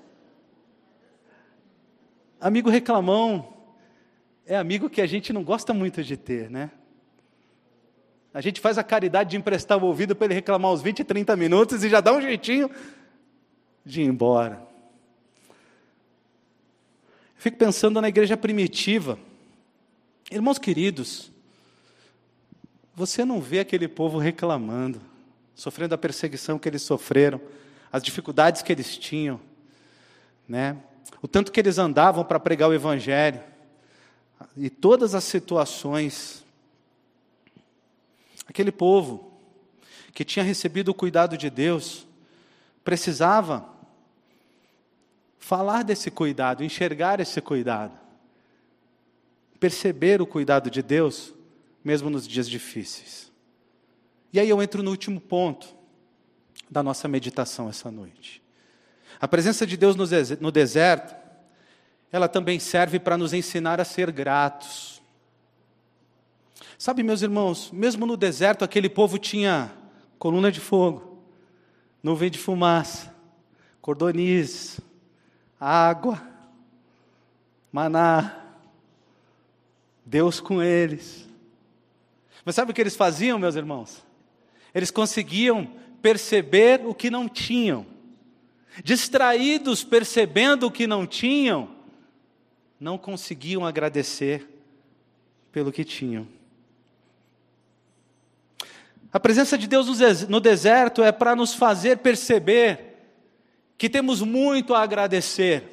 amigo 2.38 2.68
reclamão 2.68 3.48
é 4.44 4.58
amigo 4.58 4.90
que 4.90 5.00
a 5.00 5.06
gente 5.06 5.32
não 5.32 5.42
gosta 5.42 5.72
muito 5.72 6.04
de 6.04 6.18
ter, 6.18 6.50
né? 6.50 6.70
A 8.32 8.40
gente 8.40 8.60
faz 8.60 8.78
a 8.78 8.84
caridade 8.84 9.30
de 9.30 9.36
emprestar 9.36 9.82
o 9.82 9.86
ouvido 9.86 10.14
para 10.14 10.26
ele 10.26 10.34
reclamar 10.34 10.72
uns 10.72 10.82
20, 10.82 11.02
30 11.02 11.36
minutos 11.36 11.82
e 11.82 11.88
já 11.88 12.00
dá 12.00 12.12
um 12.12 12.20
jeitinho 12.20 12.70
de 13.84 14.02
ir 14.02 14.04
embora. 14.06 14.62
Eu 17.36 17.42
fico 17.42 17.56
pensando 17.56 18.00
na 18.00 18.08
igreja 18.08 18.36
primitiva. 18.36 19.18
Irmãos 20.30 20.58
queridos, 20.58 21.32
você 22.94 23.24
não 23.24 23.40
vê 23.40 23.60
aquele 23.60 23.88
povo 23.88 24.18
reclamando, 24.18 25.00
sofrendo 25.54 25.94
a 25.94 25.98
perseguição 25.98 26.58
que 26.58 26.68
eles 26.68 26.82
sofreram, 26.82 27.40
as 27.90 28.02
dificuldades 28.02 28.62
que 28.62 28.70
eles 28.70 28.96
tinham, 28.96 29.40
né? 30.48 30.76
o 31.22 31.28
tanto 31.28 31.50
que 31.50 31.58
eles 31.58 31.78
andavam 31.78 32.24
para 32.24 32.38
pregar 32.38 32.68
o 32.68 32.74
Evangelho, 32.74 33.40
e 34.56 34.70
todas 34.70 35.14
as 35.14 35.24
situações 35.24 36.44
Aquele 38.50 38.72
povo 38.72 39.32
que 40.12 40.24
tinha 40.24 40.44
recebido 40.44 40.88
o 40.88 40.94
cuidado 40.94 41.38
de 41.38 41.48
Deus 41.48 42.04
precisava 42.82 43.64
falar 45.38 45.84
desse 45.84 46.10
cuidado, 46.10 46.64
enxergar 46.64 47.20
esse 47.20 47.40
cuidado, 47.40 47.96
perceber 49.60 50.20
o 50.20 50.26
cuidado 50.26 50.68
de 50.68 50.82
Deus, 50.82 51.32
mesmo 51.84 52.10
nos 52.10 52.26
dias 52.26 52.48
difíceis. 52.48 53.30
E 54.32 54.40
aí 54.40 54.48
eu 54.48 54.60
entro 54.60 54.82
no 54.82 54.90
último 54.90 55.20
ponto 55.20 55.68
da 56.68 56.82
nossa 56.82 57.06
meditação 57.06 57.68
essa 57.68 57.88
noite. 57.88 58.42
A 59.20 59.28
presença 59.28 59.64
de 59.64 59.76
Deus 59.76 59.94
no 59.94 60.50
deserto, 60.50 61.14
ela 62.10 62.26
também 62.26 62.58
serve 62.58 62.98
para 62.98 63.16
nos 63.16 63.32
ensinar 63.32 63.80
a 63.80 63.84
ser 63.84 64.10
gratos. 64.10 64.99
Sabe, 66.80 67.02
meus 67.02 67.20
irmãos, 67.20 67.70
mesmo 67.70 68.06
no 68.06 68.16
deserto, 68.16 68.64
aquele 68.64 68.88
povo 68.88 69.18
tinha 69.18 69.70
coluna 70.18 70.50
de 70.50 70.60
fogo, 70.60 71.22
nuvem 72.02 72.30
de 72.30 72.38
fumaça, 72.38 73.14
cordonizes, 73.82 74.80
água, 75.60 76.26
maná, 77.70 78.34
Deus 80.06 80.40
com 80.40 80.62
eles. 80.62 81.28
Mas 82.46 82.54
sabe 82.54 82.70
o 82.70 82.74
que 82.74 82.80
eles 82.80 82.96
faziam, 82.96 83.38
meus 83.38 83.56
irmãos? 83.56 84.02
Eles 84.74 84.90
conseguiam 84.90 85.70
perceber 86.00 86.80
o 86.86 86.94
que 86.94 87.10
não 87.10 87.28
tinham. 87.28 87.84
Distraídos 88.82 89.84
percebendo 89.84 90.68
o 90.68 90.72
que 90.72 90.86
não 90.86 91.06
tinham, 91.06 91.76
não 92.80 92.96
conseguiam 92.96 93.66
agradecer 93.66 94.48
pelo 95.52 95.70
que 95.70 95.84
tinham. 95.84 96.39
A 99.12 99.18
presença 99.18 99.58
de 99.58 99.66
Deus 99.66 99.86
no 100.28 100.38
deserto 100.38 101.02
é 101.02 101.10
para 101.10 101.34
nos 101.34 101.54
fazer 101.54 101.98
perceber 101.98 102.96
que 103.76 103.88
temos 103.88 104.22
muito 104.22 104.74
a 104.74 104.82
agradecer. 104.82 105.64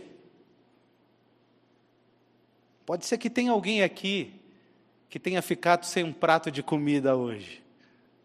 Pode 2.85 3.05
ser 3.05 3.17
que 3.17 3.29
tenha 3.29 3.51
alguém 3.51 3.83
aqui 3.83 4.33
que 5.09 5.19
tenha 5.19 5.41
ficado 5.41 5.85
sem 5.85 6.03
um 6.03 6.13
prato 6.13 6.49
de 6.49 6.63
comida 6.63 7.15
hoje, 7.15 7.63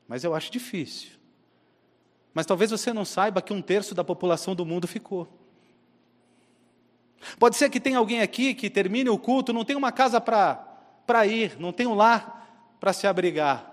mas 0.09 0.25
eu 0.25 0.35
acho 0.35 0.51
difícil. 0.51 1.11
Mas 2.33 2.47
talvez 2.47 2.71
você 2.71 2.93
não 2.93 3.05
saiba 3.05 3.43
que 3.43 3.53
um 3.53 3.61
terço 3.61 3.95
da 3.95 4.03
população 4.03 4.55
do 4.55 4.65
mundo 4.65 4.89
ficou. 4.89 5.29
Pode 7.39 7.57
ser 7.57 7.69
que 7.69 7.79
tenha 7.79 7.99
alguém 7.99 8.23
aqui 8.23 8.55
que 8.55 8.71
termine 8.71 9.11
o 9.11 9.19
culto, 9.19 9.53
não 9.53 9.65
tem 9.65 9.77
uma 9.77 9.93
casa 9.93 10.21
para 10.21 11.27
ir, 11.27 11.59
não 11.61 11.73
tem 11.73 11.87
um 11.87 11.95
lar 11.95 12.77
para 12.81 12.93
se 12.93 13.07
abrigar. 13.07 13.72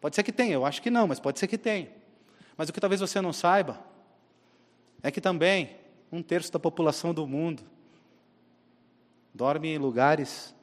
Pode 0.00 0.14
ser 0.14 0.22
que 0.22 0.32
tenha, 0.32 0.54
eu 0.54 0.64
acho 0.64 0.80
que 0.80 0.90
não, 0.90 1.08
mas 1.08 1.18
pode 1.18 1.38
ser 1.38 1.46
que 1.46 1.58
tenha. 1.58 1.88
Mas 2.56 2.68
o 2.68 2.72
que 2.72 2.80
talvez 2.80 3.00
você 3.00 3.20
não 3.20 3.32
saiba 3.32 3.78
é 5.02 5.10
que 5.10 5.20
também 5.20 5.76
um 6.10 6.22
terço 6.22 6.52
da 6.52 6.58
população 6.58 7.12
do 7.12 7.26
mundo 7.26 7.62
dorme 9.34 9.68
em 9.68 9.78
lugares 9.78 10.54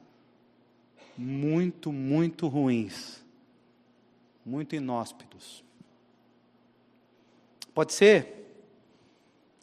muito, 1.16 1.92
muito 1.92 2.46
ruins, 2.46 3.24
muito 4.44 4.74
inóspitos. 4.76 5.64
Pode 7.72 7.92
ser 7.92 8.36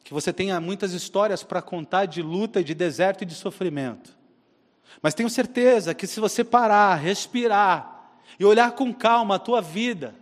que 0.03 0.13
você 0.13 0.34
tenha 0.34 0.59
muitas 0.59 0.93
histórias 0.93 1.43
para 1.43 1.61
contar 1.61 2.05
de 2.05 2.21
luta, 2.21 2.63
de 2.63 2.74
deserto 2.74 3.24
e 3.24 3.26
de 3.26 3.36
sofrimento. 3.36 4.17
Mas 5.01 5.13
tenho 5.13 5.30
certeza 5.30 5.93
que 5.93 6.05
se 6.05 6.19
você 6.19 6.43
parar, 6.43 6.95
respirar 6.95 7.93
e 8.39 8.45
olhar 8.45 8.71
com 8.71 8.93
calma 8.93 9.36
a 9.36 9.39
tua 9.39 9.61
vida, 9.61 10.15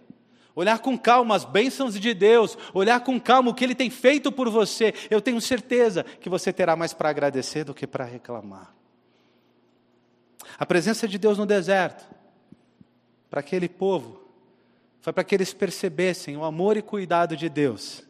olhar 0.56 0.80
com 0.80 0.98
calma 0.98 1.36
as 1.36 1.46
bênçãos 1.46 2.00
de 2.00 2.14
Deus, 2.14 2.58
olhar 2.74 3.00
com 3.02 3.20
calma 3.20 3.52
o 3.52 3.54
que 3.54 3.64
Ele 3.64 3.76
tem 3.76 3.90
feito 3.90 4.32
por 4.32 4.50
você, 4.50 4.94
eu 5.10 5.22
tenho 5.22 5.40
certeza 5.40 6.04
que 6.04 6.30
você 6.30 6.52
terá 6.52 6.76
mais 6.76 6.94
para 6.94 7.10
agradecer 7.10 7.64
do 7.64 7.74
que 7.74 7.88
para 7.88 8.06
reclamar. 8.06 8.74
A 10.58 10.66
presença 10.66 11.08
de 11.08 11.18
Deus 11.18 11.38
no 11.38 11.46
deserto, 11.46 12.06
para 13.30 13.40
aquele 13.40 13.70
povo, 13.70 14.22
foi 15.02 15.12
para 15.12 15.24
que 15.24 15.34
eles 15.34 15.54
percebessem 15.54 16.38
o 16.38 16.44
amor 16.44 16.78
e 16.78 16.82
cuidado 16.82 17.36
de 17.36 17.50
Deus. 17.50 18.04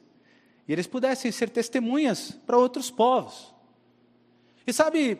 E 0.68 0.74
eles 0.74 0.88
pudessem 0.88 1.32
ser 1.32 1.50
testemunhas 1.50 2.32
para 2.46 2.58
outros 2.58 2.92
povos. 2.92 3.54
E 4.66 4.74
sabe 4.74 5.20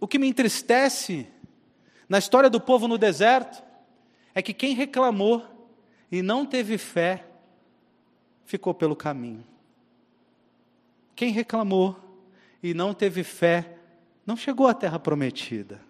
o 0.00 0.06
que 0.06 0.18
me 0.18 0.28
entristece 0.28 1.26
na 2.08 2.18
história 2.18 2.48
do 2.48 2.60
povo 2.60 2.86
no 2.86 2.96
deserto? 2.96 3.62
É 4.38 4.42
que 4.42 4.54
quem 4.54 4.72
reclamou 4.72 5.44
e 6.12 6.22
não 6.22 6.46
teve 6.46 6.78
fé 6.78 7.24
ficou 8.44 8.72
pelo 8.72 8.94
caminho. 8.94 9.44
Quem 11.16 11.32
reclamou 11.32 11.96
e 12.62 12.72
não 12.72 12.94
teve 12.94 13.24
fé 13.24 13.78
não 14.24 14.36
chegou 14.36 14.68
à 14.68 14.74
terra 14.74 15.00
prometida. 15.00 15.80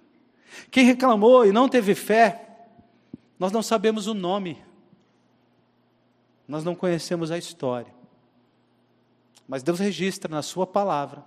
Quem 0.70 0.86
reclamou 0.86 1.44
e 1.44 1.52
não 1.52 1.68
teve 1.68 1.94
fé, 1.94 2.48
nós 3.38 3.52
não 3.52 3.62
sabemos 3.62 4.06
o 4.06 4.14
nome 4.14 4.56
nós 6.48 6.64
não 6.64 6.74
conhecemos 6.74 7.30
a 7.30 7.36
história. 7.36 7.92
Mas 9.46 9.62
Deus 9.62 9.78
registra 9.78 10.34
na 10.34 10.40
Sua 10.40 10.66
palavra 10.66 11.22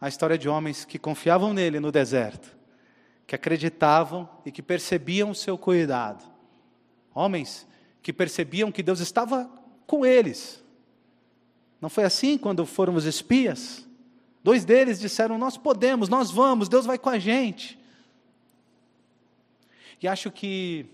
a 0.00 0.08
história 0.08 0.38
de 0.38 0.48
homens 0.48 0.86
que 0.86 0.98
confiavam 0.98 1.52
nele 1.52 1.78
no 1.78 1.92
deserto, 1.92 2.56
que 3.26 3.34
acreditavam 3.34 4.26
e 4.46 4.50
que 4.50 4.62
percebiam 4.62 5.30
o 5.30 5.34
seu 5.34 5.58
cuidado. 5.58 6.35
Homens 7.16 7.66
que 8.02 8.12
percebiam 8.12 8.70
que 8.70 8.82
Deus 8.82 9.00
estava 9.00 9.50
com 9.86 10.04
eles. 10.04 10.62
Não 11.80 11.88
foi 11.88 12.04
assim 12.04 12.36
quando 12.36 12.66
foram 12.66 12.94
os 12.94 13.06
espias? 13.06 13.88
Dois 14.44 14.66
deles 14.66 15.00
disseram: 15.00 15.38
Nós 15.38 15.56
podemos, 15.56 16.10
nós 16.10 16.30
vamos, 16.30 16.68
Deus 16.68 16.84
vai 16.84 16.98
com 16.98 17.08
a 17.08 17.18
gente. 17.18 17.78
E 20.02 20.06
acho 20.06 20.30
que 20.30 20.84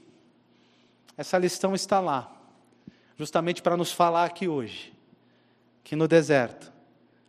essa 1.16 1.36
lição 1.36 1.74
está 1.74 1.98
lá 1.98 2.32
justamente 3.18 3.60
para 3.60 3.76
nos 3.76 3.90
falar 3.90 4.24
aqui 4.24 4.46
hoje 4.46 4.92
que 5.82 5.96
no 5.96 6.06
deserto 6.06 6.72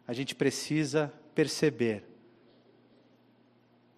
a 0.07 0.13
gente 0.13 0.35
precisa 0.35 1.11
perceber 1.33 2.05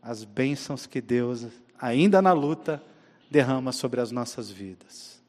as 0.02 0.24
bênçãos 0.24 0.86
que 0.86 1.02
Deus, 1.02 1.48
ainda 1.78 2.22
na 2.22 2.32
luta, 2.32 2.82
derrama 3.30 3.72
sobre 3.72 4.02
as 4.02 4.12
nossas 4.12 4.50
vidas. 4.50 5.22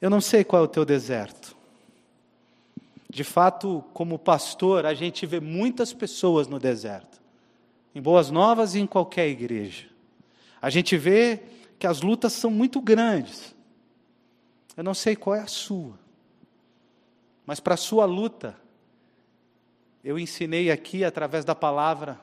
Eu 0.00 0.10
não 0.10 0.20
sei 0.20 0.44
qual 0.44 0.62
é 0.62 0.64
o 0.64 0.68
teu 0.68 0.84
deserto. 0.84 1.56
De 3.08 3.24
fato, 3.24 3.84
como 3.94 4.18
pastor, 4.18 4.84
a 4.84 4.92
gente 4.92 5.24
vê 5.24 5.40
muitas 5.40 5.92
pessoas 5.92 6.48
no 6.48 6.58
deserto, 6.58 7.20
em 7.94 8.00
Boas 8.00 8.30
Novas 8.30 8.74
e 8.74 8.80
em 8.80 8.86
qualquer 8.86 9.28
igreja. 9.28 9.86
A 10.60 10.68
gente 10.68 10.96
vê 10.96 11.40
que 11.78 11.86
as 11.86 12.02
lutas 12.02 12.32
são 12.32 12.50
muito 12.50 12.80
grandes. 12.80 13.54
Eu 14.76 14.84
não 14.84 14.94
sei 14.94 15.16
qual 15.16 15.36
é 15.36 15.40
a 15.40 15.46
sua, 15.46 15.98
mas 17.46 17.60
para 17.60 17.74
a 17.74 17.78
sua 17.78 18.04
luta, 18.04 18.56
eu 20.04 20.18
ensinei 20.18 20.70
aqui, 20.70 21.04
através 21.04 21.44
da 21.44 21.54
palavra, 21.54 22.20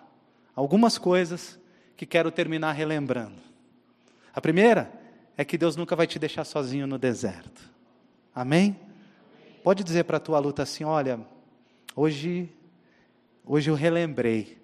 algumas 0.55 0.97
coisas 0.97 1.59
que 1.97 2.05
quero 2.05 2.31
terminar 2.31 2.73
relembrando. 2.73 3.52
A 4.33 4.41
primeira 4.41 4.91
é 5.37 5.45
que 5.45 5.57
Deus 5.57 5.75
nunca 5.75 5.95
vai 5.95 6.07
te 6.07 6.17
deixar 6.17 6.43
sozinho 6.43 6.87
no 6.87 6.97
deserto. 6.97 7.61
Amém? 8.33 8.79
Pode 9.63 9.83
dizer 9.83 10.03
para 10.05 10.17
a 10.17 10.19
tua 10.19 10.39
luta 10.39 10.63
assim: 10.63 10.83
olha, 10.83 11.19
hoje, 11.95 12.49
hoje 13.45 13.69
eu 13.69 13.75
relembrei 13.75 14.57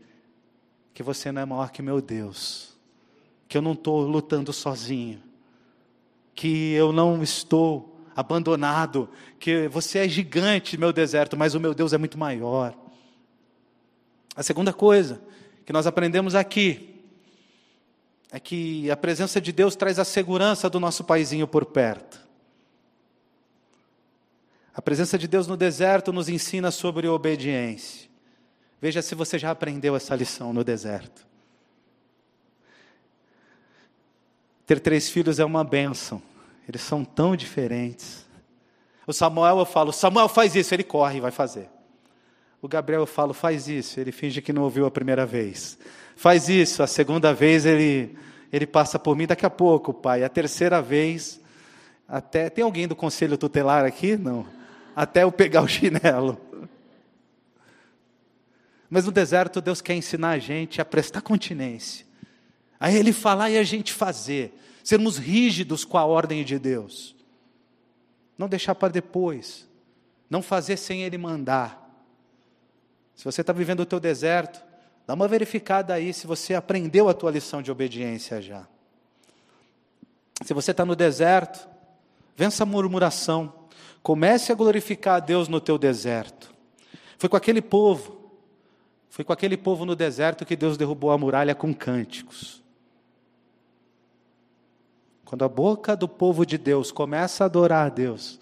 que 0.94 1.04
você 1.04 1.32
não 1.32 1.42
é 1.42 1.46
maior 1.46 1.72
que 1.72 1.82
meu 1.82 2.02
Deus, 2.02 2.78
que 3.48 3.58
eu 3.58 3.62
não 3.62 3.74
estou 3.74 4.02
lutando 4.02 4.52
sozinho, 4.52 5.22
que 6.34 6.74
eu 6.74 6.92
não 6.92 7.22
estou 7.22 7.98
abandonado, 8.16 9.08
que 9.40 9.68
você 9.70 10.00
é 10.00 10.10
gigante, 10.10 10.78
meu 10.78 10.92
deserto, 10.92 11.38
mas 11.38 11.54
o 11.54 11.60
meu 11.60 11.74
Deus 11.74 11.94
é 11.94 11.98
muito 11.98 12.18
maior. 12.18 12.76
A 14.36 14.44
segunda 14.44 14.74
coisa 14.74 15.22
que 15.66 15.72
nós 15.72 15.88
aprendemos 15.88 16.36
aqui 16.36 16.99
é 18.32 18.40
que 18.40 18.90
a 18.92 18.98
presença 18.98 19.42
de 19.42 19.52
Deus 19.52 19.76
traz 19.76 19.98
a 19.98 20.06
segurança 20.06 20.70
do 20.70 20.80
nosso 20.80 21.04
paizinho 21.04 21.48
por 21.48 21.66
perto. 21.66 22.20
A 24.74 24.82
presença 24.82 25.18
de 25.18 25.28
Deus 25.28 25.48
no 25.48 25.58
deserto 25.58 26.14
nos 26.14 26.30
ensina 26.30 26.72
sobre 26.72 27.08
obediência. 27.08 28.10
Veja 28.80 29.02
se 29.02 29.14
você 29.14 29.38
já 29.38 29.52
aprendeu 29.52 29.96
essa 29.96 30.16
lição 30.16 30.54
no 30.54 30.64
deserto. 30.64 31.28
Ter 34.66 34.80
três 34.80 35.10
filhos 35.10 35.40
é 35.40 35.44
uma 35.44 35.64
bênção. 35.64 36.22
Eles 36.68 36.82
são 36.82 37.04
tão 37.04 37.36
diferentes. 37.36 38.26
O 39.08 39.12
Samuel 39.12 39.58
eu 39.58 39.66
falo, 39.66 39.92
Samuel 39.92 40.30
faz 40.30 40.56
isso, 40.56 40.74
ele 40.74 40.84
corre 40.84 41.18
e 41.18 41.22
vai 41.22 41.32
fazer. 41.32 41.68
O 42.62 42.68
Gabriel 42.68 43.02
eu 43.02 43.08
falo, 43.08 43.34
faz 43.34 43.68
isso, 43.68 44.00
ele 44.00 44.12
finge 44.12 44.42
que 44.42 44.54
não 44.54 44.62
ouviu 44.62 44.86
a 44.86 44.92
primeira 44.92 45.26
vez. 45.26 45.80
Faz 46.20 46.50
isso, 46.50 46.84
a 46.84 46.88
segunda 46.88 47.34
vez 47.34 47.66
ele, 47.66 48.14
ele 48.52 48.68
passa 48.68 49.00
por 49.00 49.16
mim, 49.16 49.26
daqui 49.26 49.46
a 49.46 49.50
pouco, 49.50 49.94
pai. 49.94 50.22
A 50.22 50.28
terceira 50.28 50.82
vez, 50.82 51.40
até. 52.06 52.50
Tem 52.50 52.62
alguém 52.62 52.90
do 52.90 52.96
conselho 52.96 53.38
tutelar 53.38 53.86
aqui? 53.86 54.18
Não. 54.18 54.46
Até 54.94 55.24
eu 55.24 55.32
pegar 55.32 55.62
o 55.62 55.68
chinelo. 55.70 56.38
Mas 58.90 59.06
no 59.06 59.14
deserto, 59.14 59.62
Deus 59.62 59.80
quer 59.80 59.94
ensinar 59.94 60.32
a 60.32 60.40
gente 60.40 60.82
a 60.82 60.84
prestar 60.84 61.22
continência. 61.22 62.06
A 62.78 62.92
Ele 62.92 63.14
falar 63.14 63.50
e 63.50 63.58
a 63.58 63.64
gente 63.64 63.94
fazer 63.94 64.54
sermos 64.84 65.18
rígidos 65.18 65.86
com 65.86 65.98
a 65.98 66.04
ordem 66.04 66.44
de 66.44 66.60
Deus. 66.60 67.16
não 68.38 68.50
deixar 68.50 68.76
para 68.76 68.92
depois, 68.92 69.66
não 70.30 70.42
fazer 70.42 70.76
sem 70.76 71.02
Ele 71.02 71.18
mandar. 71.18 71.90
Se 73.16 73.24
você 73.24 73.40
está 73.40 73.54
vivendo 73.54 73.80
o 73.80 73.86
teu 73.86 74.02
deserto, 74.02 74.68
dá 75.10 75.16
uma 75.16 75.28
verificada 75.28 75.95
aí 75.95 76.14
se 76.14 76.28
você 76.28 76.53
aprendeu 76.53 77.10
a 77.10 77.16
tua 77.16 77.32
lição 77.32 77.64
de 77.64 77.72
obediência 77.72 78.39
já. 78.39 78.68
Se 80.43 80.53
você 80.53 80.70
está 80.70 80.86
no 80.86 80.95
deserto, 80.95 81.68
vença 82.38 82.62
a 82.62 82.66
murmuração, 82.68 83.51
comece 84.03 84.51
a 84.51 84.55
glorificar 84.55 85.16
a 85.16 85.20
Deus 85.20 85.47
no 85.47 85.60
teu 85.60 85.80
deserto. 85.80 86.53
Foi 87.18 87.28
com 87.28 87.36
aquele 87.36 87.60
povo, 87.60 88.32
foi 89.10 89.26
com 89.26 89.34
aquele 89.34 89.57
povo 89.57 89.84
no 89.84 89.95
deserto 89.95 90.45
que 90.45 90.55
Deus 90.55 90.78
derrubou 90.78 91.10
a 91.10 91.18
muralha 91.18 91.55
com 91.55 91.74
cânticos. 91.74 92.62
Quando 95.26 95.43
a 95.43 95.49
boca 95.49 95.95
do 95.95 96.07
povo 96.07 96.45
de 96.45 96.55
Deus 96.55 96.91
começa 96.91 97.43
a 97.43 97.47
adorar 97.47 97.88
a 97.88 97.89
Deus, 97.89 98.39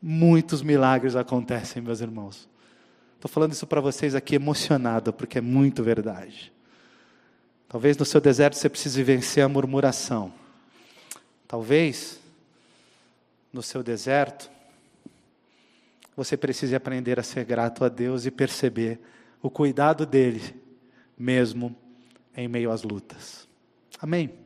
muitos 0.00 0.62
milagres 0.62 1.14
acontecem, 1.14 1.82
meus 1.82 2.00
irmãos. 2.00 2.48
Estou 3.16 3.30
falando 3.30 3.52
isso 3.52 3.66
para 3.66 3.80
vocês 3.80 4.14
aqui 4.14 4.36
emocionado, 4.36 5.12
porque 5.12 5.38
é 5.38 5.40
muito 5.40 5.82
verdade. 5.82 6.52
Talvez 7.68 7.96
no 7.96 8.04
seu 8.04 8.20
deserto 8.20 8.54
você 8.54 8.68
precise 8.68 9.02
vencer 9.02 9.42
a 9.42 9.48
murmuração. 9.48 10.32
Talvez 11.48 12.20
no 13.52 13.62
seu 13.62 13.82
deserto 13.82 14.50
você 16.16 16.36
precise 16.36 16.74
aprender 16.74 17.18
a 17.18 17.22
ser 17.22 17.44
grato 17.44 17.84
a 17.84 17.88
Deus 17.88 18.24
e 18.24 18.30
perceber 18.30 19.00
o 19.42 19.50
cuidado 19.50 20.06
dele, 20.06 20.54
mesmo 21.18 21.76
em 22.34 22.48
meio 22.48 22.70
às 22.70 22.82
lutas. 22.82 23.46
Amém. 24.00 24.45